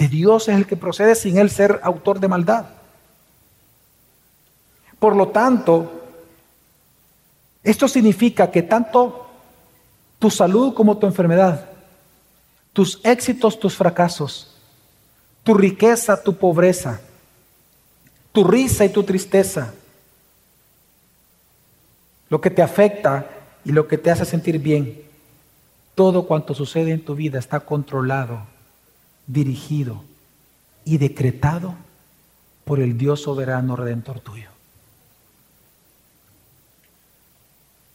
De 0.00 0.08
Dios 0.08 0.48
es 0.48 0.56
el 0.56 0.66
que 0.66 0.76
procede 0.76 1.14
sin 1.14 1.36
él 1.36 1.50
ser 1.50 1.78
autor 1.82 2.20
de 2.20 2.28
maldad. 2.28 2.64
Por 4.98 5.14
lo 5.14 5.28
tanto, 5.28 6.06
esto 7.62 7.86
significa 7.86 8.50
que 8.50 8.62
tanto 8.62 9.28
tu 10.18 10.30
salud 10.30 10.72
como 10.72 10.96
tu 10.96 11.06
enfermedad, 11.06 11.68
tus 12.72 12.98
éxitos, 13.04 13.60
tus 13.60 13.76
fracasos, 13.76 14.56
tu 15.42 15.52
riqueza, 15.52 16.22
tu 16.22 16.34
pobreza, 16.34 17.02
tu 18.32 18.42
risa 18.42 18.86
y 18.86 18.88
tu 18.88 19.02
tristeza, 19.02 19.74
lo 22.30 22.40
que 22.40 22.48
te 22.48 22.62
afecta 22.62 23.26
y 23.66 23.72
lo 23.72 23.86
que 23.86 23.98
te 23.98 24.10
hace 24.10 24.24
sentir 24.24 24.60
bien, 24.60 25.02
todo 25.94 26.26
cuanto 26.26 26.54
sucede 26.54 26.90
en 26.90 27.04
tu 27.04 27.14
vida 27.14 27.38
está 27.38 27.60
controlado 27.60 28.59
dirigido 29.32 30.02
y 30.84 30.98
decretado 30.98 31.74
por 32.64 32.80
el 32.80 32.96
Dios 32.98 33.22
soberano 33.22 33.76
redentor 33.76 34.20
tuyo. 34.20 34.48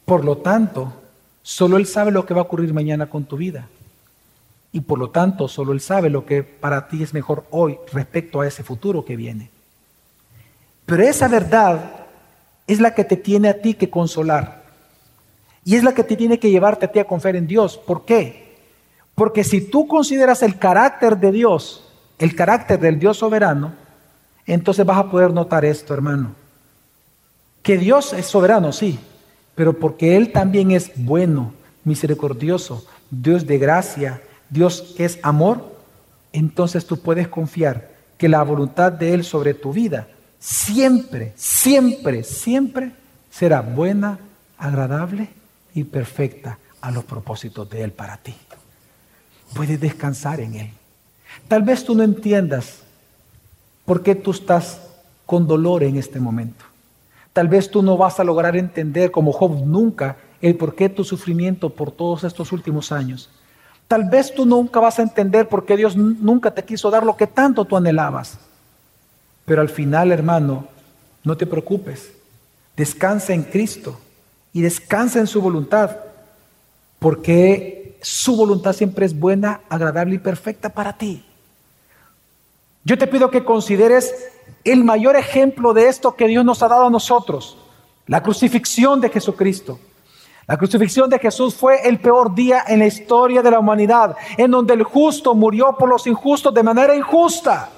Por 0.04 0.24
lo 0.24 0.38
tanto, 0.38 0.92
solo 1.42 1.76
Él 1.76 1.86
sabe 1.86 2.12
lo 2.12 2.24
que 2.24 2.34
va 2.34 2.40
a 2.40 2.44
ocurrir 2.44 2.72
mañana 2.72 3.10
con 3.10 3.24
tu 3.24 3.36
vida. 3.36 3.68
Y 4.72 4.80
por 4.80 4.98
lo 4.98 5.10
tanto, 5.10 5.48
solo 5.48 5.72
Él 5.72 5.80
sabe 5.80 6.10
lo 6.10 6.24
que 6.24 6.42
para 6.42 6.88
ti 6.88 7.02
es 7.02 7.12
mejor 7.12 7.46
hoy 7.50 7.78
respecto 7.92 8.40
a 8.40 8.46
ese 8.46 8.62
futuro 8.62 9.04
que 9.04 9.16
viene. 9.16 9.50
Pero 10.84 11.02
esa 11.02 11.28
verdad 11.28 12.06
es 12.66 12.80
la 12.80 12.94
que 12.94 13.04
te 13.04 13.16
tiene 13.16 13.48
a 13.48 13.60
ti 13.60 13.74
que 13.74 13.90
consolar. 13.90 14.64
Y 15.64 15.74
es 15.74 15.82
la 15.82 15.94
que 15.94 16.04
te 16.04 16.16
tiene 16.16 16.38
que 16.38 16.50
llevarte 16.50 16.86
a 16.86 16.92
ti 16.92 17.00
a 17.00 17.06
confiar 17.06 17.34
en 17.34 17.48
Dios. 17.48 17.76
¿Por 17.76 18.04
qué? 18.04 18.45
Porque 19.16 19.44
si 19.44 19.62
tú 19.62 19.88
consideras 19.88 20.42
el 20.42 20.58
carácter 20.58 21.16
de 21.16 21.32
Dios, 21.32 21.82
el 22.18 22.36
carácter 22.36 22.78
del 22.78 22.98
Dios 22.98 23.16
soberano, 23.16 23.72
entonces 24.44 24.84
vas 24.84 24.98
a 24.98 25.10
poder 25.10 25.32
notar 25.32 25.64
esto, 25.64 25.94
hermano. 25.94 26.34
Que 27.62 27.78
Dios 27.78 28.12
es 28.12 28.26
soberano, 28.26 28.72
sí, 28.72 29.00
pero 29.54 29.72
porque 29.72 30.16
Él 30.16 30.32
también 30.32 30.70
es 30.70 30.92
bueno, 30.96 31.54
misericordioso, 31.82 32.86
Dios 33.10 33.46
de 33.46 33.56
gracia, 33.56 34.20
Dios 34.50 34.94
que 34.94 35.06
es 35.06 35.18
amor, 35.22 35.64
entonces 36.34 36.86
tú 36.86 36.98
puedes 36.98 37.26
confiar 37.26 37.88
que 38.18 38.28
la 38.28 38.42
voluntad 38.42 38.92
de 38.92 39.14
Él 39.14 39.24
sobre 39.24 39.54
tu 39.54 39.72
vida 39.72 40.08
siempre, 40.38 41.32
siempre, 41.36 42.22
siempre 42.22 42.92
será 43.30 43.62
buena, 43.62 44.18
agradable 44.58 45.30
y 45.72 45.84
perfecta 45.84 46.58
a 46.82 46.90
los 46.90 47.04
propósitos 47.04 47.68
de 47.70 47.82
Él 47.82 47.92
para 47.92 48.18
ti 48.18 48.34
puedes 49.54 49.80
descansar 49.80 50.40
en 50.40 50.54
Él. 50.54 50.70
Tal 51.48 51.62
vez 51.62 51.84
tú 51.84 51.94
no 51.94 52.02
entiendas 52.02 52.78
por 53.84 54.02
qué 54.02 54.14
tú 54.14 54.30
estás 54.32 54.80
con 55.24 55.46
dolor 55.46 55.82
en 55.82 55.96
este 55.96 56.20
momento. 56.20 56.64
Tal 57.32 57.48
vez 57.48 57.70
tú 57.70 57.82
no 57.82 57.96
vas 57.96 58.18
a 58.18 58.24
lograr 58.24 58.56
entender 58.56 59.10
como 59.10 59.32
Job 59.32 59.64
nunca 59.66 60.16
el 60.40 60.56
porqué 60.56 60.88
de 60.88 60.94
tu 60.94 61.04
sufrimiento 61.04 61.70
por 61.70 61.90
todos 61.90 62.24
estos 62.24 62.52
últimos 62.52 62.92
años. 62.92 63.30
Tal 63.88 64.08
vez 64.08 64.34
tú 64.34 64.46
nunca 64.46 64.80
vas 64.80 64.98
a 64.98 65.02
entender 65.02 65.48
por 65.48 65.64
qué 65.64 65.76
Dios 65.76 65.96
nunca 65.96 66.50
te 66.52 66.64
quiso 66.64 66.90
dar 66.90 67.04
lo 67.04 67.16
que 67.16 67.26
tanto 67.26 67.64
tú 67.64 67.76
anhelabas. 67.76 68.38
Pero 69.44 69.60
al 69.60 69.68
final, 69.68 70.10
hermano, 70.12 70.66
no 71.22 71.36
te 71.36 71.46
preocupes. 71.46 72.12
Descansa 72.76 73.32
en 73.32 73.44
Cristo 73.44 73.98
y 74.52 74.62
descansa 74.62 75.20
en 75.20 75.26
su 75.26 75.40
voluntad, 75.40 75.96
porque 76.98 77.85
su 78.02 78.36
voluntad 78.36 78.72
siempre 78.72 79.06
es 79.06 79.18
buena, 79.18 79.60
agradable 79.68 80.16
y 80.16 80.18
perfecta 80.18 80.68
para 80.68 80.96
ti. 80.96 81.24
Yo 82.84 82.96
te 82.96 83.06
pido 83.06 83.30
que 83.30 83.44
consideres 83.44 84.14
el 84.64 84.84
mayor 84.84 85.16
ejemplo 85.16 85.74
de 85.74 85.88
esto 85.88 86.14
que 86.14 86.28
Dios 86.28 86.44
nos 86.44 86.62
ha 86.62 86.68
dado 86.68 86.86
a 86.86 86.90
nosotros, 86.90 87.58
la 88.06 88.22
crucifixión 88.22 89.00
de 89.00 89.08
Jesucristo. 89.08 89.78
La 90.46 90.56
crucifixión 90.56 91.10
de 91.10 91.18
Jesús 91.18 91.56
fue 91.56 91.88
el 91.88 91.98
peor 91.98 92.32
día 92.32 92.62
en 92.68 92.78
la 92.78 92.86
historia 92.86 93.42
de 93.42 93.50
la 93.50 93.58
humanidad, 93.58 94.16
en 94.36 94.52
donde 94.52 94.74
el 94.74 94.84
justo 94.84 95.34
murió 95.34 95.76
por 95.76 95.88
los 95.88 96.06
injustos 96.06 96.54
de 96.54 96.62
manera 96.62 96.94
injusta. 96.94 97.68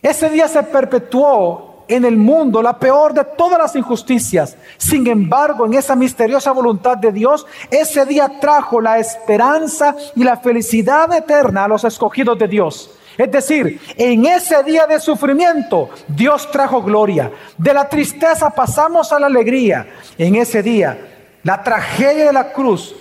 Ese 0.00 0.30
día 0.30 0.48
se 0.48 0.62
perpetuó 0.62 1.67
en 1.88 2.04
el 2.04 2.16
mundo 2.16 2.62
la 2.62 2.78
peor 2.78 3.14
de 3.14 3.24
todas 3.24 3.58
las 3.58 3.74
injusticias. 3.74 4.56
Sin 4.76 5.06
embargo, 5.06 5.66
en 5.66 5.74
esa 5.74 5.96
misteriosa 5.96 6.52
voluntad 6.52 6.98
de 6.98 7.10
Dios, 7.10 7.46
ese 7.70 8.04
día 8.04 8.30
trajo 8.40 8.80
la 8.80 8.98
esperanza 8.98 9.96
y 10.14 10.22
la 10.22 10.36
felicidad 10.36 11.12
eterna 11.12 11.64
a 11.64 11.68
los 11.68 11.84
escogidos 11.84 12.38
de 12.38 12.48
Dios. 12.48 12.90
Es 13.16 13.32
decir, 13.32 13.80
en 13.96 14.26
ese 14.26 14.62
día 14.62 14.86
de 14.86 15.00
sufrimiento, 15.00 15.90
Dios 16.06 16.48
trajo 16.52 16.82
gloria. 16.82 17.32
De 17.56 17.74
la 17.74 17.88
tristeza 17.88 18.50
pasamos 18.50 19.12
a 19.12 19.18
la 19.18 19.26
alegría. 19.26 19.88
En 20.16 20.36
ese 20.36 20.62
día, 20.62 20.96
la 21.42 21.62
tragedia 21.64 22.26
de 22.26 22.32
la 22.32 22.52
cruz 22.52 22.94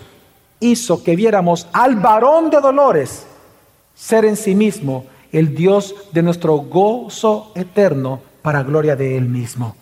hizo 0.60 1.04
que 1.04 1.16
viéramos 1.16 1.68
al 1.72 1.98
varón 1.98 2.50
de 2.50 2.60
dolores 2.60 3.28
ser 3.94 4.26
en 4.26 4.36
sí 4.36 4.56
mismo 4.56 5.06
el 5.32 5.54
Dios 5.54 5.94
de 6.12 6.24
nuestro 6.24 6.58
gozo 6.58 7.52
eterno 7.56 8.22
para 8.48 8.64
gloria 8.64 8.96
de 8.96 9.18
Él 9.18 9.28
mismo. 9.28 9.76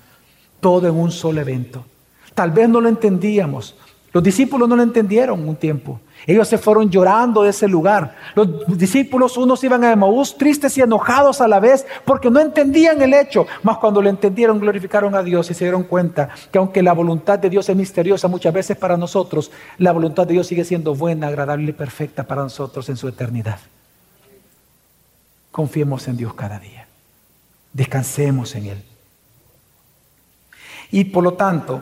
Todo 0.60 0.88
en 0.88 0.96
un 0.96 1.12
solo 1.12 1.40
evento. 1.40 1.86
Tal 2.34 2.50
vez 2.50 2.68
no 2.68 2.82
lo 2.82 2.90
entendíamos. 2.90 3.76
Los 4.12 4.24
discípulos 4.24 4.68
no 4.68 4.76
lo 4.76 4.82
entendieron 4.82 5.48
un 5.48 5.56
tiempo. 5.56 6.00
Ellos 6.26 6.48
se 6.48 6.58
fueron 6.58 6.90
llorando 6.90 7.44
de 7.44 7.52
ese 7.52 7.68
lugar. 7.68 8.16
Los 8.34 8.76
discípulos, 8.76 9.38
unos 9.38 9.64
iban 9.64 9.84
a 9.84 9.92
Emaús 9.92 10.36
tristes 10.36 10.76
y 10.80 10.82
enojados 10.82 11.42
a 11.42 11.48
la 11.48 11.60
vez 11.60 11.86
porque 12.06 12.32
no 12.32 12.40
entendían 12.40 13.00
el 13.04 13.14
hecho. 13.14 13.46
Mas 13.62 13.78
cuando 13.78 14.02
lo 14.02 14.10
entendieron, 14.10 14.60
glorificaron 14.60 15.14
a 15.14 15.22
Dios 15.22 15.52
y 15.52 15.54
se 15.54 15.66
dieron 15.66 15.84
cuenta 15.84 16.30
que 16.52 16.58
aunque 16.58 16.82
la 16.82 16.94
voluntad 16.94 17.38
de 17.38 17.52
Dios 17.52 17.70
es 17.70 17.76
misteriosa 17.76 18.28
muchas 18.28 18.52
veces 18.52 18.76
para 18.78 18.98
nosotros, 18.98 19.52
la 19.78 19.92
voluntad 19.92 20.26
de 20.26 20.34
Dios 20.34 20.48
sigue 20.48 20.66
siendo 20.66 20.96
buena, 20.96 21.28
agradable 21.28 21.70
y 21.70 21.74
perfecta 21.74 22.24
para 22.24 22.42
nosotros 22.42 22.90
en 22.90 22.98
su 22.98 23.08
eternidad. 23.08 23.60
Confiemos 25.52 26.08
en 26.08 26.18
Dios 26.18 26.34
cada 26.34 26.58
día. 26.58 26.85
Descansemos 27.76 28.56
en 28.56 28.68
Él. 28.68 28.84
Y 30.92 31.04
por 31.04 31.26
lo 31.26 31.34
tanto, 31.34 31.82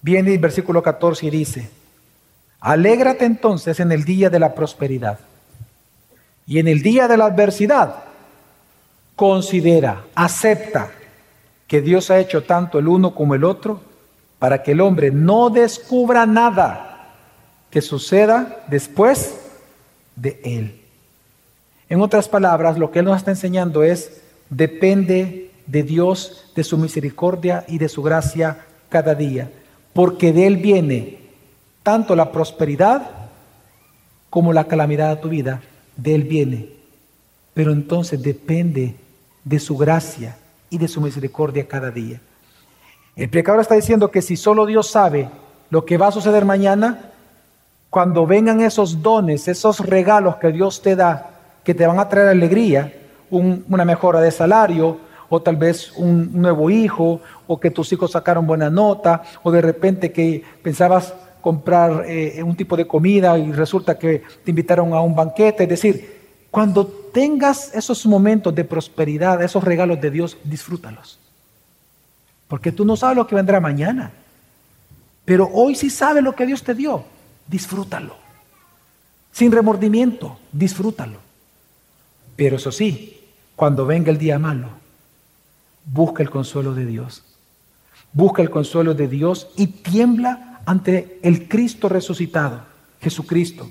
viene 0.00 0.32
el 0.32 0.40
versículo 0.40 0.82
14 0.82 1.26
y 1.26 1.30
dice, 1.30 1.70
Alégrate 2.58 3.24
entonces 3.24 3.78
en 3.78 3.92
el 3.92 4.04
día 4.04 4.30
de 4.30 4.40
la 4.40 4.52
prosperidad. 4.52 5.20
Y 6.44 6.58
en 6.58 6.66
el 6.66 6.82
día 6.82 7.06
de 7.06 7.16
la 7.16 7.26
adversidad, 7.26 8.02
considera, 9.14 10.06
acepta 10.16 10.90
que 11.68 11.80
Dios 11.80 12.10
ha 12.10 12.18
hecho 12.18 12.42
tanto 12.42 12.80
el 12.80 12.88
uno 12.88 13.14
como 13.14 13.36
el 13.36 13.44
otro 13.44 13.80
para 14.40 14.64
que 14.64 14.72
el 14.72 14.80
hombre 14.80 15.12
no 15.12 15.50
descubra 15.50 16.26
nada 16.26 17.12
que 17.70 17.80
suceda 17.80 18.64
después 18.66 19.36
de 20.16 20.40
él. 20.42 20.81
En 21.92 22.00
otras 22.00 22.26
palabras, 22.26 22.78
lo 22.78 22.90
que 22.90 23.00
Él 23.00 23.04
nos 23.04 23.18
está 23.18 23.32
enseñando 23.32 23.82
es, 23.82 24.22
depende 24.48 25.50
de 25.66 25.82
Dios, 25.82 26.50
de 26.56 26.64
su 26.64 26.78
misericordia 26.78 27.66
y 27.68 27.76
de 27.76 27.90
su 27.90 28.02
gracia 28.02 28.64
cada 28.88 29.14
día, 29.14 29.50
porque 29.92 30.32
de 30.32 30.46
Él 30.46 30.56
viene 30.56 31.18
tanto 31.82 32.16
la 32.16 32.32
prosperidad 32.32 33.10
como 34.30 34.54
la 34.54 34.64
calamidad 34.64 35.10
de 35.10 35.20
tu 35.20 35.28
vida, 35.28 35.60
de 35.94 36.14
Él 36.14 36.22
viene. 36.22 36.70
Pero 37.52 37.72
entonces 37.72 38.22
depende 38.22 38.94
de 39.44 39.58
su 39.58 39.76
gracia 39.76 40.38
y 40.70 40.78
de 40.78 40.88
su 40.88 41.02
misericordia 41.02 41.68
cada 41.68 41.90
día. 41.90 42.22
El 43.16 43.28
predicador 43.28 43.60
está 43.60 43.74
diciendo 43.74 44.10
que 44.10 44.22
si 44.22 44.38
solo 44.38 44.64
Dios 44.64 44.88
sabe 44.88 45.28
lo 45.68 45.84
que 45.84 45.98
va 45.98 46.06
a 46.06 46.12
suceder 46.12 46.46
mañana, 46.46 47.10
cuando 47.90 48.26
vengan 48.26 48.62
esos 48.62 49.02
dones, 49.02 49.46
esos 49.46 49.80
regalos 49.80 50.36
que 50.36 50.52
Dios 50.52 50.80
te 50.80 50.96
da, 50.96 51.31
que 51.64 51.74
te 51.74 51.86
van 51.86 51.98
a 51.98 52.08
traer 52.08 52.28
alegría, 52.28 52.92
una 53.30 53.84
mejora 53.84 54.20
de 54.20 54.30
salario, 54.30 54.98
o 55.28 55.40
tal 55.40 55.56
vez 55.56 55.92
un 55.96 56.30
nuevo 56.40 56.68
hijo, 56.68 57.20
o 57.46 57.58
que 57.58 57.70
tus 57.70 57.90
hijos 57.92 58.10
sacaron 58.12 58.46
buena 58.46 58.68
nota, 58.68 59.22
o 59.42 59.50
de 59.50 59.62
repente 59.62 60.12
que 60.12 60.44
pensabas 60.62 61.14
comprar 61.40 62.04
eh, 62.06 62.42
un 62.42 62.54
tipo 62.54 62.76
de 62.76 62.86
comida 62.86 63.38
y 63.38 63.50
resulta 63.52 63.98
que 63.98 64.22
te 64.44 64.50
invitaron 64.50 64.92
a 64.92 65.00
un 65.00 65.14
banquete. 65.14 65.64
Es 65.64 65.68
decir, 65.68 66.20
cuando 66.50 66.86
tengas 66.86 67.74
esos 67.74 68.04
momentos 68.06 68.54
de 68.54 68.64
prosperidad, 68.64 69.42
esos 69.42 69.64
regalos 69.64 70.00
de 70.00 70.10
Dios, 70.10 70.36
disfrútalos. 70.44 71.18
Porque 72.46 72.70
tú 72.70 72.84
no 72.84 72.96
sabes 72.96 73.16
lo 73.16 73.26
que 73.26 73.34
vendrá 73.34 73.58
mañana. 73.58 74.12
Pero 75.24 75.48
hoy 75.52 75.74
sí 75.74 75.88
sabes 75.88 76.22
lo 76.22 76.34
que 76.34 76.44
Dios 76.44 76.62
te 76.62 76.74
dio. 76.74 77.04
Disfrútalo. 77.46 78.16
Sin 79.32 79.50
remordimiento, 79.50 80.38
disfrútalo. 80.52 81.18
Pero 82.42 82.56
eso 82.56 82.72
sí, 82.72 83.20
cuando 83.54 83.86
venga 83.86 84.10
el 84.10 84.18
día 84.18 84.36
malo, 84.36 84.66
busca 85.84 86.24
el 86.24 86.28
consuelo 86.28 86.74
de 86.74 86.84
Dios. 86.84 87.22
Busca 88.12 88.42
el 88.42 88.50
consuelo 88.50 88.94
de 88.94 89.06
Dios 89.06 89.46
y 89.56 89.68
tiembla 89.68 90.60
ante 90.66 91.20
el 91.22 91.46
Cristo 91.46 91.88
resucitado, 91.88 92.62
Jesucristo. 93.00 93.70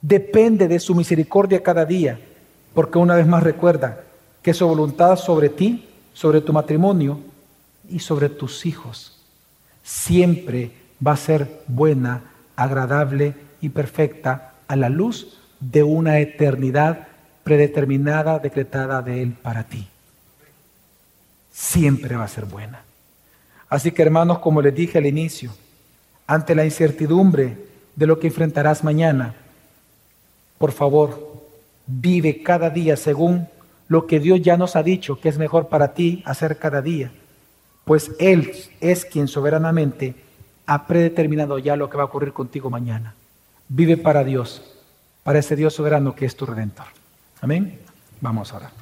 Depende 0.00 0.66
de 0.66 0.80
su 0.80 0.96
misericordia 0.96 1.62
cada 1.62 1.84
día, 1.84 2.18
porque 2.74 2.98
una 2.98 3.14
vez 3.14 3.28
más 3.28 3.44
recuerda 3.44 4.02
que 4.42 4.52
su 4.52 4.66
voluntad 4.66 5.14
sobre 5.14 5.48
ti, 5.48 5.88
sobre 6.12 6.40
tu 6.40 6.52
matrimonio 6.52 7.20
y 7.88 8.00
sobre 8.00 8.30
tus 8.30 8.66
hijos 8.66 9.16
siempre 9.84 10.72
va 11.06 11.12
a 11.12 11.16
ser 11.16 11.62
buena, 11.68 12.24
agradable 12.56 13.36
y 13.60 13.68
perfecta 13.68 14.54
a 14.66 14.74
la 14.74 14.88
luz 14.88 15.38
de 15.60 15.84
una 15.84 16.18
eternidad 16.18 17.06
predeterminada, 17.42 18.38
decretada 18.38 19.02
de 19.02 19.22
Él 19.22 19.32
para 19.32 19.64
ti. 19.64 19.88
Siempre 21.50 22.16
va 22.16 22.24
a 22.24 22.28
ser 22.28 22.44
buena. 22.46 22.82
Así 23.68 23.92
que 23.92 24.02
hermanos, 24.02 24.38
como 24.38 24.62
les 24.62 24.74
dije 24.74 24.98
al 24.98 25.06
inicio, 25.06 25.50
ante 26.26 26.54
la 26.54 26.64
incertidumbre 26.64 27.56
de 27.96 28.06
lo 28.06 28.18
que 28.18 28.28
enfrentarás 28.28 28.84
mañana, 28.84 29.34
por 30.58 30.72
favor, 30.72 31.42
vive 31.86 32.42
cada 32.42 32.70
día 32.70 32.96
según 32.96 33.48
lo 33.88 34.06
que 34.06 34.20
Dios 34.20 34.40
ya 34.40 34.56
nos 34.56 34.76
ha 34.76 34.82
dicho 34.82 35.20
que 35.20 35.28
es 35.28 35.38
mejor 35.38 35.68
para 35.68 35.94
ti 35.94 36.22
hacer 36.24 36.58
cada 36.58 36.80
día, 36.80 37.12
pues 37.84 38.12
Él 38.18 38.52
es 38.80 39.04
quien 39.04 39.28
soberanamente 39.28 40.14
ha 40.66 40.86
predeterminado 40.86 41.58
ya 41.58 41.76
lo 41.76 41.90
que 41.90 41.96
va 41.96 42.04
a 42.04 42.06
ocurrir 42.06 42.32
contigo 42.32 42.70
mañana. 42.70 43.14
Vive 43.68 43.96
para 43.96 44.24
Dios, 44.24 44.62
para 45.24 45.40
ese 45.40 45.56
Dios 45.56 45.74
soberano 45.74 46.14
que 46.14 46.24
es 46.24 46.36
tu 46.36 46.46
redentor. 46.46 46.86
Amén. 47.42 47.76
Vamos 48.20 48.52
ahora. 48.52 48.81